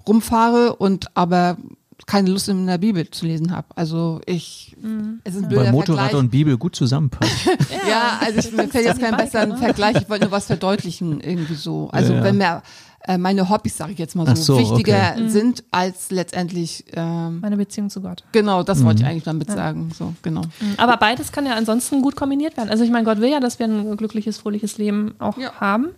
rumfahre 0.08 0.76
und 0.76 1.16
aber 1.16 1.58
keine 2.06 2.30
Lust 2.30 2.48
in 2.48 2.68
der 2.68 2.78
Bibel 2.78 3.10
zu 3.10 3.26
lesen 3.26 3.52
habe. 3.52 3.68
Also 3.76 4.22
ich, 4.26 4.78
es 5.24 5.36
ist 5.36 5.44
ein 5.44 5.50
blöder 5.50 5.66
weil 5.66 5.72
Motorrad 5.72 6.00
Vergleich. 6.06 6.24
und 6.24 6.30
Bibel 6.30 6.58
gut 6.58 6.76
zusammenpassen. 6.76 7.52
Ja, 7.90 8.20
also 8.22 8.40
ich, 8.40 8.52
mir 8.52 8.68
fällt 8.68 8.86
jetzt 8.86 9.00
kein 9.00 9.16
besseren 9.16 9.50
ne? 9.50 9.58
Vergleich. 9.58 9.96
Ich 10.02 10.10
wollte 10.10 10.26
nur 10.26 10.32
was 10.32 10.46
verdeutlichen 10.46 11.22
irgendwie 11.22 11.56
so. 11.56 11.90
Also 11.90 12.14
Ja, 12.14 12.20
ja. 12.20 12.24
wenn 12.26 12.38
mir 12.38 12.62
äh, 13.08 13.18
meine 13.18 13.50
Hobbys, 13.50 13.78
sage 13.78 13.94
ich 13.94 14.00
jetzt 14.00 14.16
mal 14.16 14.28
so, 14.36 14.56
so, 14.56 14.60
wichtiger 14.60 15.14
okay. 15.16 15.30
sind 15.30 15.64
als 15.72 16.12
letztendlich 16.12 16.86
ähm, 16.94 17.40
Meine 17.42 17.58
Beziehung 17.58 17.90
zu 17.90 18.02
Gott. 18.02 18.24
genau, 18.32 18.64
das 18.64 18.84
wollte 18.84 19.00
ich 19.00 19.04
Mhm. 19.06 19.12
eigentlich 19.12 19.24
damit 19.24 19.50
sagen. 19.52 19.92
So 19.98 20.14
genau. 20.22 20.42
Aber 20.78 20.98
beides 20.98 21.32
kann 21.32 21.46
ja 21.46 21.54
ansonsten 21.56 22.02
gut 22.02 22.16
kombiniert 22.16 22.58
werden. 22.58 22.70
Also 22.70 22.84
ich 22.84 22.92
meine, 22.92 23.06
Gott 23.06 23.20
will 23.20 23.30
ja, 23.30 23.40
dass 23.40 23.60
wir 23.60 23.68
ein 23.68 23.98
glückliches, 23.98 24.38
fröhliches 24.38 24.78
Leben 24.78 25.16
auch 25.20 25.38
Ja. 25.38 25.54
haben. 25.60 25.90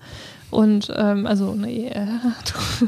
Und 0.51 0.91
ähm, 0.95 1.27
also, 1.27 1.53
nee, 1.53 1.87
äh, 1.89 2.05
du, 2.05 2.87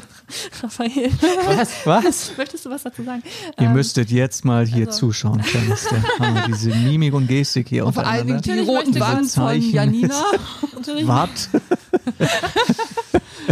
Raphael, 0.63 1.11
Was? 1.45 1.69
Was? 1.85 2.31
möchtest 2.37 2.65
du 2.65 2.69
was 2.71 2.83
dazu 2.83 3.03
sagen? 3.03 3.21
Ihr 3.59 3.67
Ähm, 3.67 3.73
müsstet 3.73 4.09
jetzt 4.09 4.45
mal 4.45 4.65
hier 4.65 4.87
also- 4.87 4.99
zuschauen 4.99 5.43
Hammer, 6.19 6.45
diese 6.47 6.69
Mimik 6.69 7.13
und 7.13 7.27
Gestik 7.27 7.69
hier 7.69 7.85
Und 7.85 7.93
vor 7.93 8.05
allen 8.07 8.25
Dingen 8.25 8.41
die 8.41 8.59
roten 8.61 8.99
Wangen 8.99 9.25
von. 9.25 9.61
Janina. 9.61 10.23
natürlich, 10.75 11.05
Wart. 11.07 11.49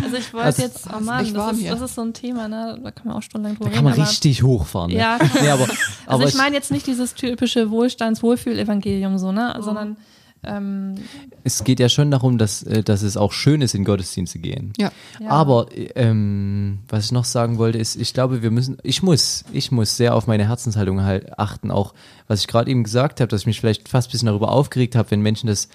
Also 0.02 0.16
ich 0.18 0.34
wollte 0.34 0.46
Also- 0.46 0.62
jetzt, 0.64 0.88
oh 0.96 1.00
Mann, 1.02 1.26
echt 1.26 1.36
das 1.36 1.58
ist, 1.58 1.70
das 1.70 1.82
ist 1.82 1.96
so 1.96 2.02
ein 2.02 2.14
Thema, 2.14 2.48
ne? 2.48 2.80
Da 2.84 2.92
kann 2.92 3.08
man 3.08 3.18
auch 3.18 3.22
stundenlang 3.22 3.58
drüber 3.58 3.70
Da 3.70 3.76
kann 3.76 3.84
man 3.84 3.94
reden. 3.94 4.06
richtig 4.06 4.44
hochfahren. 4.44 4.92
Ne? 4.92 4.98
Ja. 4.98 5.20
Nee, 5.42 5.50
aber, 5.50 5.64
Also 5.64 5.78
aber 6.08 6.26
ich 6.28 6.36
meine 6.36 6.56
jetzt 6.56 6.72
nicht 6.72 6.88
dieses 6.88 7.14
typische 7.14 7.70
Wohlstands-Wohlfühl-Evangelium 7.70 9.18
so, 9.18 9.32
ne? 9.32 9.56
Sondern 9.60 9.98
ähm, 10.44 10.96
es 11.44 11.64
geht 11.64 11.80
ja 11.80 11.90
schon 11.90 12.12
darum, 12.12 12.38
dass, 12.38 12.64
äh, 12.64 12.82
dass 12.84 13.02
es 13.02 13.18
auch 13.18 13.34
schön 13.34 13.62
ist, 13.62 13.76
in 13.76 13.84
Gottesdienst 13.84 14.34
zu 14.34 14.40
gehen. 14.40 14.74
Ja. 14.78 14.92
ja. 15.20 15.30
Aber 15.30 15.68
ähm, 15.96 16.80
was 16.88 17.06
ich 17.06 17.12
noch 17.12 17.26
sagen 17.26 17.58
wollte, 17.58 17.78
ist, 17.78 17.96
ich 17.96 18.14
glaube, 18.14 18.42
wir 18.42 18.52
müssen, 18.52 18.78
ich 18.84 19.04
muss, 19.04 19.44
ich 19.52 19.72
muss 19.72 19.98
sehr 19.98 20.16
auf 20.16 20.28
meine 20.28 20.48
Herzenshaltung 20.48 21.04
halt 21.04 21.38
achten. 21.38 21.72
Auch 21.72 21.94
was 22.28 22.40
ich 22.40 22.48
gerade 22.48 22.72
eben 22.72 22.84
gesagt 22.84 23.20
habe, 23.20 23.28
dass 23.28 23.42
ich 23.42 23.48
mich 23.48 23.60
vielleicht 23.60 23.90
fast 23.90 24.10
ein 24.10 24.12
bisschen 24.12 24.28
darüber 24.28 24.52
aufgeregt 24.52 24.96
habe, 24.96 25.12
wenn 25.12 25.22
Menschen 25.22 25.48
das 25.48 25.68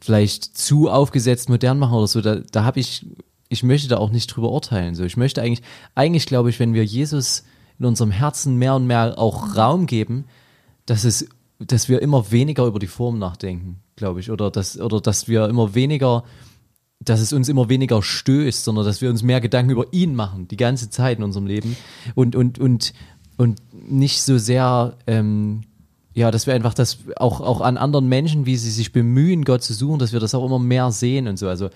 vielleicht 0.00 0.56
zu 0.56 0.90
aufgesetzt 0.90 1.48
modern 1.48 1.78
machen 1.78 1.94
oder 1.94 2.06
so. 2.06 2.20
Da, 2.20 2.36
da 2.36 2.64
habe 2.64 2.80
ich, 2.80 3.06
ich 3.48 3.62
möchte 3.62 3.88
da 3.88 3.96
auch 3.96 4.10
nicht 4.10 4.26
drüber 4.26 4.50
urteilen. 4.52 4.94
So, 4.94 5.04
ich 5.04 5.16
möchte 5.16 5.40
eigentlich, 5.40 5.62
eigentlich 5.94 6.26
glaube 6.26 6.50
ich, 6.50 6.60
wenn 6.60 6.74
wir 6.74 6.84
Jesus 6.84 7.44
in 7.78 7.86
unserem 7.86 8.10
Herzen 8.10 8.56
mehr 8.56 8.74
und 8.74 8.86
mehr 8.86 9.18
auch 9.18 9.56
Raum 9.56 9.86
geben, 9.86 10.26
dass 10.84 11.04
es, 11.04 11.28
dass 11.60 11.88
wir 11.88 12.02
immer 12.02 12.30
weniger 12.30 12.66
über 12.66 12.78
die 12.78 12.86
Form 12.86 13.18
nachdenken, 13.18 13.80
glaube 13.96 14.20
ich, 14.20 14.30
oder 14.30 14.50
dass, 14.50 14.80
oder 14.80 15.00
dass 15.00 15.28
wir 15.28 15.48
immer 15.48 15.74
weniger 15.74 16.24
dass 17.02 17.20
es 17.20 17.32
uns 17.32 17.48
immer 17.48 17.68
weniger 17.68 18.02
stößt, 18.02 18.62
sondern 18.62 18.84
dass 18.84 19.00
wir 19.00 19.08
uns 19.08 19.22
mehr 19.22 19.40
Gedanken 19.40 19.70
über 19.70 19.86
ihn 19.92 20.14
machen, 20.14 20.48
die 20.48 20.58
ganze 20.58 20.90
Zeit 20.90 21.16
in 21.18 21.24
unserem 21.24 21.46
Leben 21.46 21.76
und, 22.14 22.36
und, 22.36 22.58
und, 22.58 22.92
und 23.38 23.60
nicht 23.72 24.22
so 24.22 24.36
sehr, 24.36 24.98
ähm, 25.06 25.62
ja, 26.12 26.30
dass 26.30 26.46
wir 26.46 26.54
einfach 26.54 26.74
das 26.74 26.98
auch, 27.16 27.40
auch 27.40 27.62
an 27.62 27.78
anderen 27.78 28.08
Menschen, 28.08 28.44
wie 28.44 28.56
sie 28.56 28.70
sich 28.70 28.92
bemühen, 28.92 29.44
Gott 29.44 29.62
zu 29.62 29.72
suchen, 29.72 29.98
dass 29.98 30.12
wir 30.12 30.20
das 30.20 30.34
auch 30.34 30.44
immer 30.44 30.58
mehr 30.58 30.90
sehen 30.90 31.26
und 31.26 31.38
so. 31.38 31.48
Also 31.48 31.70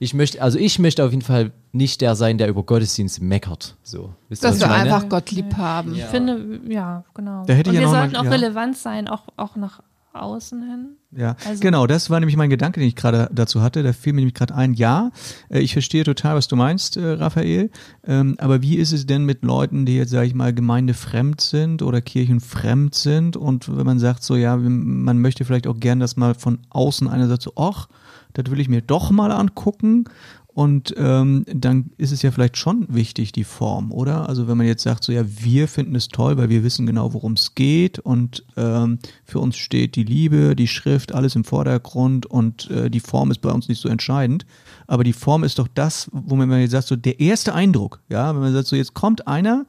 ich 0.00 0.14
möchte, 0.14 0.42
also 0.42 0.58
ich 0.58 0.78
möchte 0.80 1.04
auf 1.04 1.10
jeden 1.12 1.22
Fall 1.22 1.52
nicht 1.72 2.00
der 2.00 2.16
sein, 2.16 2.38
der 2.38 2.48
über 2.48 2.62
Gottesdienst 2.64 3.20
meckert. 3.22 3.76
So. 3.84 4.14
Wisst 4.28 4.42
ihr, 4.42 4.48
was 4.48 4.54
Dass 4.54 4.56
ich 4.56 4.60
wir 4.62 4.68
meine? 4.76 4.94
einfach 4.94 5.08
Gott 5.08 5.30
lieb 5.30 5.56
haben. 5.56 5.94
ich 5.94 6.02
finde, 6.06 6.60
ja, 6.68 7.04
genau. 7.14 7.44
Da 7.46 7.52
hätte 7.54 7.70
ich 7.70 7.76
Und 7.76 7.82
ja 7.82 7.88
wir 7.88 7.92
noch 7.94 8.00
sollten 8.00 8.12
mal- 8.14 8.20
auch 8.20 8.24
ja. 8.24 8.30
relevant 8.30 8.76
sein, 8.76 9.06
auch, 9.08 9.22
auch 9.36 9.54
nach 9.56 9.80
außen 10.12 10.60
hin. 10.62 10.86
Ja, 11.12 11.36
Also- 11.46 11.60
genau, 11.60 11.86
das 11.86 12.10
war 12.10 12.18
nämlich 12.18 12.36
mein 12.36 12.50
Gedanke, 12.50 12.80
den 12.80 12.88
ich 12.88 12.96
gerade 12.96 13.30
dazu 13.32 13.62
hatte. 13.62 13.84
Da 13.84 13.92
fiel 13.92 14.12
mir 14.12 14.20
nämlich 14.22 14.34
gerade 14.34 14.54
ein, 14.56 14.74
ja, 14.74 15.10
äh, 15.50 15.60
ich 15.60 15.72
verstehe 15.72 16.02
total, 16.02 16.34
was 16.34 16.48
du 16.48 16.56
meinst, 16.56 16.96
äh, 16.96 17.04
Raphael. 17.12 17.70
Ähm, 18.04 18.34
aber 18.40 18.60
wie 18.62 18.76
ist 18.76 18.92
es 18.92 19.06
denn 19.06 19.24
mit 19.24 19.44
Leuten, 19.44 19.86
die 19.86 19.96
jetzt, 19.96 20.10
sage 20.10 20.26
ich 20.26 20.34
mal, 20.34 20.52
gemeindefremd 20.52 21.40
sind 21.40 21.82
oder 21.82 22.00
kirchenfremd 22.00 22.94
sind? 22.96 23.36
Und 23.36 23.76
wenn 23.76 23.86
man 23.86 24.00
sagt 24.00 24.24
so, 24.24 24.34
ja, 24.34 24.56
man 24.56 25.18
möchte 25.20 25.44
vielleicht 25.44 25.68
auch 25.68 25.78
gern, 25.78 26.00
dass 26.00 26.16
mal 26.16 26.34
von 26.34 26.58
außen 26.70 27.06
einer 27.06 27.28
sagt 27.28 27.42
so, 27.42 27.52
ach, 27.56 27.86
das 28.34 28.50
will 28.50 28.60
ich 28.60 28.68
mir 28.68 28.82
doch 28.82 29.10
mal 29.10 29.32
angucken. 29.32 30.04
Und 30.52 30.94
ähm, 30.98 31.44
dann 31.46 31.90
ist 31.96 32.10
es 32.10 32.22
ja 32.22 32.32
vielleicht 32.32 32.56
schon 32.56 32.86
wichtig, 32.88 33.30
die 33.30 33.44
Form, 33.44 33.92
oder? 33.92 34.28
Also 34.28 34.48
wenn 34.48 34.56
man 34.56 34.66
jetzt 34.66 34.82
sagt, 34.82 35.04
so 35.04 35.12
ja, 35.12 35.22
wir 35.24 35.68
finden 35.68 35.94
es 35.94 36.08
toll, 36.08 36.36
weil 36.38 36.48
wir 36.48 36.64
wissen 36.64 36.86
genau, 36.86 37.14
worum 37.14 37.34
es 37.34 37.54
geht 37.54 38.00
und 38.00 38.44
ähm, 38.56 38.98
für 39.24 39.38
uns 39.38 39.56
steht 39.56 39.94
die 39.94 40.02
Liebe, 40.02 40.56
die 40.56 40.66
Schrift, 40.66 41.12
alles 41.14 41.36
im 41.36 41.44
Vordergrund 41.44 42.26
und 42.26 42.68
äh, 42.68 42.90
die 42.90 43.00
Form 43.00 43.30
ist 43.30 43.40
bei 43.40 43.50
uns 43.50 43.68
nicht 43.68 43.80
so 43.80 43.88
entscheidend. 43.88 44.44
Aber 44.88 45.04
die 45.04 45.12
Form 45.12 45.44
ist 45.44 45.60
doch 45.60 45.68
das, 45.72 46.10
wo 46.12 46.34
man 46.34 46.50
jetzt 46.60 46.72
sagt, 46.72 46.88
so 46.88 46.96
der 46.96 47.20
erste 47.20 47.54
Eindruck, 47.54 48.00
ja, 48.08 48.34
wenn 48.34 48.42
man 48.42 48.52
sagt, 48.52 48.66
so 48.66 48.74
jetzt 48.74 48.92
kommt 48.92 49.28
einer, 49.28 49.66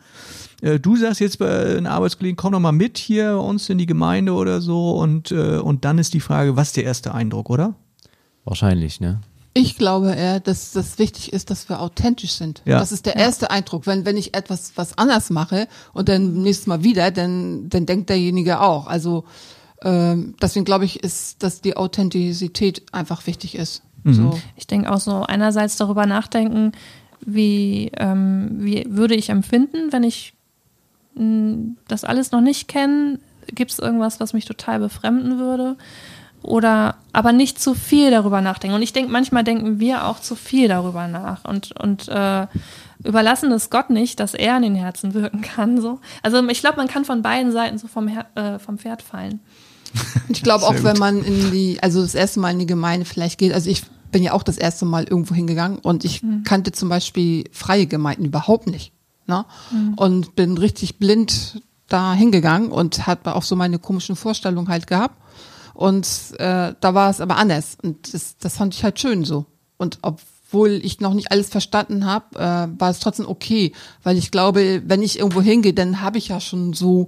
äh, 0.62 0.80
du 0.80 0.96
sagst 0.96 1.20
jetzt 1.20 1.38
bei 1.38 1.78
einem 1.78 1.86
Arbeitskollegen, 1.86 2.36
komm 2.36 2.54
doch 2.54 2.60
mal 2.60 2.72
mit 2.72 2.98
hier 2.98 3.34
bei 3.34 3.38
uns 3.38 3.70
in 3.70 3.78
die 3.78 3.86
Gemeinde 3.86 4.34
oder 4.34 4.62
so 4.62 4.98
und, 4.98 5.32
äh, 5.32 5.60
und 5.60 5.86
dann 5.86 6.00
ist 6.00 6.16
die 6.16 6.20
Frage, 6.20 6.56
was 6.56 6.70
ist 6.70 6.78
der 6.78 6.86
erste 6.86 7.14
Eindruck, 7.14 7.52
oder? 7.52 7.76
Wahrscheinlich, 8.46 9.00
ne? 9.00 9.20
Ich 9.54 9.78
glaube 9.78 10.14
eher, 10.14 10.40
dass 10.40 10.72
das 10.72 10.98
wichtig 10.98 11.34
ist, 11.34 11.50
dass 11.50 11.68
wir 11.68 11.82
authentisch 11.82 12.32
sind. 12.32 12.62
Ja. 12.66 12.80
Das 12.80 12.94
ist 12.94 13.06
der 13.06 13.18
erste 13.18 13.52
Eindruck. 13.52 13.86
Wenn, 13.86 14.06
wenn 14.06 14.16
ich 14.16 14.34
etwas 14.34 14.74
was 14.76 14.98
anders 14.98 15.30
mache 15.30 15.68
und 15.94 16.08
dann 16.08 16.42
nächstes 16.42 16.68
Mal 16.68 16.84
wieder, 16.86 17.12
dann, 17.12 17.68
dann 17.70 17.86
denkt 17.86 18.10
derjenige 18.10 18.62
auch. 18.62 18.88
Also 18.88 19.26
ähm, 19.82 20.36
deswegen 20.42 20.64
glaube 20.64 20.86
ich, 20.86 21.04
ist, 21.04 21.44
dass 21.44 21.60
die 21.60 21.76
Authentizität 21.76 22.84
einfach 22.94 23.28
wichtig 23.28 23.56
ist. 23.56 23.84
So. 24.04 24.40
Ich 24.56 24.66
denke 24.66 24.92
auch 24.92 25.00
so 25.00 25.24
einerseits 25.24 25.78
darüber 25.78 26.08
nachdenken, 26.08 26.72
wie, 27.24 27.92
ähm, 27.98 28.50
wie 28.54 28.86
würde 28.90 29.14
ich 29.16 29.30
empfinden, 29.30 29.92
wenn 29.92 30.04
ich 30.04 30.34
mh, 31.16 31.76
das 31.88 32.04
alles 32.04 32.32
noch 32.32 32.42
nicht 32.42 32.68
kenne? 32.68 33.20
Gibt 33.54 33.72
es 33.72 33.80
irgendwas, 33.80 34.20
was 34.20 34.34
mich 34.34 34.46
total 34.46 34.80
befremden 34.80 35.38
würde? 35.38 35.78
Oder 36.44 36.96
aber 37.14 37.34
nicht 37.34 37.60
zu 37.60 37.74
viel 37.74 38.10
darüber 38.10 38.42
nachdenken. 38.42 38.76
Und 38.76 38.82
ich 38.82 38.94
denke, 38.94 39.12
manchmal 39.12 39.44
denken 39.44 39.80
wir 39.80 40.08
auch 40.08 40.20
zu 40.20 40.36
viel 40.36 40.68
darüber 40.68 41.08
nach 41.08 41.46
und, 41.46 41.72
und 41.80 42.08
äh, 42.08 42.48
überlassen 43.04 43.52
es 43.52 43.70
Gott 43.70 43.90
nicht, 43.90 44.20
dass 44.20 44.34
er 44.34 44.58
in 44.58 44.64
den 44.64 44.76
Herzen 44.76 45.14
wirken 45.14 45.42
kann. 45.42 45.80
So. 45.82 46.00
Also 46.24 46.48
ich 46.50 46.62
glaube, 46.62 46.78
man 46.78 46.88
kann 46.88 47.06
von 47.06 47.22
beiden 47.22 47.52
Seiten 47.52 47.78
so 47.78 47.88
vom, 47.88 48.08
Her 48.08 48.26
äh, 48.36 48.60
vom 48.60 48.78
Pferd 48.78 49.02
fallen. 49.02 49.40
Ich 50.30 50.42
glaube 50.42 50.66
auch, 50.66 50.84
wenn 50.84 50.98
man 50.98 51.22
in 51.24 51.52
die, 51.52 51.80
also 51.82 52.02
das 52.02 52.16
erste 52.16 52.40
Mal 52.40 52.52
in 52.52 52.60
die 52.60 52.66
Gemeinde 52.66 53.06
vielleicht 53.06 53.38
geht, 53.38 53.54
also 53.54 53.70
ich 53.70 53.84
bin 54.12 54.24
ja 54.24 54.34
auch 54.34 54.44
das 54.44 54.58
erste 54.58 54.86
Mal 54.86 55.04
irgendwo 55.04 55.36
hingegangen 55.36 55.80
und 55.80 56.06
ich 56.06 56.22
kannte 56.44 56.72
zum 56.72 56.90
Beispiel 56.90 57.46
freie 57.52 57.88
Gemeinden 57.88 58.26
überhaupt 58.26 58.68
nicht. 58.68 58.94
Ne? 59.28 59.46
Und 59.96 60.36
bin 60.36 60.58
richtig 60.58 60.98
blind 60.98 61.62
da 61.88 62.14
hingegangen 62.14 62.72
und 62.72 63.06
hatte 63.06 63.36
auch 63.36 63.44
so 63.44 63.56
meine 63.56 63.80
komischen 63.80 64.16
Vorstellungen 64.16 64.70
halt 64.70 64.88
gehabt. 64.88 65.21
Und 65.74 66.08
äh, 66.38 66.74
da 66.80 66.94
war 66.94 67.10
es 67.10 67.22
aber 67.22 67.38
anders. 67.38 67.78
Und 67.82 68.14
das, 68.14 68.38
das 68.38 68.58
fand 68.58 68.74
ich 68.74 68.84
halt 68.84 69.00
schön 69.00 69.24
so. 69.24 69.46
Und 69.78 70.00
obwohl 70.02 70.72
ich 70.84 71.00
noch 71.00 71.14
nicht 71.14 71.32
alles 71.32 71.50
verstanden 71.50 72.06
habe, 72.06 72.38
äh, 72.38 72.80
war 72.80 72.90
es 72.90 73.00
trotzdem 73.00 73.28
okay. 73.28 73.74
Weil 74.04 74.18
ich 74.18 74.32
glaube, 74.32 74.82
wenn 74.86 75.02
ich 75.02 75.20
irgendwo 75.20 75.42
hingehe, 75.42 75.74
dann 75.74 76.02
habe 76.02 76.18
ich 76.18 76.28
ja 76.28 76.40
schon 76.40 76.74
so, 76.74 77.08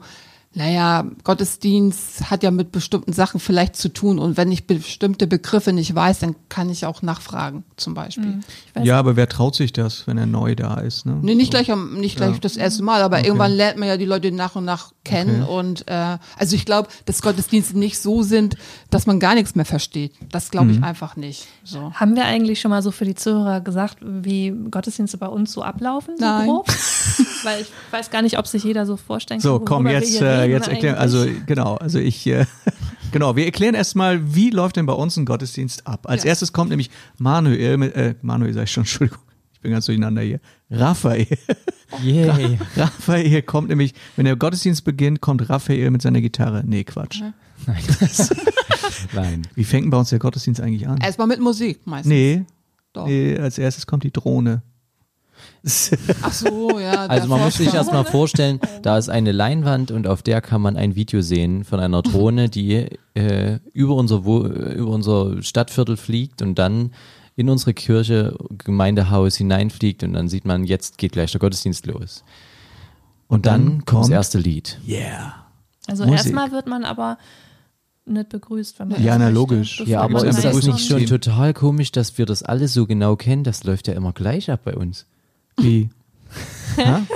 naja, 0.55 1.05
Gottesdienst 1.23 2.29
hat 2.29 2.43
ja 2.43 2.51
mit 2.51 2.71
bestimmten 2.71 3.11
Sachen 3.13 3.39
vielleicht 3.39 3.75
zu 3.75 3.89
tun. 3.91 4.19
Und 4.19 4.37
wenn 4.37 4.51
ich 4.51 4.67
bestimmte 4.67 5.27
Begriffe 5.27 5.73
nicht 5.73 5.93
weiß, 5.95 6.19
dann 6.19 6.35
kann 6.49 6.69
ich 6.69 6.85
auch 6.85 7.01
nachfragen, 7.01 7.63
zum 7.75 7.93
Beispiel. 7.93 8.39
Weiß 8.73 8.85
Ja, 8.85 8.99
aber 8.99 9.15
wer 9.15 9.27
traut 9.27 9.55
sich 9.55 9.73
das, 9.73 10.05
wenn 10.07 10.17
er 10.17 10.25
neu 10.25 10.55
da 10.55 10.75
ist? 10.75 11.05
Ne? 11.05 11.17
Nee, 11.21 11.35
nicht 11.35 11.51
gleich 11.51 11.71
am, 11.71 11.95
nicht 11.99 12.17
gleich 12.17 12.39
das 12.39 12.55
erste 12.57 12.83
Mal, 12.83 13.01
aber 13.01 13.23
irgendwann 13.25 13.51
lernt 13.51 13.77
man 13.79 13.87
ja 13.87 13.97
die 13.97 14.05
Leute 14.05 14.31
nach 14.31 14.55
und 14.55 14.65
nach 14.65 14.91
kennen 15.03 15.43
Okay. 15.43 15.51
und 15.59 15.87
äh, 15.89 16.17
also 16.37 16.55
ich 16.55 16.65
glaube, 16.65 16.87
dass 17.05 17.21
Gottesdienste 17.21 17.77
nicht 17.77 17.99
so 17.99 18.23
sind, 18.23 18.55
dass 18.89 19.05
man 19.05 19.19
gar 19.19 19.33
nichts 19.35 19.55
mehr 19.55 19.65
versteht. 19.65 20.13
Das 20.31 20.49
glaube 20.51 20.67
Mhm. 20.67 20.71
ich 20.77 20.83
einfach 20.83 21.15
nicht. 21.17 21.47
So. 21.65 21.91
Haben 21.93 22.15
wir 22.15 22.25
eigentlich 22.25 22.61
schon 22.61 22.71
mal 22.71 22.81
so 22.81 22.91
für 22.91 23.03
die 23.05 23.15
Zuhörer 23.15 23.59
gesagt, 23.59 23.97
wie 24.01 24.51
Gottesdienste 24.71 25.17
bei 25.17 25.27
uns 25.27 25.51
so 25.51 25.61
ablaufen? 25.63 26.15
So 26.17 26.23
Nein. 26.25 26.47
grob? 26.47 26.67
Weil 27.43 27.61
ich 27.61 27.67
weiß 27.91 28.09
gar 28.11 28.21
nicht, 28.21 28.37
ob 28.37 28.47
sich 28.47 28.63
jeder 28.63 28.85
so 28.85 28.97
vorstellen 28.97 29.39
kann. 29.41 29.49
So, 29.51 29.59
komm, 29.59 29.87
jetzt, 29.87 30.09
hier 30.17 30.21
äh, 30.27 30.39
reden 30.41 30.51
jetzt 30.53 30.67
erklären, 30.67 30.95
also 30.95 31.25
genau, 31.45 31.75
also 31.75 31.99
ich, 31.99 32.25
äh, 32.27 32.45
genau, 33.11 33.35
wir 33.35 33.45
erklären 33.45 33.75
erstmal, 33.75 34.33
wie 34.35 34.49
läuft 34.49 34.75
denn 34.77 34.85
bei 34.85 34.93
uns 34.93 35.17
ein 35.17 35.25
Gottesdienst 35.25 35.85
ab. 35.87 36.07
Als 36.09 36.23
Ja. 36.23 36.29
erstes 36.29 36.53
kommt 36.53 36.69
nämlich 36.69 36.89
Manuel, 37.17 37.77
mit, 37.77 37.95
äh, 37.95 38.15
Manuel 38.21 38.53
sag 38.53 38.63
ich 38.63 38.71
schon, 38.71 38.81
Entschuldigung, 38.83 39.19
ich 39.53 39.59
bin 39.61 39.71
ganz 39.71 39.85
durcheinander 39.85 40.21
hier, 40.21 40.39
Raphael. 40.69 41.27
Yay. 42.01 42.57
Raphael 42.75 43.41
kommt 43.43 43.69
nämlich, 43.69 43.93
wenn 44.15 44.25
der 44.25 44.35
Gottesdienst 44.35 44.83
beginnt, 44.83 45.21
kommt 45.21 45.47
Raphael 45.49 45.91
mit 45.91 46.01
seiner 46.01 46.21
Gitarre. 46.21 46.63
Nee, 46.65 46.83
Quatsch. 46.83 47.21
Nein. 47.67 47.83
Nein. 49.13 49.41
Wie 49.55 49.63
fängt 49.63 49.83
denn 49.85 49.89
bei 49.91 49.97
uns 49.97 50.09
der 50.09 50.19
Gottesdienst 50.19 50.59
eigentlich 50.61 50.87
an? 50.87 50.97
Erstmal 50.99 51.27
mit 51.27 51.39
Musik 51.39 51.85
meistens. 51.85 52.09
Nee, 52.09 52.45
Doch. 52.93 53.07
nee, 53.07 53.37
als 53.37 53.57
erstes 53.57 53.85
kommt 53.87 54.03
die 54.03 54.11
Drohne. 54.11 54.63
Ach 56.21 56.33
so, 56.33 56.79
ja. 56.79 57.05
Also 57.07 57.27
man 57.27 57.41
muss 57.41 57.55
sich 57.55 57.73
erstmal 57.73 58.05
vorstellen, 58.05 58.59
da 58.81 58.97
ist 58.97 59.09
eine 59.09 59.31
Leinwand 59.31 59.91
und 59.91 60.07
auf 60.07 60.21
der 60.21 60.41
kann 60.41 60.61
man 60.61 60.75
ein 60.75 60.95
Video 60.95 61.21
sehen 61.21 61.63
von 61.63 61.79
einer 61.79 62.01
Drohne, 62.03 62.49
die 62.49 62.87
äh, 63.13 63.59
über, 63.73 63.95
unser 63.95 64.25
Wo 64.25 64.45
über 64.45 64.91
unser 64.91 65.41
Stadtviertel 65.41 65.97
fliegt 65.97 66.41
und 66.41 66.55
dann 66.55 66.91
in 67.35 67.49
unsere 67.49 67.73
Kirche, 67.73 68.37
Gemeindehaus 68.57 69.35
hineinfliegt 69.35 70.03
und 70.03 70.13
dann 70.13 70.27
sieht 70.27 70.45
man, 70.45 70.65
jetzt 70.65 70.97
geht 70.97 71.13
gleich 71.13 71.31
der 71.31 71.39
Gottesdienst 71.39 71.85
los. 71.87 72.23
Und 73.27 73.45
dann, 73.47 73.85
kommt 73.85 74.03
das 74.03 74.09
erste 74.11 74.37
Lied. 74.37 74.79
Yeah. 74.87 75.33
Also 75.87 76.03
erstmal 76.03 76.51
wird 76.51 76.67
man 76.67 76.83
aber 76.83 77.17
nicht 78.05 78.29
begrüßt, 78.29 78.79
wenn 78.79 78.89
man 78.89 79.03
Ja, 79.03 79.17
na, 79.17 79.29
logisch. 79.29 79.81
Ja, 79.85 80.01
aber 80.01 80.25
ist 80.25 80.43
das 80.43 80.61
nicht 80.63 80.87
schon 80.87 81.05
total 81.05 81.53
komisch, 81.53 81.91
dass 81.91 82.17
wir 82.17 82.25
das 82.25 82.43
alles 82.43 82.73
so 82.73 82.85
genau 82.85 83.15
kennen? 83.15 83.43
Das 83.43 83.63
läuft 83.63 83.87
ja 83.87 83.93
immer 83.93 84.11
gleich 84.11 84.51
ab 84.51 84.61
bei 84.65 84.75
uns. 84.75 85.07
Wie? 85.59 85.89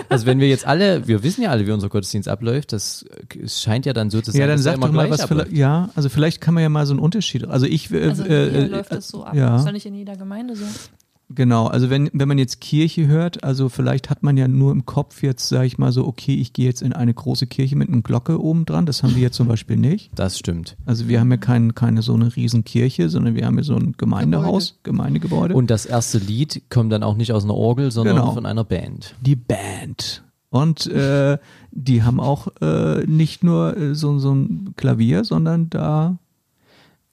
Also 0.09 0.27
wenn 0.27 0.39
wir 0.39 0.47
jetzt 0.47 0.67
alle, 0.67 1.07
wir 1.07 1.23
wissen 1.23 1.41
ja 1.41 1.49
alle, 1.49 1.65
wie 1.65 1.71
unser 1.71 1.89
Gottesdienst 1.89 2.29
abläuft, 2.29 2.73
das 2.73 3.03
äh, 3.33 3.47
scheint 3.47 3.87
ja 3.87 3.93
dann 3.93 4.11
so 4.11 4.21
zu 4.21 4.29
sein, 4.29 4.41
Ja, 4.41 4.45
dann 4.47 4.59
sag 4.59 4.79
doch 4.79 4.91
mal, 4.91 5.09
was 5.09 5.21
abläuft. 5.21 5.51
ja, 5.51 5.89
also 5.95 6.09
vielleicht 6.09 6.41
kann 6.41 6.53
man 6.53 6.61
ja 6.61 6.69
mal 6.69 6.85
so 6.85 6.93
einen 6.93 6.99
Unterschied, 6.99 7.43
also 7.47 7.65
ich, 7.65 7.91
äh, 7.91 8.03
Also 8.03 8.23
äh, 8.23 8.27
hier 8.27 8.59
äh, 8.59 8.67
läuft 8.67 8.91
es 8.91 9.07
so 9.07 9.23
ab. 9.23 9.33
ja. 9.33 9.49
Das 9.49 9.61
ist 9.61 9.65
doch 9.67 9.71
nicht 9.73 9.87
in 9.87 9.95
jeder 9.95 10.15
Gemeinde 10.15 10.55
so. 10.55 10.65
Genau, 11.29 11.67
also 11.67 11.89
wenn, 11.89 12.09
wenn 12.13 12.27
man 12.29 12.37
jetzt 12.37 12.61
Kirche 12.61 13.07
hört, 13.07 13.43
also 13.43 13.67
vielleicht 13.67 14.09
hat 14.09 14.23
man 14.23 14.37
ja 14.37 14.47
nur 14.47 14.71
im 14.71 14.85
Kopf 14.85 15.21
jetzt, 15.23 15.49
sage 15.49 15.65
ich 15.67 15.77
mal 15.77 15.91
so, 15.91 16.07
okay, 16.07 16.35
ich 16.35 16.53
gehe 16.53 16.65
jetzt 16.65 16.81
in 16.81 16.93
eine 16.93 17.13
große 17.13 17.47
Kirche 17.47 17.75
mit 17.75 17.89
einer 17.89 18.01
Glocke 18.01 18.41
oben 18.41 18.65
dran. 18.65 18.85
Das 18.85 19.03
haben 19.03 19.13
wir 19.13 19.21
jetzt 19.23 19.35
zum 19.35 19.47
Beispiel 19.49 19.75
nicht. 19.75 20.09
Das 20.15 20.39
stimmt. 20.39 20.77
Also 20.85 21.09
wir 21.09 21.19
haben 21.19 21.29
ja 21.29 21.35
kein, 21.37 21.75
keine 21.75 22.01
so 22.01 22.13
eine 22.13 22.33
riesen 22.35 22.63
Kirche, 22.63 23.09
sondern 23.09 23.35
wir 23.35 23.45
haben 23.45 23.57
ja 23.57 23.63
so 23.63 23.75
ein 23.75 23.95
Gemeindehaus, 23.97 24.79
Gemeindegebäude. 24.83 25.53
Und 25.53 25.69
das 25.69 25.85
erste 25.85 26.17
Lied 26.17 26.61
kommt 26.69 26.93
dann 26.93 27.03
auch 27.03 27.17
nicht 27.17 27.33
aus 27.33 27.43
einer 27.43 27.55
Orgel, 27.55 27.91
sondern 27.91 28.15
Genau. 28.15 28.31
von 28.31 28.45
einer 28.45 28.63
Band. 28.63 29.15
die 29.21 29.35
Band. 29.35 30.23
Und 30.49 30.87
äh, 30.87 31.37
die 31.71 32.03
haben 32.03 32.21
auch 32.21 32.47
äh, 32.61 33.05
nicht 33.05 33.43
nur 33.43 33.75
äh, 33.75 33.95
so, 33.95 34.17
so 34.17 34.33
ein 34.33 34.73
Klavier, 34.77 35.25
sondern 35.25 35.69
da 35.69 36.19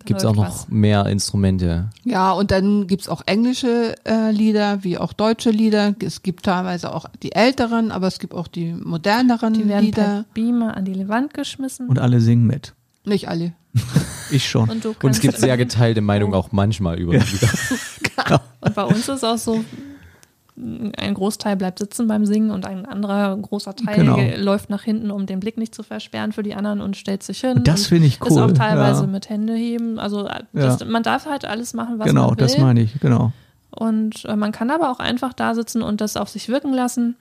Gibt 0.04 0.20
es 0.20 0.26
auch 0.26 0.34
noch 0.34 0.46
was. 0.46 0.68
mehr 0.68 1.06
Instrumente. 1.06 1.90
Ja, 2.04 2.32
und 2.32 2.50
dann 2.50 2.86
gibt's 2.86 3.08
auch 3.08 3.22
englische 3.26 3.94
äh, 4.04 4.30
Lieder, 4.30 4.84
wie 4.84 4.98
auch 4.98 5.12
deutsche 5.12 5.50
Lieder. 5.50 5.94
Es 6.00 6.22
gibt 6.22 6.44
teilweise 6.44 6.94
auch 6.94 7.06
die 7.22 7.32
älteren, 7.32 7.90
aber 7.90 8.06
es 8.06 8.18
gibt 8.18 8.34
auch 8.34 8.48
die 8.48 8.72
moderneren 8.72 9.54
Die 9.54 9.68
werden 9.68 9.90
per 9.90 10.04
Lieder. 10.04 10.24
Beamer 10.34 10.76
an 10.76 10.84
die 10.84 11.08
Wand 11.08 11.32
geschmissen. 11.34 11.88
und 11.88 11.98
alle 11.98 12.20
singen 12.20 12.46
mit. 12.46 12.74
Nicht 13.04 13.28
alle. 13.28 13.52
Ich 14.30 14.48
schon. 14.48 14.70
Und, 14.70 14.84
du 14.84 14.94
Und 15.02 15.10
es 15.10 15.20
gibt 15.20 15.36
sehr 15.36 15.56
geteilte 15.58 16.00
Meinungen 16.00 16.32
auch 16.32 16.50
manchmal 16.50 16.98
über 16.98 17.12
die 17.18 17.26
Lieder. 17.30 17.50
Und 18.62 18.74
bei 18.74 18.84
uns 18.84 19.06
ist 19.06 19.22
auch 19.22 19.36
so, 19.36 19.62
ein 20.56 21.14
Großteil 21.14 21.56
bleibt 21.56 21.80
sitzen 21.80 22.06
beim 22.06 22.26
Singen 22.26 22.50
und 22.52 22.64
ein 22.64 22.86
anderer 22.86 23.36
großer 23.36 23.74
Teil 23.74 23.96
Genau. 23.96 24.14
ge- 24.16 24.36
läuft 24.36 24.70
nach 24.70 24.82
hinten, 24.84 25.10
um 25.10 25.26
den 25.26 25.40
Blick 25.40 25.58
nicht 25.58 25.74
zu 25.74 25.82
versperren 25.82 26.30
für 26.32 26.44
die 26.44 26.54
anderen 26.54 26.80
und 26.80 26.96
stellt 26.96 27.24
sich 27.24 27.40
hin. 27.40 27.62
Das 27.64 27.86
finde 27.86 28.06
ich 28.06 28.20
Ist 28.20 28.22
auch 28.38 28.46
cool, 28.48 28.52
teilweise 28.54 29.02
ja. 29.02 29.06
mit 29.08 29.28
Hände 29.28 29.54
heben. 29.54 29.98
Also 29.98 30.28
äh, 30.28 30.44
das, 30.52 30.80
Ja. 30.80 30.86
man 30.86 31.02
darf 31.02 31.26
halt 31.26 31.44
alles 31.44 31.74
machen, 31.74 31.98
was 31.98 32.06
Genau, 32.06 32.22
man 32.28 32.30
will. 32.30 32.36
das 32.36 32.56
meine 32.58 32.82
ich, 32.82 33.00
genau. 33.00 33.32
Und 33.70 34.24
äh, 34.26 34.36
man 34.36 34.52
kann 34.52 34.70
aber 34.70 34.92
auch 34.92 35.00
einfach 35.00 35.32
da 35.32 35.56
sitzen 35.56 35.82
und 35.82 36.00
das 36.00 36.16
auf 36.16 36.28
sich 36.28 36.48
wirken 36.48 36.72
lassen. 36.72 37.16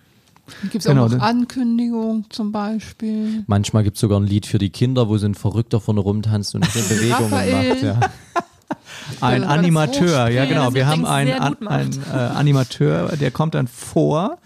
Dann 0.61 0.69
gibt's 0.69 0.85
Genau, 0.85 1.05
auch 1.05 1.09
noch 1.09 1.17
das- 1.17 1.23
Ankündigung 1.27 2.25
zum 2.29 2.51
Beispiel. 2.51 3.43
Manchmal 3.47 3.83
gibt 3.83 3.95
es 3.97 4.01
sogar 4.01 4.19
ein 4.19 4.27
Lied 4.27 4.45
für 4.45 4.59
die 4.59 4.69
Kinder, 4.69 5.09
wo 5.09 5.17
so 5.17 5.25
ein 5.25 5.33
Verrückter 5.35 5.79
vorne 5.79 6.01
rumtanzt 6.01 6.53
und 6.53 6.61
Bewegungen 6.73 7.31
macht. 7.31 7.81
Ja. 7.81 7.99
Ein 9.21 9.43
Animateur, 9.43 10.29
ja 10.29 10.45
genau. 10.45 10.73
Wir 10.73 10.87
haben 10.87 11.05
einen, 11.05 11.33
einen 11.67 11.93
äh, 12.11 12.15
Animateur, 12.15 13.15
der 13.17 13.31
kommt 13.31 13.55
dann 13.55 13.67
vor 13.67 14.37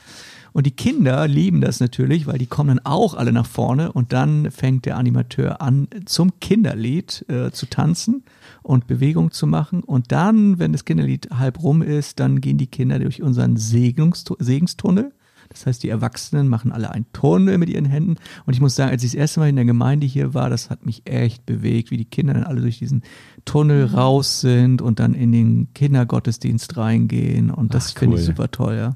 und 0.53 0.65
die 0.65 0.71
Kinder 0.71 1.27
lieben 1.27 1.61
das 1.61 1.79
natürlich, 1.79 2.25
weil 2.25 2.37
die 2.39 2.47
kommen 2.47 2.69
dann 2.69 2.85
auch 2.85 3.13
alle 3.13 3.31
nach 3.31 3.45
vorne 3.45 3.91
und 3.91 4.11
dann 4.13 4.49
fängt 4.51 4.85
der 4.85 4.97
Animateur 4.97 5.61
an, 5.61 5.87
zum 6.05 6.39
Kinderlied 6.39 7.25
äh, 7.29 7.51
zu 7.51 7.67
tanzen 7.67 8.23
und 8.63 8.87
Bewegung 8.87 9.31
zu 9.31 9.45
machen 9.47 9.83
und 9.83 10.11
dann, 10.11 10.57
wenn 10.59 10.71
das 10.71 10.83
Kinderlied 10.83 11.29
halb 11.37 11.61
rum 11.61 11.81
ist, 11.81 12.19
dann 12.19 12.41
gehen 12.41 12.57
die 12.57 12.67
Kinder 12.67 12.99
durch 12.99 13.21
unseren 13.21 13.57
Segnungstu- 13.57 14.35
Segenstunnel. 14.39 15.11
Das 15.49 15.65
heißt, 15.65 15.81
die 15.83 15.89
Erwachsenen 15.89 16.47
machen 16.47 16.71
alle 16.71 16.91
einen 16.91 17.05
Tunnel 17.13 17.57
mit 17.57 17.69
ihren 17.69 17.85
Händen. 17.85 18.15
Und 18.45 18.53
ich 18.53 18.59
muss 18.61 18.75
sagen, 18.75 18.91
als 18.91 19.03
ich 19.03 19.11
das 19.11 19.15
erste 19.19 19.39
Mal 19.39 19.49
in 19.49 19.55
der 19.55 19.65
Gemeinde 19.65 20.05
hier 20.05 20.33
war, 20.33 20.49
das 20.49 20.69
hat 20.69 20.85
mich 20.85 21.03
echt 21.05 21.45
bewegt, 21.45 21.89
wie 21.91 21.97
die 21.97 22.05
Kinder 22.05 22.33
dann 22.33 22.43
alle 22.43 22.61
durch 22.61 22.79
diesen 22.79 23.03
Tunnel 23.45 23.87
Mhm. 23.87 23.95
raus 23.95 24.41
sind 24.41 24.81
und 24.81 24.99
dann 24.99 25.13
in 25.13 25.31
den 25.31 25.67
Kindergottesdienst 25.73 26.77
reingehen. 26.77 27.49
Und 27.51 27.73
das 27.73 27.93
Ach, 27.95 27.99
finde 27.99 28.15
ich 28.17 28.21
cool. 28.23 28.27
super 28.27 28.51
toll, 28.51 28.75
ja. 28.75 28.95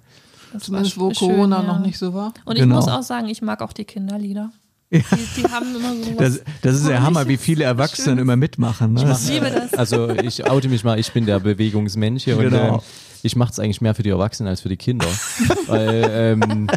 Das 0.53 0.63
Zumindest 0.63 0.99
wo 0.99 1.09
sch- 1.09 1.19
schön, 1.19 1.29
Corona 1.29 1.61
ja. 1.61 1.67
noch 1.67 1.79
nicht 1.79 1.97
so 1.97 2.13
war. 2.13 2.33
Und 2.45 2.57
Genau. 2.57 2.79
ich 2.79 2.85
muss 2.85 2.93
auch 2.93 3.03
sagen, 3.03 3.27
ich 3.29 3.41
mag 3.41 3.61
auch 3.61 3.73
die 3.73 3.85
Kinderlieder. 3.85 4.51
Die, 4.93 5.01
die 5.37 5.43
haben 5.45 5.67
immer 5.73 5.93
so 6.03 6.11
was 6.17 6.17
Das, 6.17 6.41
das 6.61 6.75
ist 6.75 6.87
der 6.87 7.01
Hammer, 7.01 7.25
wie 7.29 7.37
viele 7.37 7.63
Erwachsene 7.63 8.19
immer 8.19 8.35
mitmachen. 8.35 8.91
Ne? 8.93 9.09
Ich 9.17 9.29
liebe 9.29 9.49
das. 9.49 9.73
Also 9.73 10.09
ich 10.09 10.49
oute 10.49 10.67
mich 10.67 10.83
mal, 10.83 10.99
ich 10.99 11.13
bin 11.13 11.25
der 11.25 11.39
Bewegungsmensch 11.39 12.25
hier 12.25 12.37
und 12.37 12.43
Genau. 12.49 12.75
ähm, 12.75 12.79
ich 13.23 13.35
mache 13.35 13.51
es 13.51 13.59
eigentlich 13.59 13.81
mehr 13.81 13.95
für 13.95 14.03
die 14.03 14.09
Erwachsenen 14.09 14.49
als 14.49 14.61
für 14.61 14.69
die 14.69 14.77
Kinder. 14.77 15.07
Weil 15.67 16.09
ähm, 16.13 16.67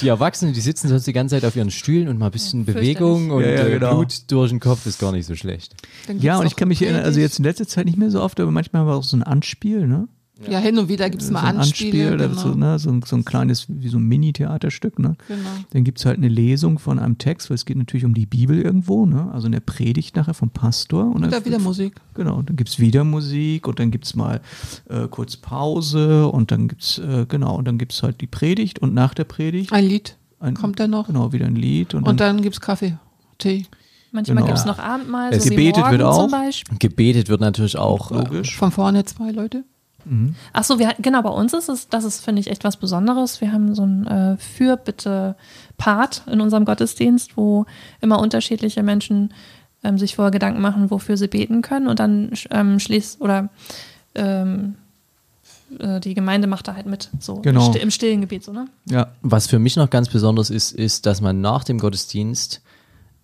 die 0.00 0.08
Erwachsenen, 0.08 0.52
die 0.52 0.60
sitzen 0.60 0.88
sonst 0.88 1.06
die 1.06 1.12
ganze 1.12 1.36
Zeit 1.36 1.44
auf 1.44 1.56
ihren 1.56 1.70
Stühlen 1.70 2.08
und 2.08 2.18
mal 2.18 2.26
ein 2.26 2.32
bisschen. 2.32 2.64
Bewegung 2.64 3.30
und 3.30 3.42
Ja, 3.42 3.50
ja, 3.50 3.66
äh, 3.66 3.70
genau. 3.70 3.96
Blut 3.96 4.30
durch 4.30 4.50
den 4.50 4.60
Kopf 4.60 4.86
ist 4.86 4.98
gar 4.98 5.12
nicht 5.12 5.26
so 5.26 5.34
schlecht. 5.34 5.74
Ja, 6.18 6.38
und 6.38 6.46
ich 6.46 6.56
kann 6.56 6.68
mich 6.68 6.82
erinnern, 6.82 7.04
also 7.04 7.20
jetzt 7.20 7.38
in 7.38 7.44
letzter 7.44 7.66
Zeit 7.66 7.86
nicht 7.86 7.98
mehr 7.98 8.10
so 8.10 8.20
oft, 8.20 8.38
aber 8.40 8.50
manchmal 8.50 8.80
haben 8.80 8.88
wir 8.88 8.94
auch 8.94 9.04
so 9.04 9.16
ein 9.16 9.22
Anspiel, 9.22 9.86
ne? 9.86 10.08
Ja, 10.48 10.58
hin 10.58 10.78
und 10.78 10.88
wieder 10.90 11.08
gibt's 11.08 11.28
so 11.28 11.32
mal 11.32 11.44
ein 11.44 11.56
Anspiele. 11.56 12.10
Anspiel, 12.10 12.16
da 12.18 12.26
genau. 12.26 12.40
so, 12.40 12.54
ne, 12.54 12.78
so, 12.78 12.90
ein, 12.90 13.02
so 13.02 13.16
ein 13.16 13.24
kleines, 13.24 13.66
wie 13.68 13.88
so 13.88 13.96
ein 13.96 14.02
Mini-Theaterstück, 14.02 14.98
ne? 14.98 15.16
genau. 15.28 15.48
Dann 15.70 15.84
gibt's 15.84 16.04
halt 16.04 16.18
eine 16.18 16.28
Lesung 16.28 16.78
von 16.78 16.98
einem 16.98 17.16
Text, 17.16 17.48
weil 17.48 17.54
es 17.54 17.64
geht 17.64 17.78
natürlich 17.78 18.04
um 18.04 18.12
die 18.12 18.26
Bibel 18.26 18.60
irgendwo, 18.60 19.06
ne? 19.06 19.30
Also 19.32 19.46
eine 19.46 19.62
Predigt 19.62 20.14
nachher 20.14 20.34
vom 20.34 20.50
Pastor. 20.50 21.06
Und, 21.06 21.14
Und 21.16 21.22
dann 21.22 21.30
da 21.30 21.44
wieder 21.44 21.58
Musik. 21.58 21.94
Genau, 22.14 22.42
dann 22.42 22.54
gibt's 22.56 22.78
wieder 22.78 23.02
Musik 23.04 23.66
und 23.66 23.78
dann 23.80 23.90
gibt's 23.90 24.14
mal 24.14 24.42
äh, 24.90 25.08
kurz 25.08 25.36
Pause 25.38 26.28
und 26.28 26.50
dann 26.50 26.68
gibt's, 26.68 26.98
äh, 26.98 27.24
genau, 27.26 27.56
und 27.56 27.66
dann 27.66 27.78
gibt's 27.78 28.02
halt 28.02 28.20
die 28.20 28.26
Predigt 28.26 28.78
und 28.78 28.92
nach 28.92 29.14
der 29.14 29.24
Predigt 29.24 29.72
Ein 29.72 29.86
Lied 29.86 30.16
ein, 30.38 30.52
kommt 30.52 30.78
dann 30.78 30.90
noch. 30.90 31.06
Genau, 31.06 31.32
wieder 31.32 31.46
ein 31.46 31.56
Lied 31.56 31.94
und, 31.94 32.00
Und 32.06 32.20
dann, 32.20 32.36
dann 32.36 32.42
gibt's 32.42 32.60
Kaffee, 32.60 32.98
Tee. 33.38 33.64
Manchmal 34.12 34.36
Genau. 34.36 34.46
gibt 34.46 34.58
es 34.58 34.64
noch 34.66 34.78
Abendmahl, 34.78 35.32
Es 35.32 35.44
so 35.44 35.50
wie 35.50 35.54
gebetet 35.56 35.78
morgen 35.78 35.92
wird 35.92 36.02
auch. 36.02 36.22
zum 36.22 36.30
Beispiel. 36.30 36.78
Gebetet 36.78 37.28
wird 37.28 37.40
natürlich 37.40 37.78
auch. 37.78 38.10
Äh, 38.10 38.14
logisch. 38.16 38.56
Von 38.56 38.70
vorne 38.70 39.04
zwei 39.06 39.30
Leute. 39.30 39.64
Ach 40.52 40.62
so, 40.64 40.78
wir, 40.78 40.94
genau, 41.00 41.22
bei 41.22 41.30
uns 41.30 41.52
ist 41.52 41.68
es, 41.68 41.88
das 41.88 42.04
ist, 42.04 42.24
finde 42.24 42.40
ich, 42.40 42.48
echt 42.50 42.62
was 42.64 42.76
Besonderes. 42.76 43.40
Wir 43.40 43.52
haben 43.52 43.74
so 43.74 43.82
ein 43.84 44.06
äh, 44.06 44.36
Fürbitte-Part 44.36 46.22
in 46.30 46.40
unserem 46.40 46.64
Gottesdienst, 46.64 47.36
wo 47.36 47.66
immer 48.00 48.18
unterschiedliche 48.20 48.82
Menschen 48.82 49.32
ähm, 49.82 49.98
sich 49.98 50.16
vorher 50.16 50.30
Gedanken 50.30 50.60
machen, 50.60 50.90
wofür 50.90 51.16
sie 51.16 51.28
beten 51.28 51.62
können 51.62 51.88
und 51.88 51.98
dann 51.98 52.30
ähm, 52.50 52.78
schließt 52.78 53.20
oder 53.20 53.48
ähm, 54.14 54.76
äh, 55.78 56.00
die 56.00 56.14
Gemeinde 56.14 56.46
macht 56.46 56.68
da 56.68 56.74
halt 56.74 56.86
mit, 56.86 57.10
so 57.20 57.36
Genau. 57.40 57.72
im 57.74 57.90
stillen 57.90 58.20
Gebet, 58.20 58.44
so, 58.44 58.52
ne? 58.52 58.66
ja, 58.88 59.08
Was 59.22 59.46
für 59.46 59.58
mich 59.58 59.76
noch 59.76 59.90
ganz 59.90 60.08
besonders 60.08 60.50
ist, 60.50 60.72
ist, 60.72 61.06
dass 61.06 61.20
man 61.20 61.40
nach 61.40 61.64
dem 61.64 61.78
Gottesdienst 61.78 62.62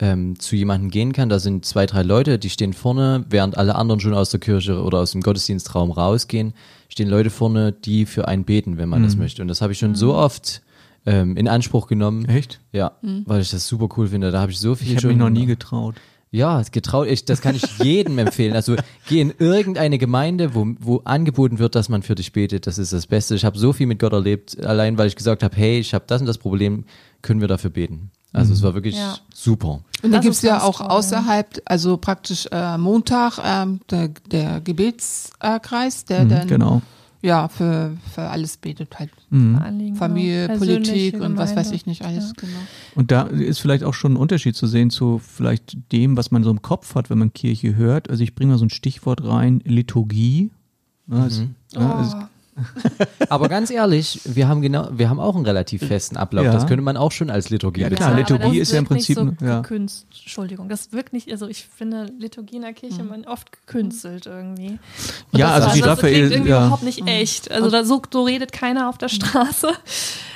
ähm, 0.03 0.39
zu 0.39 0.57
jemandem 0.57 0.91
gehen 0.91 1.13
kann. 1.13 1.29
Da 1.29 1.39
sind 1.39 1.65
zwei, 1.65 1.87
drei 1.87 2.03
Leute, 2.03 2.39
die 2.39 2.51
stehen 2.51 2.73
vorne, 2.73 3.25
während 3.31 3.57
alle 3.57 3.77
anderen 3.77 4.01
schon 4.01 4.15
aus 4.15 4.31
der 4.31 4.41
Kirche 4.41 4.83
oder 4.83 4.99
aus 4.99 5.13
dem 5.13 5.21
Gottesdienstraum 5.23 5.93
rausgehen, 5.93 6.53
stehen 6.89 7.09
Leute 7.09 7.31
vorne, 7.31 7.73
die 7.73 8.05
für 8.05 8.27
einen 8.29 8.45
beten, 8.45 8.77
wenn 8.79 8.89
man 8.89 9.01
Mhm. 9.03 9.07
das 9.07 9.17
möchte. 9.17 9.43
Und 9.43 9.49
das 9.49 9.63
habe 9.63 9.73
ich 9.73 9.79
schon 9.79 9.95
so 9.95 10.15
oft 10.15 10.61
ähm, 11.07 11.37
in 11.37 11.47
Anspruch 11.49 11.87
genommen. 11.87 12.25
echt? 12.27 12.61
Ja, 12.73 12.93
weil 13.27 13.41
ich 13.41 13.51
das 13.51 13.67
super 13.67 13.89
cool 13.97 14.09
finde. 14.09 14.31
Da 14.33 14.41
habe 14.41 14.53
ich 14.53 14.59
so 14.59 14.75
viel 14.75 14.89
Ich 14.89 14.93
habe 14.95 15.01
schon 15.03 15.09
mich 15.11 15.19
noch 15.19 15.31
nie 15.31 15.47
getraut. 15.47 15.95
Ja, 16.35 16.63
getraut, 16.73 17.09
ich, 17.09 17.25
das 17.27 17.43
kann 17.43 17.55
ich 17.55 17.63
jedem 17.83 18.19
empfehlen. 18.19 18.55
Also 18.55 18.75
geh 19.07 19.21
in 19.21 19.35
irgendeine 19.39 19.99
Gemeinde, 19.99 20.55
wo, 20.55 20.67
wo 20.81 20.97
angeboten 21.05 21.59
wird, 21.59 21.75
dass 21.75 21.89
man 21.91 22.03
für 22.03 22.15
dich 22.15 22.33
betet. 22.33 22.67
Das 22.67 22.79
ist 22.79 22.93
das 22.93 23.07
Beste. 23.07 23.35
Ich 23.35 23.45
habe 23.45 23.59
so 23.59 23.73
viel 23.75 23.87
mit 23.87 23.99
Gott 23.99 24.15
erlebt, 24.15 24.65
allein 24.65 24.97
weil 24.97 25.09
ich 25.09 25.17
gesagt 25.17 25.43
habe, 25.43 25.55
hey, 25.55 25.79
ich 25.79 25.93
habe 25.93 26.05
das 26.09 26.21
und 26.23 26.27
das 26.27 26.39
Problem, 26.39 26.85
können 27.21 27.41
wir 27.43 27.49
dafür 27.49 27.71
beten. 27.71 28.11
Also 28.33 28.53
es 28.55 28.63
war 28.63 28.75
wirklich 28.75 28.97
Ja. 28.97 29.17
super. 29.35 29.69
Und 29.69 29.85
dann 30.05 30.13
Das 30.13 30.23
gibt's 30.23 30.39
ist 30.39 30.45
ja 30.45 30.63
auch 30.63 30.79
toll, 30.79 30.87
außerhalb, 30.89 31.61
also 31.67 31.97
praktisch 31.97 32.47
äh, 32.51 32.77
Montag, 32.79 33.39
ähm, 33.45 33.81
der, 33.91 34.09
der 34.31 34.61
Gebetskreis, 34.61 36.05
der 36.07 36.25
dann 36.25 36.49
genau. 36.49 36.83
ja 37.21 37.49
für, 37.49 37.97
für 38.13 38.23
alles 38.23 38.57
betet 38.57 38.99
halt. 38.99 39.11
Anliegen, 39.31 39.97
Familie, 39.97 40.47
genau. 40.49 40.59
Politik 40.59 40.83
Persönliche 40.93 41.23
und 41.23 41.37
was 41.37 41.55
weiß 41.57 41.71
ich 41.73 41.87
nicht 41.87 42.05
alles, 42.05 42.33
genau. 42.35 42.53
Und 42.95 43.11
da 43.11 43.23
ist 43.23 43.61
vielleicht 43.61 43.85
auch 43.85 43.95
schon 43.95 44.15
ein 44.15 44.17
Unterschied 44.17 44.57
zu 44.57 44.67
sehen 44.67 44.91
zu 44.91 45.19
vielleicht 45.25 45.77
dem, 45.93 46.17
was 46.17 46.31
man 46.31 46.43
so 46.43 46.51
im 46.51 46.63
Kopf 46.63 46.95
hat, 46.95 47.11
wenn 47.11 47.19
man 47.19 47.33
Kirche 47.33 47.77
hört. 47.77 48.11
Also 48.11 48.23
ich 48.25 48.35
bringe 48.35 48.53
mal 48.53 48.59
so 48.59 48.65
ein 48.67 48.71
Stichwort 48.71 49.23
rein, 49.25 49.61
Liturgie. 49.65 50.51
Ja, 51.09 51.27
es- 51.27 51.43
ja, 51.75 52.01
es- 52.03 52.15
Oh, 52.15 52.25
Aber 53.29 53.49
ganz 53.49 53.71
ehrlich, 53.71 54.21
wir 54.25 54.47
haben 54.49 54.61
genau, 54.63 54.89
wir 54.93 55.09
haben 55.09 55.21
auch 55.21 55.35
einen 55.37 55.45
relativ 55.47 55.87
festen 55.87 56.17
Ablauf. 56.17 56.45
Ja. 56.45 56.53
Das 56.53 56.67
könnte 56.67 56.83
man 56.83 56.97
auch 56.97 57.11
schon 57.13 57.31
als 57.31 57.51
Liturgie 57.51 57.81
Ja, 57.83 57.89
bezeichnen. 57.89 58.25
klar, 58.25 58.37
aber 58.37 58.37
Liturgie 58.39 58.61
ist 58.61 58.73
ja 58.73 58.79
im 58.79 58.85
Prinzip, 58.87 59.17
So 59.17 59.33
ja. 59.45 59.61
gekünst, 59.61 60.07
Entschuldigung, 60.11 60.69
das 60.69 60.93
wirkt 60.93 61.13
nicht, 61.13 61.31
also 61.31 61.49
ich 61.49 61.65
finde 61.65 62.07
Liturgie 62.19 62.57
in 62.57 62.63
der 62.63 62.73
Kirche 62.75 63.03
man 63.05 63.25
oft 63.25 63.53
gekünstelt 63.53 64.27
irgendwie. 64.27 64.79
Und 65.33 65.39
Ja, 65.39 65.57
das, 65.57 65.65
also 65.65 65.75
die 65.77 65.81
das 65.81 65.89
Raphael- 65.99 66.15
klingt 66.15 66.33
irgendwie 66.33 66.51
ja. 66.51 66.59
überhaupt 66.67 66.83
nicht 66.83 67.07
echt. 67.07 67.51
Also 67.51 67.71
da, 67.71 67.85
so, 67.85 68.03
so 68.13 68.25
redet 68.25 68.53
keiner 68.53 68.89
auf 68.89 68.99
der 68.99 69.09
Straße. 69.09 69.69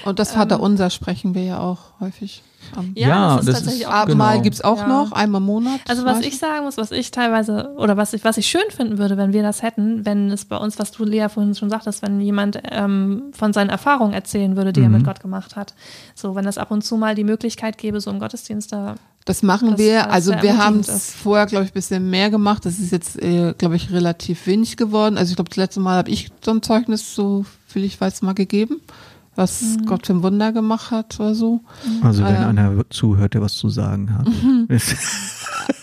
Und 0.04 0.18
das 0.18 0.32
Vaterunser 0.32 0.90
sprechen 0.90 1.34
wir 1.34 1.42
ja 1.44 1.58
auch 1.60 1.78
häufig. 2.00 2.42
Am 2.74 2.92
Ja, 2.94 3.36
das 3.36 3.40
ist 3.40 3.48
das 3.48 3.54
tatsächlich 3.56 3.82
ist- 3.82 3.88
auch 3.88 3.92
Abendmahl 3.92 4.32
genau. 4.32 4.42
gibt's 4.42 4.60
auch 4.62 4.78
Ja. 4.78 4.86
noch, 4.88 5.12
einmal 5.12 5.40
im 5.40 5.46
Monat. 5.46 5.80
Also 5.88 6.04
was 6.04 6.20
ich 6.20 6.38
sagen 6.38 6.64
muss, 6.64 6.76
was 6.76 6.90
ich 6.90 7.10
teilweise 7.10 7.70
oder 7.76 7.96
was 7.96 8.12
ich 8.12 8.24
was 8.24 8.36
ich 8.36 8.46
schön 8.46 8.68
finden 8.70 8.98
würde, 8.98 9.16
wenn 9.16 9.32
wir 9.32 9.42
das 9.42 9.62
hätten, 9.62 10.04
wenn 10.04 10.30
es 10.30 10.44
bei 10.44 10.56
uns, 10.56 10.78
was 10.78 10.90
du 10.92 11.04
Lea 11.04 11.28
vorhin 11.28 11.54
schon 11.54 11.70
sagtest, 11.70 12.02
wenn 12.02 12.20
jemand 12.20 12.60
ähm, 12.70 13.24
von 13.32 13.52
seinen 13.52 13.70
Erfahrungen 13.70 14.12
erzählen 14.12 14.56
würde, 14.56 14.72
die 14.72 14.80
er 14.82 14.88
mit 14.88 15.04
Gott 15.04 15.20
gemacht 15.20 15.56
hat. 15.56 15.74
So, 16.14 16.34
wenn 16.34 16.44
das 16.44 16.58
ab 16.58 16.70
und 16.70 16.82
zu 16.82 16.96
mal 16.96 17.14
die 17.14 17.24
Möglichkeit 17.24 17.78
gäbe, 17.78 18.00
so 18.00 18.10
im 18.10 18.18
Gottesdienst 18.18 18.72
da. 18.72 18.94
Das 19.24 19.42
machen 19.42 19.70
Das- 19.72 19.78
wir. 19.80 20.02
das 20.04 20.06
Also 20.12 20.32
wir 20.40 20.56
haben 20.58 20.80
es 20.80 21.12
vorher, 21.12 21.46
glaube 21.46 21.64
ich, 21.64 21.72
ein 21.72 21.74
bisschen 21.74 22.08
mehr 22.10 22.30
gemacht. 22.30 22.64
Das 22.64 22.78
ist 22.78 22.92
jetzt, 22.92 23.20
äh, 23.20 23.54
glaube 23.58 23.74
ich, 23.74 23.90
relativ 23.90 24.46
wenig 24.46 24.76
geworden. 24.76 25.18
Also 25.18 25.30
ich 25.30 25.36
glaube, 25.36 25.48
das 25.50 25.56
letzte 25.56 25.80
Mal 25.80 25.96
habe 25.98 26.10
ich 26.10 26.28
so 26.44 26.52
ein 26.52 26.62
Zeugnis, 26.62 27.14
so 27.14 27.44
viel 27.66 27.82
ich 27.84 28.00
weiß, 28.00 28.22
mal 28.22 28.34
gegeben, 28.34 28.80
was 29.36 29.60
Mhm. 29.62 29.86
Gott 29.86 30.06
für 30.06 30.14
ein 30.14 30.22
Wunder 30.22 30.52
gemacht 30.52 30.90
hat 30.90 31.20
oder 31.20 31.34
so. 31.34 31.60
Also 32.02 32.24
wenn 32.24 32.34
ja. 32.34 32.48
einer 32.48 32.88
zuhört, 32.90 33.34
der 33.34 33.42
was 33.42 33.54
zu 33.54 33.68
sagen 33.68 34.12
hat. 34.14 34.26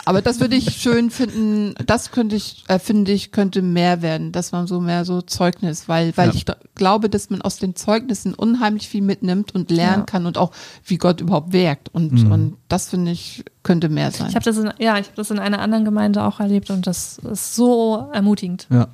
Aber 0.05 0.21
das 0.21 0.39
würde 0.41 0.55
ich 0.55 0.71
schön 0.81 1.09
finden, 1.11 1.75
das 1.85 2.11
könnte 2.11 2.35
ich, 2.35 2.63
äh, 2.67 2.77
finde 2.79 3.11
ich, 3.13 3.31
könnte 3.31 3.61
mehr 3.61 4.01
werden, 4.01 4.31
dass 4.33 4.51
man 4.51 4.67
so 4.67 4.81
mehr 4.81 5.05
so 5.05 5.21
Zeugnis, 5.21 5.87
weil, 5.87 6.15
weil 6.17 6.29
Ja. 6.29 6.33
ich 6.35 6.45
glaube, 6.75 7.09
dass 7.09 7.29
man 7.29 7.41
aus 7.41 7.57
den 7.57 7.75
Zeugnissen 7.75 8.33
unheimlich 8.33 8.89
viel 8.89 9.01
mitnimmt 9.01 9.55
und 9.55 9.71
lernen 9.71 9.99
Ja. 10.01 10.05
kann 10.05 10.25
und 10.25 10.37
auch, 10.37 10.51
wie 10.85 10.97
Gott 10.97 11.21
überhaupt 11.21 11.53
wirkt. 11.53 11.87
Und, 11.93 12.11
Mhm. 12.23 12.31
und 12.31 12.57
das 12.67 12.89
finde 12.89 13.11
ich, 13.11 13.45
könnte 13.63 13.87
mehr 13.87 14.11
sein. 14.11 14.27
Ich 14.29 14.35
habe 14.35 14.43
das 14.45 14.57
in, 14.57 14.65
ja, 14.79 14.97
ich 14.99 15.05
habe 15.07 15.15
das 15.15 15.31
in 15.31 15.39
einer 15.39 15.59
anderen 15.59 15.85
Gemeinde 15.85 16.23
auch 16.23 16.39
erlebt 16.41 16.69
und 16.69 16.85
das 16.85 17.17
ist 17.19 17.55
so 17.55 18.09
ermutigend. 18.13 18.67
Ja. 18.69 18.87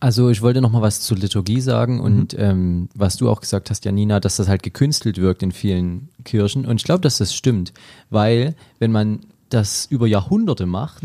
Also 0.00 0.30
ich 0.30 0.40
wollte 0.40 0.62
noch 0.62 0.72
mal 0.72 0.80
was 0.80 1.02
zur 1.02 1.18
Liturgie 1.18 1.60
sagen 1.60 2.00
und 2.00 2.34
ähm, 2.38 2.88
was 2.94 3.18
du 3.18 3.28
auch 3.28 3.40
gesagt 3.40 3.68
hast, 3.68 3.84
Janina, 3.84 4.18
dass 4.18 4.36
das 4.36 4.48
halt 4.48 4.62
gekünstelt 4.62 5.18
wirkt 5.18 5.42
in 5.42 5.52
vielen 5.52 6.08
Kirchen. 6.24 6.64
Und 6.64 6.76
ich 6.80 6.84
glaube, 6.84 7.02
dass 7.02 7.18
das 7.18 7.34
stimmt, 7.34 7.74
weil 8.08 8.54
wenn 8.78 8.92
man 8.92 9.20
das 9.50 9.86
über 9.90 10.06
Jahrhunderte 10.06 10.64
macht, 10.64 11.02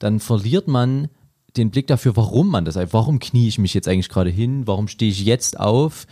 dann 0.00 0.18
verliert 0.18 0.66
man 0.66 1.08
den 1.56 1.70
Blick 1.70 1.86
dafür, 1.86 2.16
warum 2.16 2.48
man 2.48 2.64
das, 2.64 2.76
warum 2.92 3.20
knie 3.20 3.46
ich 3.46 3.58
mich 3.58 3.74
jetzt 3.74 3.86
eigentlich 3.86 4.08
gerade 4.08 4.30
hin, 4.30 4.66
warum 4.66 4.88
stehe 4.88 5.10
ich 5.10 5.24
jetzt 5.24 5.60
auf? 5.60 6.06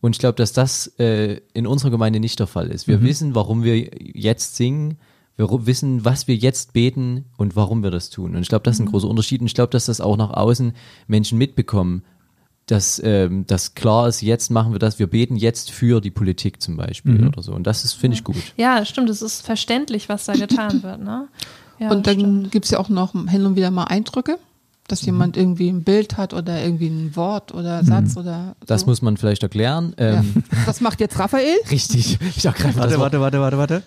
Und 0.00 0.14
ich 0.14 0.18
glaube, 0.20 0.36
dass 0.36 0.52
das 0.52 0.86
äh, 0.98 1.40
in 1.52 1.66
unserer 1.66 1.90
Gemeinde 1.90 2.20
nicht 2.20 2.38
der 2.38 2.46
Fall 2.46 2.68
ist. 2.68 2.86
Wir 2.86 3.02
wissen, 3.02 3.34
warum 3.34 3.64
wir 3.64 3.90
jetzt 4.00 4.56
singen, 4.56 4.98
wir 5.36 5.48
wissen, 5.66 6.04
was 6.04 6.26
wir 6.28 6.34
jetzt 6.36 6.72
beten 6.72 7.26
und 7.36 7.56
warum 7.56 7.82
wir 7.82 7.90
das 7.90 8.08
tun. 8.10 8.34
Und 8.36 8.42
ich 8.42 8.48
glaube, 8.48 8.62
das 8.62 8.76
ist 8.76 8.80
ein 8.80 8.86
großer 8.86 9.08
Unterschied. 9.08 9.40
Und 9.42 9.46
ich 9.46 9.54
glaube, 9.54 9.70
dass 9.70 9.86
das 9.86 10.00
auch 10.00 10.16
nach 10.16 10.30
außen 10.30 10.72
Menschen 11.08 11.36
mitbekommen, 11.38 12.02
dass 12.66 13.00
ähm, 13.04 13.44
das 13.46 13.74
klar 13.74 14.08
ist, 14.08 14.22
jetzt 14.22 14.50
machen 14.50 14.72
wir 14.72 14.78
das, 14.80 14.98
wir 14.98 15.06
beten 15.06 15.36
jetzt 15.36 15.70
für 15.70 16.00
die 16.00 16.10
Politik 16.10 16.60
zum 16.60 16.76
Beispiel 16.76 17.24
oder 17.28 17.40
so. 17.42 17.52
Und 17.52 17.64
das 17.66 17.84
ist, 17.84 17.92
finde 17.92 18.16
ich, 18.16 18.24
gut. 18.24 18.36
Ja, 18.56 18.84
stimmt, 18.84 19.08
es 19.10 19.22
ist 19.22 19.42
verständlich, 19.46 20.08
was 20.08 20.24
da 20.24 20.32
getan 20.32 20.82
wird. 20.82 21.00
Ne? 21.02 21.28
Ja, 21.78 21.90
und 21.90 22.06
dann 22.08 22.14
stimmt. 22.18 22.50
gibt's 22.52 22.70
ja 22.70 22.78
auch 22.80 22.88
noch 22.88 23.12
hin 23.12 23.44
und 23.46 23.54
wieder 23.54 23.70
mal 23.70 23.84
Eindrücke, 23.84 24.38
dass 24.88 25.02
Mhm. 25.02 25.06
jemand 25.06 25.36
irgendwie 25.36 25.68
ein 25.68 25.84
Bild 25.84 26.16
hat 26.16 26.32
oder 26.34 26.60
irgendwie 26.64 26.88
ein 26.88 27.14
Wort 27.14 27.52
oder 27.54 27.84
Satz 27.84 28.16
oder 28.16 28.56
Das 28.66 28.80
so. 28.80 28.86
muss 28.88 29.00
man 29.02 29.16
vielleicht 29.16 29.42
erklären. 29.44 29.94
ja. 29.98 30.14
Ähm, 30.20 30.42
Was 30.64 30.80
macht 30.80 30.98
jetzt 31.00 31.18
Raphael? 31.20 31.56
Richtig. 31.70 32.18
Ich 32.20 32.42
sag 32.42 32.56
gerade 32.56 32.74
Warte, 32.76 32.98
warte, 32.98 33.20
warte, 33.20 33.40
warte, 33.40 33.58
warte. 33.58 33.82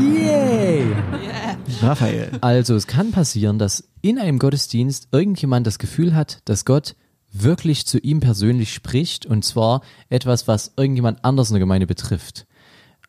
Yay! 0.00 0.84
Raphael. 1.80 2.30
Also 2.40 2.74
es 2.74 2.86
kann 2.86 3.10
passieren, 3.12 3.58
dass 3.58 3.88
in 4.02 4.18
einem 4.18 4.38
Gottesdienst 4.38 5.08
irgendjemand 5.12 5.66
das 5.66 5.78
Gefühl 5.78 6.14
hat, 6.14 6.40
dass 6.44 6.64
Gott 6.64 6.94
wirklich 7.32 7.86
zu 7.86 7.98
ihm 7.98 8.20
persönlich 8.20 8.72
spricht 8.72 9.26
und 9.26 9.44
zwar 9.44 9.82
etwas, 10.08 10.48
was 10.48 10.72
irgendjemand 10.76 11.24
anders 11.24 11.50
in 11.50 11.54
der 11.54 11.60
Gemeinde 11.60 11.86
betrifft. 11.86 12.46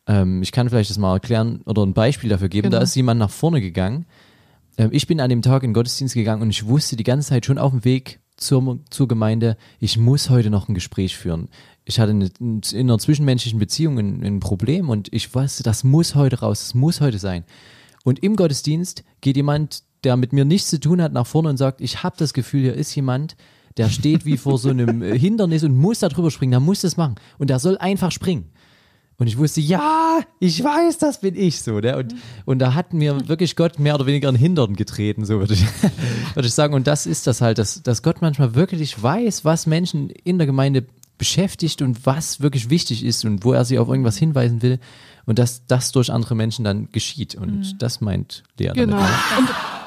Ähm, 0.07 0.41
ich 0.41 0.51
kann 0.51 0.69
vielleicht 0.69 0.89
das 0.89 0.97
mal 0.97 1.13
erklären 1.13 1.61
oder 1.65 1.83
ein 1.85 1.93
Beispiel 1.93 2.29
dafür 2.29 2.49
geben. 2.49 2.69
Da 2.71 2.77
Genau. 2.77 2.83
ist 2.83 2.95
jemand 2.95 3.19
nach 3.19 3.29
vorne 3.29 3.61
gegangen. 3.61 4.05
Ähm, 4.77 4.89
ich 4.91 5.07
bin 5.07 5.19
an 5.21 5.29
dem 5.29 5.41
Tag 5.41 5.63
in 5.63 5.69
den 5.69 5.73
Gottesdienst 5.73 6.13
gegangen 6.15 6.41
und 6.41 6.49
ich 6.49 6.65
wusste 6.67 6.95
die 6.95 7.03
ganze 7.03 7.29
Zeit 7.29 7.45
schon 7.45 7.57
auf 7.57 7.71
dem 7.71 7.83
Weg 7.85 8.19
zur, 8.37 8.79
zur 8.89 9.07
Gemeinde, 9.07 9.57
ich 9.79 9.97
muss 9.97 10.29
heute 10.29 10.49
noch 10.49 10.69
ein 10.69 10.73
Gespräch 10.75 11.17
führen. 11.17 11.49
Ich 11.85 11.99
hatte 11.99 12.11
eine, 12.11 12.29
in 12.39 12.61
einer 12.73 12.99
zwischenmenschlichen 12.99 13.59
Beziehung 13.59 13.97
ein, 13.97 14.23
ein 14.23 14.39
Problem 14.39 14.89
und 14.89 15.11
ich 15.13 15.33
wusste, 15.33 15.63
das 15.63 15.83
muss 15.83 16.15
heute 16.15 16.39
raus, 16.39 16.59
das 16.59 16.73
muss 16.73 17.01
heute 17.01 17.19
sein. 17.19 17.43
Und 18.03 18.23
im 18.23 18.35
Gottesdienst 18.35 19.03
geht 19.21 19.35
jemand, 19.35 19.83
der 20.03 20.15
mit 20.15 20.31
mir 20.31 20.45
nichts 20.45 20.69
zu 20.69 20.79
tun 20.79 21.01
hat, 21.01 21.11
nach 21.11 21.27
vorne 21.27 21.49
und 21.49 21.57
sagt, 21.57 21.81
ich 21.81 22.03
habe 22.03 22.15
das 22.17 22.33
Gefühl, 22.33 22.61
hier 22.61 22.73
ist 22.73 22.95
jemand, 22.95 23.35
der 23.77 23.89
steht 23.89 24.25
wie 24.25 24.37
vor 24.37 24.57
so 24.57 24.69
einem 24.69 25.01
äh, 25.01 25.17
Hindernis 25.17 25.63
und 25.63 25.75
muss 25.75 25.99
da 25.99 26.09
drüber 26.09 26.31
springen, 26.31 26.51
der 26.51 26.59
muss 26.59 26.81
das 26.81 26.97
machen. 26.97 27.15
Und 27.37 27.49
der 27.49 27.59
soll 27.59 27.77
einfach 27.77 28.11
springen. 28.11 28.49
Und 29.19 29.25
ich 29.25 29.37
wusste, 29.37 29.61
ja, 29.61 30.19
ich 30.39 30.63
weiß, 30.63 30.99
das 30.99 31.21
bin 31.21 31.35
ich 31.35 31.61
so. 31.61 31.79
Ne? 31.79 31.97
Und, 31.97 32.15
und 32.45 32.59
da 32.59 32.75
hat 32.75 32.93
mir 32.93 33.27
wirklich 33.27 33.55
Gott 33.55 33.79
mehr 33.79 33.95
oder 33.95 34.05
weniger 34.05 34.27
einen 34.27 34.37
Hintern 34.37 34.75
getreten, 34.75 35.25
so 35.25 35.39
würde 35.39 35.55
ich, 35.55 35.63
würde 36.35 36.47
ich 36.47 36.53
sagen. 36.53 36.75
Und 36.75 36.85
das 36.85 37.07
ist 37.07 37.25
das 37.25 37.41
halt, 37.41 37.57
dass, 37.57 37.81
dass 37.81 38.03
Gott 38.03 38.21
manchmal 38.21 38.53
wirklich 38.53 39.01
weiß, 39.01 39.43
was 39.43 39.65
Menschen 39.65 40.11
in 40.11 40.37
der 40.37 40.45
Gemeinde 40.45 40.85
beschäftigt 41.17 41.81
und 41.81 42.05
was 42.05 42.41
wirklich 42.41 42.69
wichtig 42.69 43.03
ist 43.03 43.25
und 43.25 43.43
wo 43.43 43.53
er 43.53 43.65
sie 43.65 43.79
auf 43.79 43.87
irgendwas 43.87 44.17
hinweisen 44.17 44.61
will. 44.61 44.79
Und 45.25 45.39
dass 45.39 45.65
das 45.65 45.91
durch 45.91 46.11
andere 46.11 46.35
Menschen 46.35 46.63
dann 46.63 46.89
geschieht. 46.91 47.33
Und 47.33 47.81
das 47.81 48.01
meint 48.01 48.43
Lea. 48.59 48.67
damit. 48.67 48.85
Genau. 48.85 49.03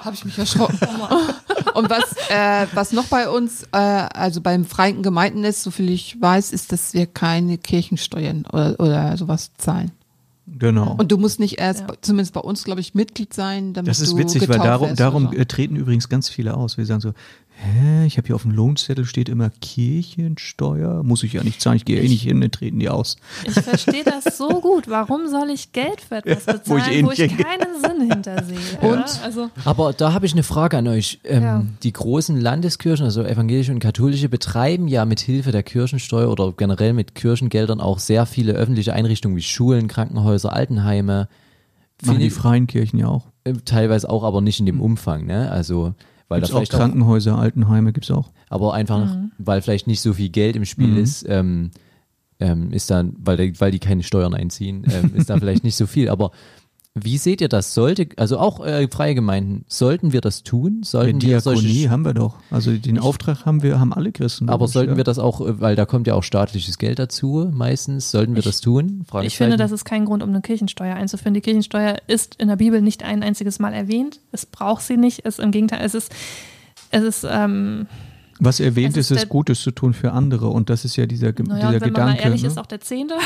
Habe 0.05 0.15
ich 0.15 0.25
mich 0.25 0.39
erschrocken. 0.39 0.79
Und 1.75 1.91
was, 1.91 2.15
äh, 2.31 2.67
was 2.75 2.93
noch 2.93 3.07
bei 3.07 3.29
uns, 3.29 3.65
äh, 3.73 3.77
also 3.77 4.41
beim 4.41 4.65
Freien 4.65 5.03
Gemeinden 5.03 5.45
ist, 5.45 5.63
soviel 5.63 5.91
ich 5.91 6.21
weiß, 6.21 6.53
ist, 6.53 6.73
dass 6.73 6.95
wir 6.95 7.07
keine 7.07 7.59
Kirchensteuern 7.59 8.47
oder, 8.53 8.77
oder 8.79 9.17
sowas 9.17 9.53
zahlen. 9.57 9.93
Genau. 10.59 10.97
Und 10.99 11.13
du 11.13 11.19
musst 11.19 11.39
nicht 11.39 11.59
erst, 11.61 11.81
Ja. 11.81 11.95
zumindest 12.01 12.35
bei 12.35 12.41
uns, 12.41 12.65
glaube 12.65 12.81
ich, 12.81 12.95
Mitglied 12.95 13.33
sein, 13.33 13.73
damit 13.73 13.89
Das 13.89 14.01
ist 14.01 14.13
du 14.13 14.19
witzig, 14.19 14.49
weil 14.49 14.59
darum, 14.59 14.97
darum 14.97 15.31
treten 15.47 15.77
übrigens 15.77 16.09
ganz 16.09 16.29
viele 16.29 16.55
aus. 16.55 16.77
Wir 16.77 16.87
sagen 16.87 17.01
so, 17.01 17.13
hä, 17.63 18.07
ich 18.07 18.17
habe 18.17 18.27
hier 18.27 18.35
auf 18.37 18.43
dem 18.43 18.51
Lohnzettel 18.53 19.05
steht 19.05 19.29
immer 19.29 19.51
Kirchensteuer, 19.51 21.03
muss 21.03 21.23
ich 21.23 21.33
ja 21.35 21.43
nicht 21.45 21.61
zahlen, 21.61 21.77
ich 21.77 21.85
gehe 21.85 22.01
eh 22.01 22.09
nicht 22.09 22.23
hin, 22.23 22.41
dann 22.41 22.51
treten 22.51 22.79
die 22.79 22.89
aus. 22.89 23.17
Ich 23.47 23.53
verstehe 23.53 24.05
das 24.05 24.37
so 24.37 24.61
gut. 24.61 24.89
Warum 24.89 25.29
soll 25.29 25.51
ich 25.51 25.73
Geld 25.73 26.01
für 26.01 26.17
etwas 26.17 26.47
Ja, 26.47 26.55
wo 26.67 26.77
ich 26.77 26.85
bezahlen, 26.85 26.93
eh 26.99 27.05
wo 27.05 27.11
ich, 27.11 27.37
keinen 27.39 27.81
Sinn 27.81 28.11
hintersehe? 28.11 28.59
Und? 28.81 28.99
Ja? 28.99 29.07
Also, 29.25 29.51
Aber 29.65 29.93
da 29.93 30.13
habe 30.13 30.27
ich 30.27 30.33
eine 30.33 30.43
Frage 30.43 30.79
an 30.79 30.89
euch. 30.89 31.21
Ähm, 31.25 31.43
Ja. 31.43 31.65
Die 31.83 31.93
großen 31.93 32.41
Landeskirchen, 32.41 33.05
also 33.05 33.23
evangelische 33.25 33.73
und 33.73 33.81
katholische, 33.81 34.29
betreiben 34.29 34.89
ja 34.89 35.05
mit 35.05 35.21
Hilfe 35.21 35.53
der 35.53 35.63
Kirchensteuer 35.63 36.29
oder 36.31 36.53
generell 36.53 36.93
mit 36.93 37.15
Kirchengeldern 37.15 37.81
auch 37.81 37.99
sehr 37.99 38.27
viele 38.27 38.53
öffentliche 38.53 38.93
Einrichtungen 38.95 39.37
wie 39.37 39.43
Schulen, 39.43 39.89
Krankenhäuser, 39.89 40.53
Altenheime. 40.53 41.29
Machen 42.05 42.19
die 42.21 42.31
freien 42.31 42.67
Kirchen 42.67 42.99
ja 42.99 43.09
auch. 43.09 43.27
äh, 43.45 43.53
Teilweise 43.65 44.09
auch, 44.09 44.25
aber 44.25 44.41
nicht 44.41 44.59
in 44.61 44.67
dem 44.67 44.81
Umfang, 44.81 45.27
ne? 45.27 45.51
Also, 45.51 45.95
weil 46.31 46.39
Gibt's 46.41 46.51
da 46.51 46.55
auch 46.57 46.61
vielleicht 46.61 46.74
auch, 46.74 46.78
Krankenhäuser, 46.78 47.39
Altenheime 47.39 47.93
gibt's 47.93 48.11
auch. 48.11 48.31
aber 48.49 48.72
einfach, 48.72 49.14
Mhm. 49.14 49.33
weil 49.39 49.61
vielleicht 49.61 49.87
nicht 49.87 50.01
so 50.01 50.14
viel 50.14 50.31
Geld 50.31 50.57
im 50.57 50.64
Spiel 50.64 50.87
Mhm. 50.89 50.97
ist, 50.97 51.26
ähm, 51.28 51.70
ähm, 52.39 52.72
ist 52.72 52.91
dann, 52.91 53.14
weil, 53.18 53.37
die- 53.37 53.61
weil 53.61 53.70
die 53.70 53.78
keine 53.81 54.03
Steuern 54.03 54.33
einziehen, 54.33 54.87
ähm, 54.91 55.12
ist 55.14 55.28
da 55.28 55.37
vielleicht 55.39 55.62
nicht 55.64 55.76
so 55.76 55.87
viel. 55.87 56.09
Aber 56.09 56.31
wie 56.95 57.18
seht 57.18 57.41
ihr 57.41 57.49
das? 57.49 57.72
Sollte, 57.72 58.09
also 58.16 58.38
auch 58.38 58.64
äh, 58.66 58.88
freie 58.88 59.14
Gemeinden, 59.14 59.64
sollten 59.68 60.12
wir 60.12 60.20
das 60.20 60.43
tun? 60.43 60.82
Sollten 60.82 61.20
Die 61.20 61.28
wir 61.28 61.41
Diakonie 61.41 61.61
solche 61.61 61.91
haben 61.91 62.05
wir 62.05 62.14
doch. 62.14 62.34
Also 62.51 62.72
den 62.72 62.99
Auftrag 62.99 63.47
haben 63.47 63.62
wir, 63.62 63.78
haben 63.78 63.93
alle 63.93 64.11
Christen. 64.11 64.49
Aber 64.49 64.62
logisch, 64.62 64.72
sollten 64.72 64.93
ja. 64.93 64.97
wir 64.97 65.05
das 65.05 65.20
auch, 65.20 65.41
äh, 65.41 65.61
weil 65.61 65.76
da 65.76 65.86
kommt 65.86 66.09
ja 66.09 66.14
auch 66.14 66.24
staatliches 66.24 66.78
Geld 66.78 66.99
dazu, 66.99 67.49
meistens, 67.53 68.11
sollten 68.11 68.34
wir 68.34 68.43
das 68.43 68.61
tun? 68.61 69.07
ich 69.22 69.36
finde, 69.36 69.57
das 69.57 69.70
ist 69.70 69.84
kein 69.84 70.05
Grund, 70.05 70.22
um 70.22 70.30
eine 70.30 70.41
Kirchensteuer 70.41 70.97
einzuführen. 70.97 71.34
Die 71.34 71.41
Kirchensteuer 71.41 71.99
ist 72.09 72.34
in 72.36 72.49
der 72.49 72.57
Bibel 72.57 72.82
nicht 72.82 73.05
ein 73.05 73.22
einziges 73.22 73.61
Mal 73.61 73.72
erwähnt. 73.72 74.18
Es 74.32 74.45
braucht 74.45 74.82
sie 74.82 74.97
nicht. 74.97 75.24
Es 75.24 75.38
im 75.38 75.53
Gegenteil, 75.53 75.82
es 75.84 75.95
ist, 75.95 76.12
es 76.91 77.05
ist, 77.05 77.26
ähm, 77.30 77.86
Was 78.41 78.59
erwähnt 78.61 78.97
Es 78.97 79.07
ist, 79.07 79.11
ist 79.12 79.20
der- 79.20 79.28
Gutes 79.28 79.61
zu 79.62 79.70
tun 79.70 79.93
für 79.95 80.12
andere. 80.12 80.49
Und 80.49 80.70
das 80.70 80.84
ist 80.84 80.97
ja 80.97 81.07
dieser, 81.07 81.26
naja, 81.26 81.34
dieser 81.36 81.72
wenn 81.72 81.80
man 81.80 81.80
Gedanke. 81.80 82.12
mal 82.16 82.24
ehrlich 82.24 82.43
ne? 82.43 82.49
ist, 82.49 82.59
auch 82.59 82.66
der 82.66 82.80
Zehnte. 82.80 83.14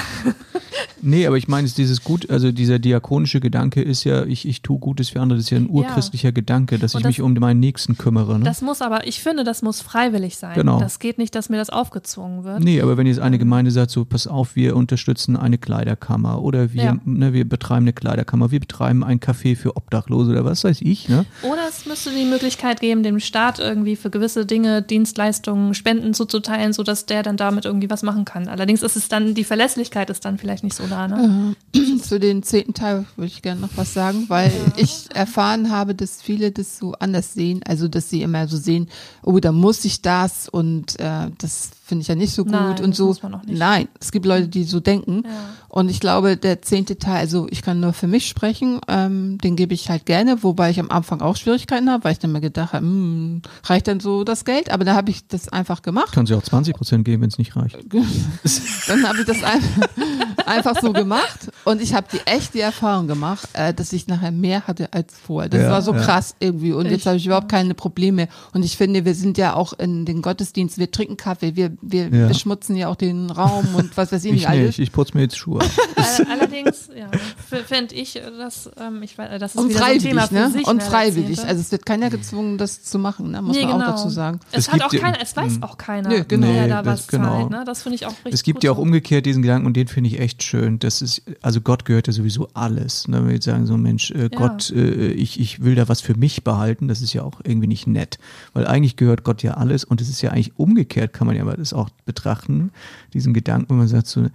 Nee, 1.07 1.27
aber 1.27 1.37
ich 1.37 1.49
meine, 1.49 1.67
es 1.67 1.73
ist 1.73 1.79
dieses 1.79 2.03
Gut, 2.03 2.31
also 2.31 2.51
dieser 2.51 2.79
diakonische 2.79 3.39
Gedanke 3.39 3.83
ist 3.83 4.05
ja, 4.05 4.25
ich, 4.25 4.49
ich 4.49 4.63
tue 4.63 4.79
Gutes 4.79 5.11
für 5.11 5.21
andere, 5.21 5.37
das 5.37 5.47
ist 5.47 5.51
ja 5.51 5.59
ein 5.59 5.69
urchristlicher 5.69 6.33
Gedanke, 6.33 6.79
dass 6.79 6.95
Und 6.95 7.01
ich 7.01 7.03
das- 7.03 7.09
mich 7.11 7.21
um 7.21 7.35
meinen 7.35 7.61
Nächsten 7.61 7.99
kümmere. 7.99 8.39
Ne? 8.39 8.45
Das 8.45 8.63
muss 8.63 8.81
aber, 8.81 9.07
ich 9.07 9.21
finde, 9.21 9.45
das 9.45 9.61
muss 9.61 9.83
freiwillig 9.83 10.37
sein. 10.39 10.55
Genau. 10.55 10.81
Das 10.81 10.99
geht 11.01 11.19
nicht, 11.19 11.35
dass 11.35 11.51
mir 11.51 11.59
das 11.59 11.69
aufgezwungen 11.69 12.45
wird. 12.45 12.61
Nee, 12.65 12.81
aber 12.81 12.97
wenn 12.97 13.07
jetzt 13.07 13.21
eine 13.21 13.39
Gemeinde 13.39 13.71
sagt, 13.71 13.91
so, 13.91 14.05
pass 14.07 14.27
auf, 14.27 14.57
wir 14.57 14.77
unterstützen 14.77 15.37
eine 15.37 15.59
Kleiderkammer 15.59 16.43
oder 16.43 16.73
wir, 16.73 16.83
Ja. 16.85 16.97
ne, 17.05 17.35
wir 17.35 17.47
betreiben 17.47 17.85
eine 17.85 17.93
Kleiderkammer, 17.93 18.51
wir 18.51 18.61
betreiben 18.61 19.05
ein 19.05 19.21
Café 19.21 19.57
für 19.57 19.77
Obdachlose 19.77 20.31
oder 20.31 20.45
was 20.47 20.65
weiß 20.65 20.81
ich, 20.81 21.09
ne? 21.11 21.27
Oder 21.43 21.69
es 21.69 21.85
müsste 21.87 22.11
die 22.11 22.25
Möglichkeit 22.25 22.81
geben, 22.81 23.03
dem 23.03 23.21
Staat 23.21 23.59
irgendwie 23.59 23.97
für 23.97 24.09
gewisse 24.11 24.47
Dinge, 24.47 24.81
Dienstleistungen, 25.05 25.75
Spenden 25.75 26.15
zuzuteilen, 26.15 26.73
sodass 26.73 27.05
der 27.05 27.23
dann 27.23 27.37
damit 27.37 27.67
irgendwie 27.67 27.91
was 27.91 28.03
machen 28.03 28.25
kann. 28.25 28.49
Allerdings 28.49 28.83
ist 28.83 28.97
es 28.97 29.09
dann, 29.09 29.35
die 29.35 29.45
Verlässlichkeit 29.45 30.09
ist 30.09 30.25
dann 30.25 30.39
vielleicht 30.39 30.65
nicht 30.65 30.75
so 30.75 30.87
da. 30.87 31.07
Ne? 31.07 31.55
Zu 32.03 32.19
den 32.19 32.43
zehnten 32.43 32.73
Teil 32.73 33.05
würde 33.17 33.27
ich 33.27 33.43
gerne 33.43 33.61
noch 33.61 33.77
was 33.77 33.93
sagen, 33.93 34.25
weil 34.29 34.51
ich 34.77 35.09
erfahren 35.15 35.71
habe, 35.71 35.95
dass 35.95 36.23
viele 36.23 36.53
das 36.53 36.79
so 36.79 36.95
anders 36.99 37.35
sehen. 37.35 37.61
Also, 37.67 37.87
dass 37.87 38.09
sie 38.09 38.23
immer 38.23 38.49
so 38.49 38.57
sehen, 38.57 38.89
oh, 39.23 39.39
da 39.41 39.53
muss 39.53 39.85
ich 39.85 40.01
das 40.01 40.49
und 40.49 40.99
äh, 40.99 41.31
das 41.37 41.71
finde 41.85 42.01
ich 42.01 42.09
ja 42.09 42.15
nicht 42.15 42.33
so 42.33 42.45
gut 42.45 42.53
Nein, 42.53 42.83
und 42.83 42.97
so. 42.97 43.15
Nein, 43.47 43.89
es 44.01 44.11
gibt 44.11 44.25
Leute, 44.25 44.49
die 44.49 44.65
so 44.65 44.81
denken. 44.81 45.23
Ja. 45.27 45.31
Und 45.77 45.91
ich 45.91 45.99
glaube, 45.99 46.37
der 46.37 46.63
zehnte 46.63 46.99
Teil, 47.01 47.17
also 47.17 47.49
ich 47.51 47.63
kann 47.63 47.81
nur 47.81 47.93
für 47.93 48.07
mich 48.07 48.29
sprechen, 48.29 48.79
ähm, 48.87 49.39
den 49.39 49.57
gebe 49.57 49.75
ich 49.75 49.91
halt 49.91 50.07
gerne, 50.07 50.45
wobei 50.45 50.71
ich 50.71 50.79
am 50.79 50.89
Anfang 50.89 51.21
auch 51.21 51.35
Schwierigkeiten 51.35 51.91
habe, 51.91 52.05
weil 52.05 52.13
ich 52.13 52.21
dann 52.21 52.31
mir 52.31 52.41
gedacht 52.41 52.75
habe, 52.75 52.87
hm, 52.87 53.43
reicht 53.65 53.89
dann 53.89 53.99
so 53.99 54.23
das 54.23 54.45
Geld? 54.45 54.71
Aber 54.71 54.85
da 54.85 54.95
habe 54.95 55.11
ich 55.11 55.27
das 55.27 55.49
einfach 55.49 55.83
gemacht. 55.83 56.13
Kann 56.13 56.27
sie 56.27 56.35
auch 56.35 56.45
20 56.45 56.77
Prozent 56.77 57.05
geben, 57.05 57.23
wenn 57.23 57.29
es 57.31 57.39
nicht 57.39 57.57
reicht. 57.57 57.77
Dann 58.87 59.09
habe 59.09 59.19
ich 59.21 59.27
das 59.27 59.43
einfach, 59.43 59.89
einfach 60.47 60.81
so 60.81 60.93
gemacht 60.93 61.51
und 61.65 61.83
ich 61.83 61.93
habe 61.95 62.07
die 62.13 62.21
echt 62.25 62.55
die 62.55 62.61
Erfahrung 62.61 63.09
gemacht, 63.09 63.49
äh, 63.55 63.75
dass 63.75 63.93
ich 63.93 64.07
nachher 64.07 64.31
mehr 64.31 64.69
hatte 64.69 64.93
als 64.93 65.15
vorher. 65.27 65.49
Das 65.49 65.63
Ja, 65.63 65.71
war 65.71 65.83
so 65.83 65.93
ja. 65.93 66.01
krass 66.03 66.37
irgendwie 66.39 66.71
und 66.73 66.87
jetzt 66.87 67.01
Ich- 67.01 67.07
habe 67.09 67.17
ich 67.17 67.27
überhaupt 67.27 67.49
keine 67.49 67.75
Probleme 67.75 68.29
und 68.53 68.63
ich 68.65 68.77
finde, 68.77 69.05
wir 69.05 69.15
sind 69.17 69.39
ja 69.39 69.55
auch 69.55 69.73
in 69.73 70.05
den 70.05 70.23
Gottesdienst, 70.23 70.79
wir 70.79 70.91
trinken 70.93 71.17
Kaffee, 71.17 71.57
wir, 71.57 71.73
wir 71.83 72.09
Ja. 72.11 72.29
beschmutzen 72.29 72.77
ja 72.77 72.87
auch 72.89 72.97
den 72.97 73.29
Raum 73.31 73.67
und 73.75 73.97
was 73.97 74.13
weiß 74.13 74.23
ich 74.25 74.31
Ich 74.31 74.37
nicht 74.37 74.49
alles. 74.49 74.67
nicht, 74.67 74.79
ich 74.79 74.93
putze 74.93 75.17
mir 75.17 75.23
jetzt 75.25 75.37
Schuhe. 75.37 75.64
All- 75.97 76.27
Allerdings, 76.31 76.89
ja, 76.97 77.11
fände 77.67 77.95
ich, 77.95 78.15
dass 78.39 78.71
ähm, 78.79 79.03
ich 79.03 79.17
weiß, 79.19 79.39
das 79.41 79.55
ist 79.55 79.61
Und 79.61 79.71
wieder 79.71 79.79
so 79.79 79.85
ein 79.85 79.99
Thema 79.99 80.29
ne? 80.31 80.51
sich. 80.51 80.67
Und 80.67 80.83
freiwillig. 80.83 81.41
Also 81.45 81.61
es 81.61 81.73
wird 81.73 81.87
keiner 81.87 82.11
gezwungen, 82.11 82.59
das 82.59 82.83
zu 82.85 82.99
machen, 82.99 83.31
ne? 83.31 83.43
muss 83.43 83.57
Nee, 83.57 83.63
man 83.67 83.73
genau. 83.79 83.85
auch 83.87 83.97
dazu 83.97 84.09
sagen. 84.11 84.41
Es, 84.53 84.67
Es 84.69 84.73
hat 84.73 84.83
auch 84.83 84.91
keiner, 84.93 85.21
es 85.21 85.37
weiß 85.37 85.63
auch 85.63 85.77
keiner, 85.79 86.09
Nö, 86.09 86.25
genau. 86.27 86.47
wer 86.49 86.63
Nee, 86.63 86.69
da 86.69 86.83
das- 86.83 87.01
was 87.03 87.07
genau. 87.09 87.25
zahlt. 87.41 87.51
Ne? 87.51 87.63
Das 87.67 87.83
finde 87.83 87.97
ich 87.97 88.07
auch 88.07 88.11
richtig 88.13 88.35
Es 88.35 88.43
gibt 88.43 88.57
gut 88.59 88.65
ja 88.65 88.73
auch 88.73 88.79
umgekehrt 88.79 89.27
diesen 89.27 89.43
Gedanken 89.43 89.67
und 89.67 89.77
den 89.77 89.89
finde 89.89 90.09
ich 90.11 90.21
echt 90.21 90.43
schön. 90.43 90.79
Das 90.79 91.03
ist, 91.03 91.23
also 91.43 91.61
Gott 91.61 91.85
gehört 91.85 92.07
ja 92.07 92.13
sowieso 92.13 92.49
alles. 92.55 93.09
Ne? 93.09 93.19
Wenn 93.19 93.27
wir 93.29 93.35
jetzt 93.35 93.45
sagen, 93.45 93.67
so 93.67 93.77
Mensch, 93.77 94.11
äh, 94.11 94.23
Ja. 94.25 94.29
Gott, 94.39 94.71
äh, 94.71 95.09
ich, 95.13 95.41
ich 95.41 95.63
will 95.63 95.75
da 95.75 95.89
was 95.89 96.01
für 96.01 96.17
mich 96.17 96.45
behalten, 96.45 96.89
das 96.89 97.01
ist 97.03 97.13
ja 97.13 97.23
auch 97.23 97.41
irgendwie 97.45 97.67
nicht 97.69 97.87
nett. 97.87 98.19
Weil 98.53 98.67
eigentlich 98.67 98.97
gehört 98.97 99.25
Gott 99.25 99.43
ja 99.43 99.55
alles 99.55 99.85
und 99.85 100.01
es 100.01 100.09
ist 100.09 100.23
ja 100.23 100.31
eigentlich 100.31 100.59
umgekehrt, 100.59 101.13
kann 101.13 101.27
man 101.27 101.37
ja 101.37 101.43
aber 101.43 101.57
das 101.57 101.73
auch 101.73 101.89
betrachten, 102.05 102.71
diesen 103.13 103.35
Gedanken, 103.35 103.71
wenn 103.71 103.79
man 103.79 103.89
sagt 103.89 104.07
so, 104.07 104.27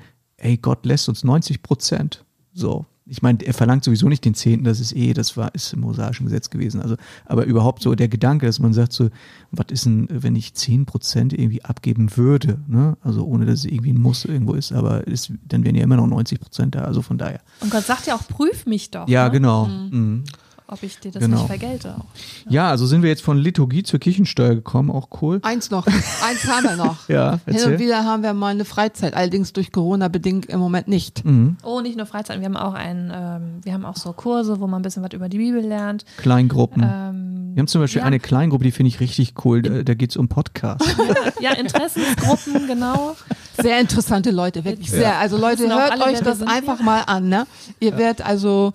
ey, 0.42 0.58
Gott 0.58 0.86
lässt 0.86 1.10
uns 1.10 1.24
90 1.24 1.62
Prozent. 1.64 2.24
So. 2.54 2.86
Ich 3.12 3.24
meine, 3.24 3.44
er 3.44 3.56
verlangt 3.56 3.84
sowieso 3.84 4.08
nicht 4.08 4.24
den 4.24 4.36
Zehnten, 4.36 4.66
das 4.66 4.80
ist 4.80 4.96
eh, 4.96 5.14
das 5.14 5.36
war, 5.36 5.56
ist 5.56 5.74
im 5.74 5.80
mosaischen 5.80 6.28
Gesetz 6.28 6.52
gewesen. 6.52 6.80
Also, 6.80 6.96
aber 7.26 7.46
überhaupt 7.46 7.82
so 7.82 7.96
der 7.96 8.08
Gedanke, 8.08 8.46
dass 8.46 8.60
man 8.60 8.72
sagt 8.72 8.94
so, 8.94 9.10
was 9.52 9.66
ist 9.72 9.86
denn, 9.86 10.08
wenn 10.12 10.36
ich 10.36 10.54
10 10.54 10.86
Prozent 10.86 11.34
irgendwie 11.34 11.64
abgeben 11.66 12.16
würde, 12.18 12.60
ne? 12.68 12.98
Also 13.02 13.26
ohne, 13.26 13.48
dass 13.48 13.60
es 13.60 13.66
irgendwie 13.66 13.94
ein 13.94 14.00
Muss 14.00 14.26
irgendwo 14.26 14.54
ist, 14.54 14.72
aber 14.72 15.08
ist, 15.08 15.32
dann 15.48 15.64
wären 15.64 15.74
ja 15.74 15.84
immer 15.84 15.96
noch 15.98 16.06
90 16.06 16.40
Prozent 16.40 16.76
da, 16.76 16.82
also 16.84 17.02
von 17.02 17.18
daher. 17.18 17.42
Und 17.62 17.72
Gott 17.72 17.84
sagt 17.84 18.06
ja 18.06 18.16
auch, 18.16 18.28
prüf 18.28 18.68
mich 18.68 18.92
doch, 18.92 19.08
Ja, 19.08 19.26
ne? 19.26 19.32
genau. 19.32 19.66
Mhm. 19.66 20.24
Ob 20.72 20.84
ich 20.84 21.00
dir 21.00 21.12
das 21.12 21.22
Genau. 21.22 21.38
nicht 21.38 21.48
vergelte. 21.48 21.96
Auch. 22.00 22.06
Ja, 22.50 22.70
also 22.70 22.86
sind 22.86 23.02
wir 23.02 23.10
jetzt 23.10 23.22
von 23.22 23.38
Liturgie 23.38 23.84
zur 23.84 24.00
Kirchensteuer 24.00 24.56
gekommen, 24.56 24.92
auch 24.92 25.10
cool. 25.22 25.40
Eins 25.42 25.72
noch, 25.72 25.88
eins 25.88 26.46
haben 26.48 26.64
wir 26.64 26.76
noch. 26.76 26.98
Ja, 27.10 27.40
Hin 27.46 27.56
erzähl. 27.56 27.74
und 27.74 27.80
wieder 27.80 28.06
haben 28.06 28.22
wir 28.24 28.34
mal 28.34 28.48
eine 28.52 28.66
Freizeit, 28.66 29.14
allerdings 29.16 29.52
durch 29.54 29.72
Corona 29.72 30.10
bedingt 30.10 30.46
im 30.46 30.60
Moment 30.60 30.88
nicht. 30.88 31.26
Mhm. 31.26 31.58
Oh, 31.64 31.82
nicht 31.82 31.98
nur 31.98 32.06
Freizeit, 32.06 32.40
wir 32.40 32.46
haben 32.46 32.58
auch 32.58 32.74
ein, 32.74 33.12
ähm, 33.14 33.42
wir 33.64 33.74
haben 33.74 33.86
auch 33.86 33.98
so 33.98 34.14
Kurse, 34.14 34.60
wo 34.60 34.68
man 34.68 34.82
ein 34.82 34.84
bisschen 34.84 35.04
was 35.04 35.14
über 35.14 35.28
die 35.28 35.38
Bibel 35.38 35.62
lernt. 35.62 36.06
Kleingruppen. 36.18 36.84
Ähm, 36.84 37.52
wir 37.56 37.62
haben 37.62 37.68
zum 37.68 37.82
Beispiel 37.82 38.02
ja. 38.02 38.06
eine 38.06 38.20
Kleingruppe, 38.20 38.64
die 38.64 38.72
finde 38.72 38.90
ich 38.90 39.00
richtig 39.00 39.34
cool. 39.44 39.62
Da, 39.62 39.84
da 39.84 39.94
geht 39.94 40.12
es 40.12 40.18
um 40.18 40.28
Podcasts. 40.28 40.96
ja, 41.42 41.54
Interessensgruppen, 41.54 42.68
genau. 42.68 43.16
Sehr 43.58 43.80
interessante 43.80 44.32
Leute, 44.32 44.64
wirklich 44.64 44.90
sehr. 44.92 45.18
Also 45.18 45.38
Leute, 45.38 45.68
hört 45.68 46.00
euch 46.02 46.20
das 46.22 46.42
einfach 46.42 46.78
hier? 46.78 46.86
mal 46.86 47.02
an. 47.02 47.28
Ne? 47.28 47.48
Ihr 47.80 47.98
werdet 47.98 48.26
also, 48.26 48.74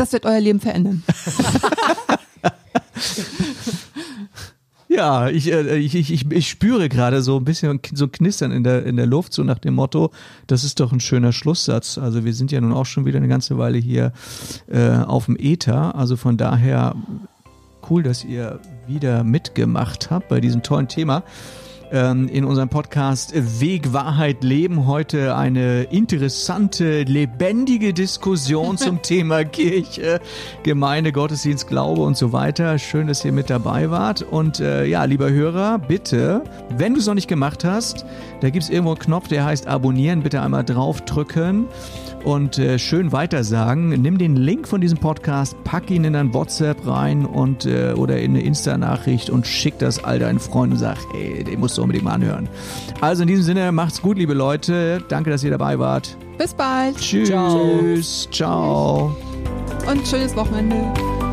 das 0.00 0.12
wird 0.12 0.26
euer 0.26 0.40
Leben 0.40 0.60
verändern. 0.60 1.02
Ja, 4.92 5.28
ich, 5.28 5.52
äh, 5.52 5.76
ich, 5.78 5.94
ich, 5.94 6.32
ich, 6.32 6.48
spüre 6.50 6.88
gerade 6.88 7.22
so 7.22 7.36
ein 7.36 7.44
bisschen 7.44 7.78
so 7.94 8.08
Knistern 8.08 8.50
in 8.50 8.64
der, 8.64 8.84
in 8.84 8.96
der 8.96 9.06
Luft, 9.06 9.32
so 9.32 9.44
nach 9.44 9.60
dem 9.60 9.74
Motto, 9.74 10.10
das 10.48 10.64
ist 10.64 10.80
doch 10.80 10.90
ein 10.92 10.98
schöner 10.98 11.32
Schlusssatz. 11.32 11.96
Also 11.96 12.24
wir 12.24 12.34
sind 12.34 12.50
ja 12.50 12.60
nun 12.60 12.72
auch 12.72 12.86
schon 12.86 13.06
wieder 13.06 13.18
eine 13.18 13.28
ganze 13.28 13.56
Weile 13.56 13.78
hier 13.78 14.12
äh, 14.68 14.90
auf 14.90 15.26
dem 15.26 15.36
Äther. 15.38 15.94
Also 15.94 16.16
von 16.16 16.36
daher 16.36 16.96
cool, 17.88 18.02
dass 18.02 18.24
ihr 18.24 18.58
wieder 18.88 19.22
mitgemacht 19.22 20.10
habt 20.10 20.28
bei 20.28 20.40
diesem 20.40 20.64
tollen 20.64 20.88
Thema. 20.88 21.22
Ähm, 21.92 22.28
in 22.28 22.44
unserem 22.44 22.68
Podcast 22.68 23.32
Weg, 23.34 23.92
Wahrheit, 23.92 24.44
Leben 24.44 24.86
heute 24.86 25.34
eine 25.34 25.82
interessante, 25.84 27.02
lebendige 27.02 27.92
Diskussion 27.92 28.78
zum 28.78 29.02
Thema 29.02 29.44
Kirche, 29.44 30.20
Gemeinde, 30.62 31.10
Gottesdienst, 31.10 31.66
Glaube 31.66 32.02
und 32.02 32.16
so 32.16 32.32
weiter. 32.32 32.78
Schön, 32.78 33.08
dass 33.08 33.24
ihr 33.24 33.32
mit 33.32 33.50
dabei 33.50 33.90
wart. 33.90 34.22
Und 34.22 34.60
äh, 34.60 34.84
ja, 34.84 35.02
lieber 35.02 35.30
Hörer, 35.30 35.80
bitte, 35.80 36.44
wenn 36.76 36.94
du 36.94 37.00
es 37.00 37.06
noch 37.06 37.14
nicht 37.14 37.28
gemacht 37.28 37.64
hast, 37.64 38.06
da 38.40 38.50
gibt 38.50 38.64
es 38.64 38.70
irgendwo 38.70 38.92
einen 38.92 38.98
Knopf, 38.98 39.28
der 39.28 39.44
heißt 39.44 39.66
Abonnieren. 39.66 40.22
Bitte 40.22 40.40
einmal 40.42 40.64
draufdrücken 40.64 41.66
und 42.24 42.58
äh, 42.58 42.78
schön 42.78 43.12
weitersagen. 43.12 43.90
Nimm 43.90 44.18
den 44.18 44.36
Link 44.36 44.68
von 44.68 44.80
diesem 44.80 44.98
Podcast, 44.98 45.56
pack 45.64 45.90
ihn 45.90 46.04
in 46.04 46.14
dein 46.14 46.32
WhatsApp 46.34 46.86
rein 46.86 47.24
und 47.24 47.66
äh, 47.66 47.92
oder 47.92 48.18
in 48.20 48.32
eine 48.32 48.42
Insta-Nachricht 48.42 49.30
und 49.30 49.46
schick 49.46 49.78
das 49.78 50.02
all 50.02 50.18
deinen 50.18 50.38
Freunden 50.38 50.72
und 50.74 50.78
sag, 50.78 50.98
hey, 51.12 51.44
den 51.44 51.60
musst 51.60 51.78
du 51.78 51.82
unbedingt 51.82 52.04
mal 52.04 52.14
anhören. 52.14 52.48
Also 53.00 53.22
in 53.22 53.28
diesem 53.28 53.44
Sinne, 53.44 53.72
macht's 53.72 54.02
gut, 54.02 54.18
liebe 54.18 54.34
Leute. 54.34 55.02
Danke, 55.08 55.30
dass 55.30 55.44
ihr 55.44 55.50
dabei 55.50 55.78
wart. 55.78 56.16
Bis 56.38 56.54
bald 56.54 56.96
Tschüss. 56.96 58.28
Ciao. 58.30 59.14
und 59.86 60.06
schönes 60.06 60.34
Wochenende. 60.36 61.29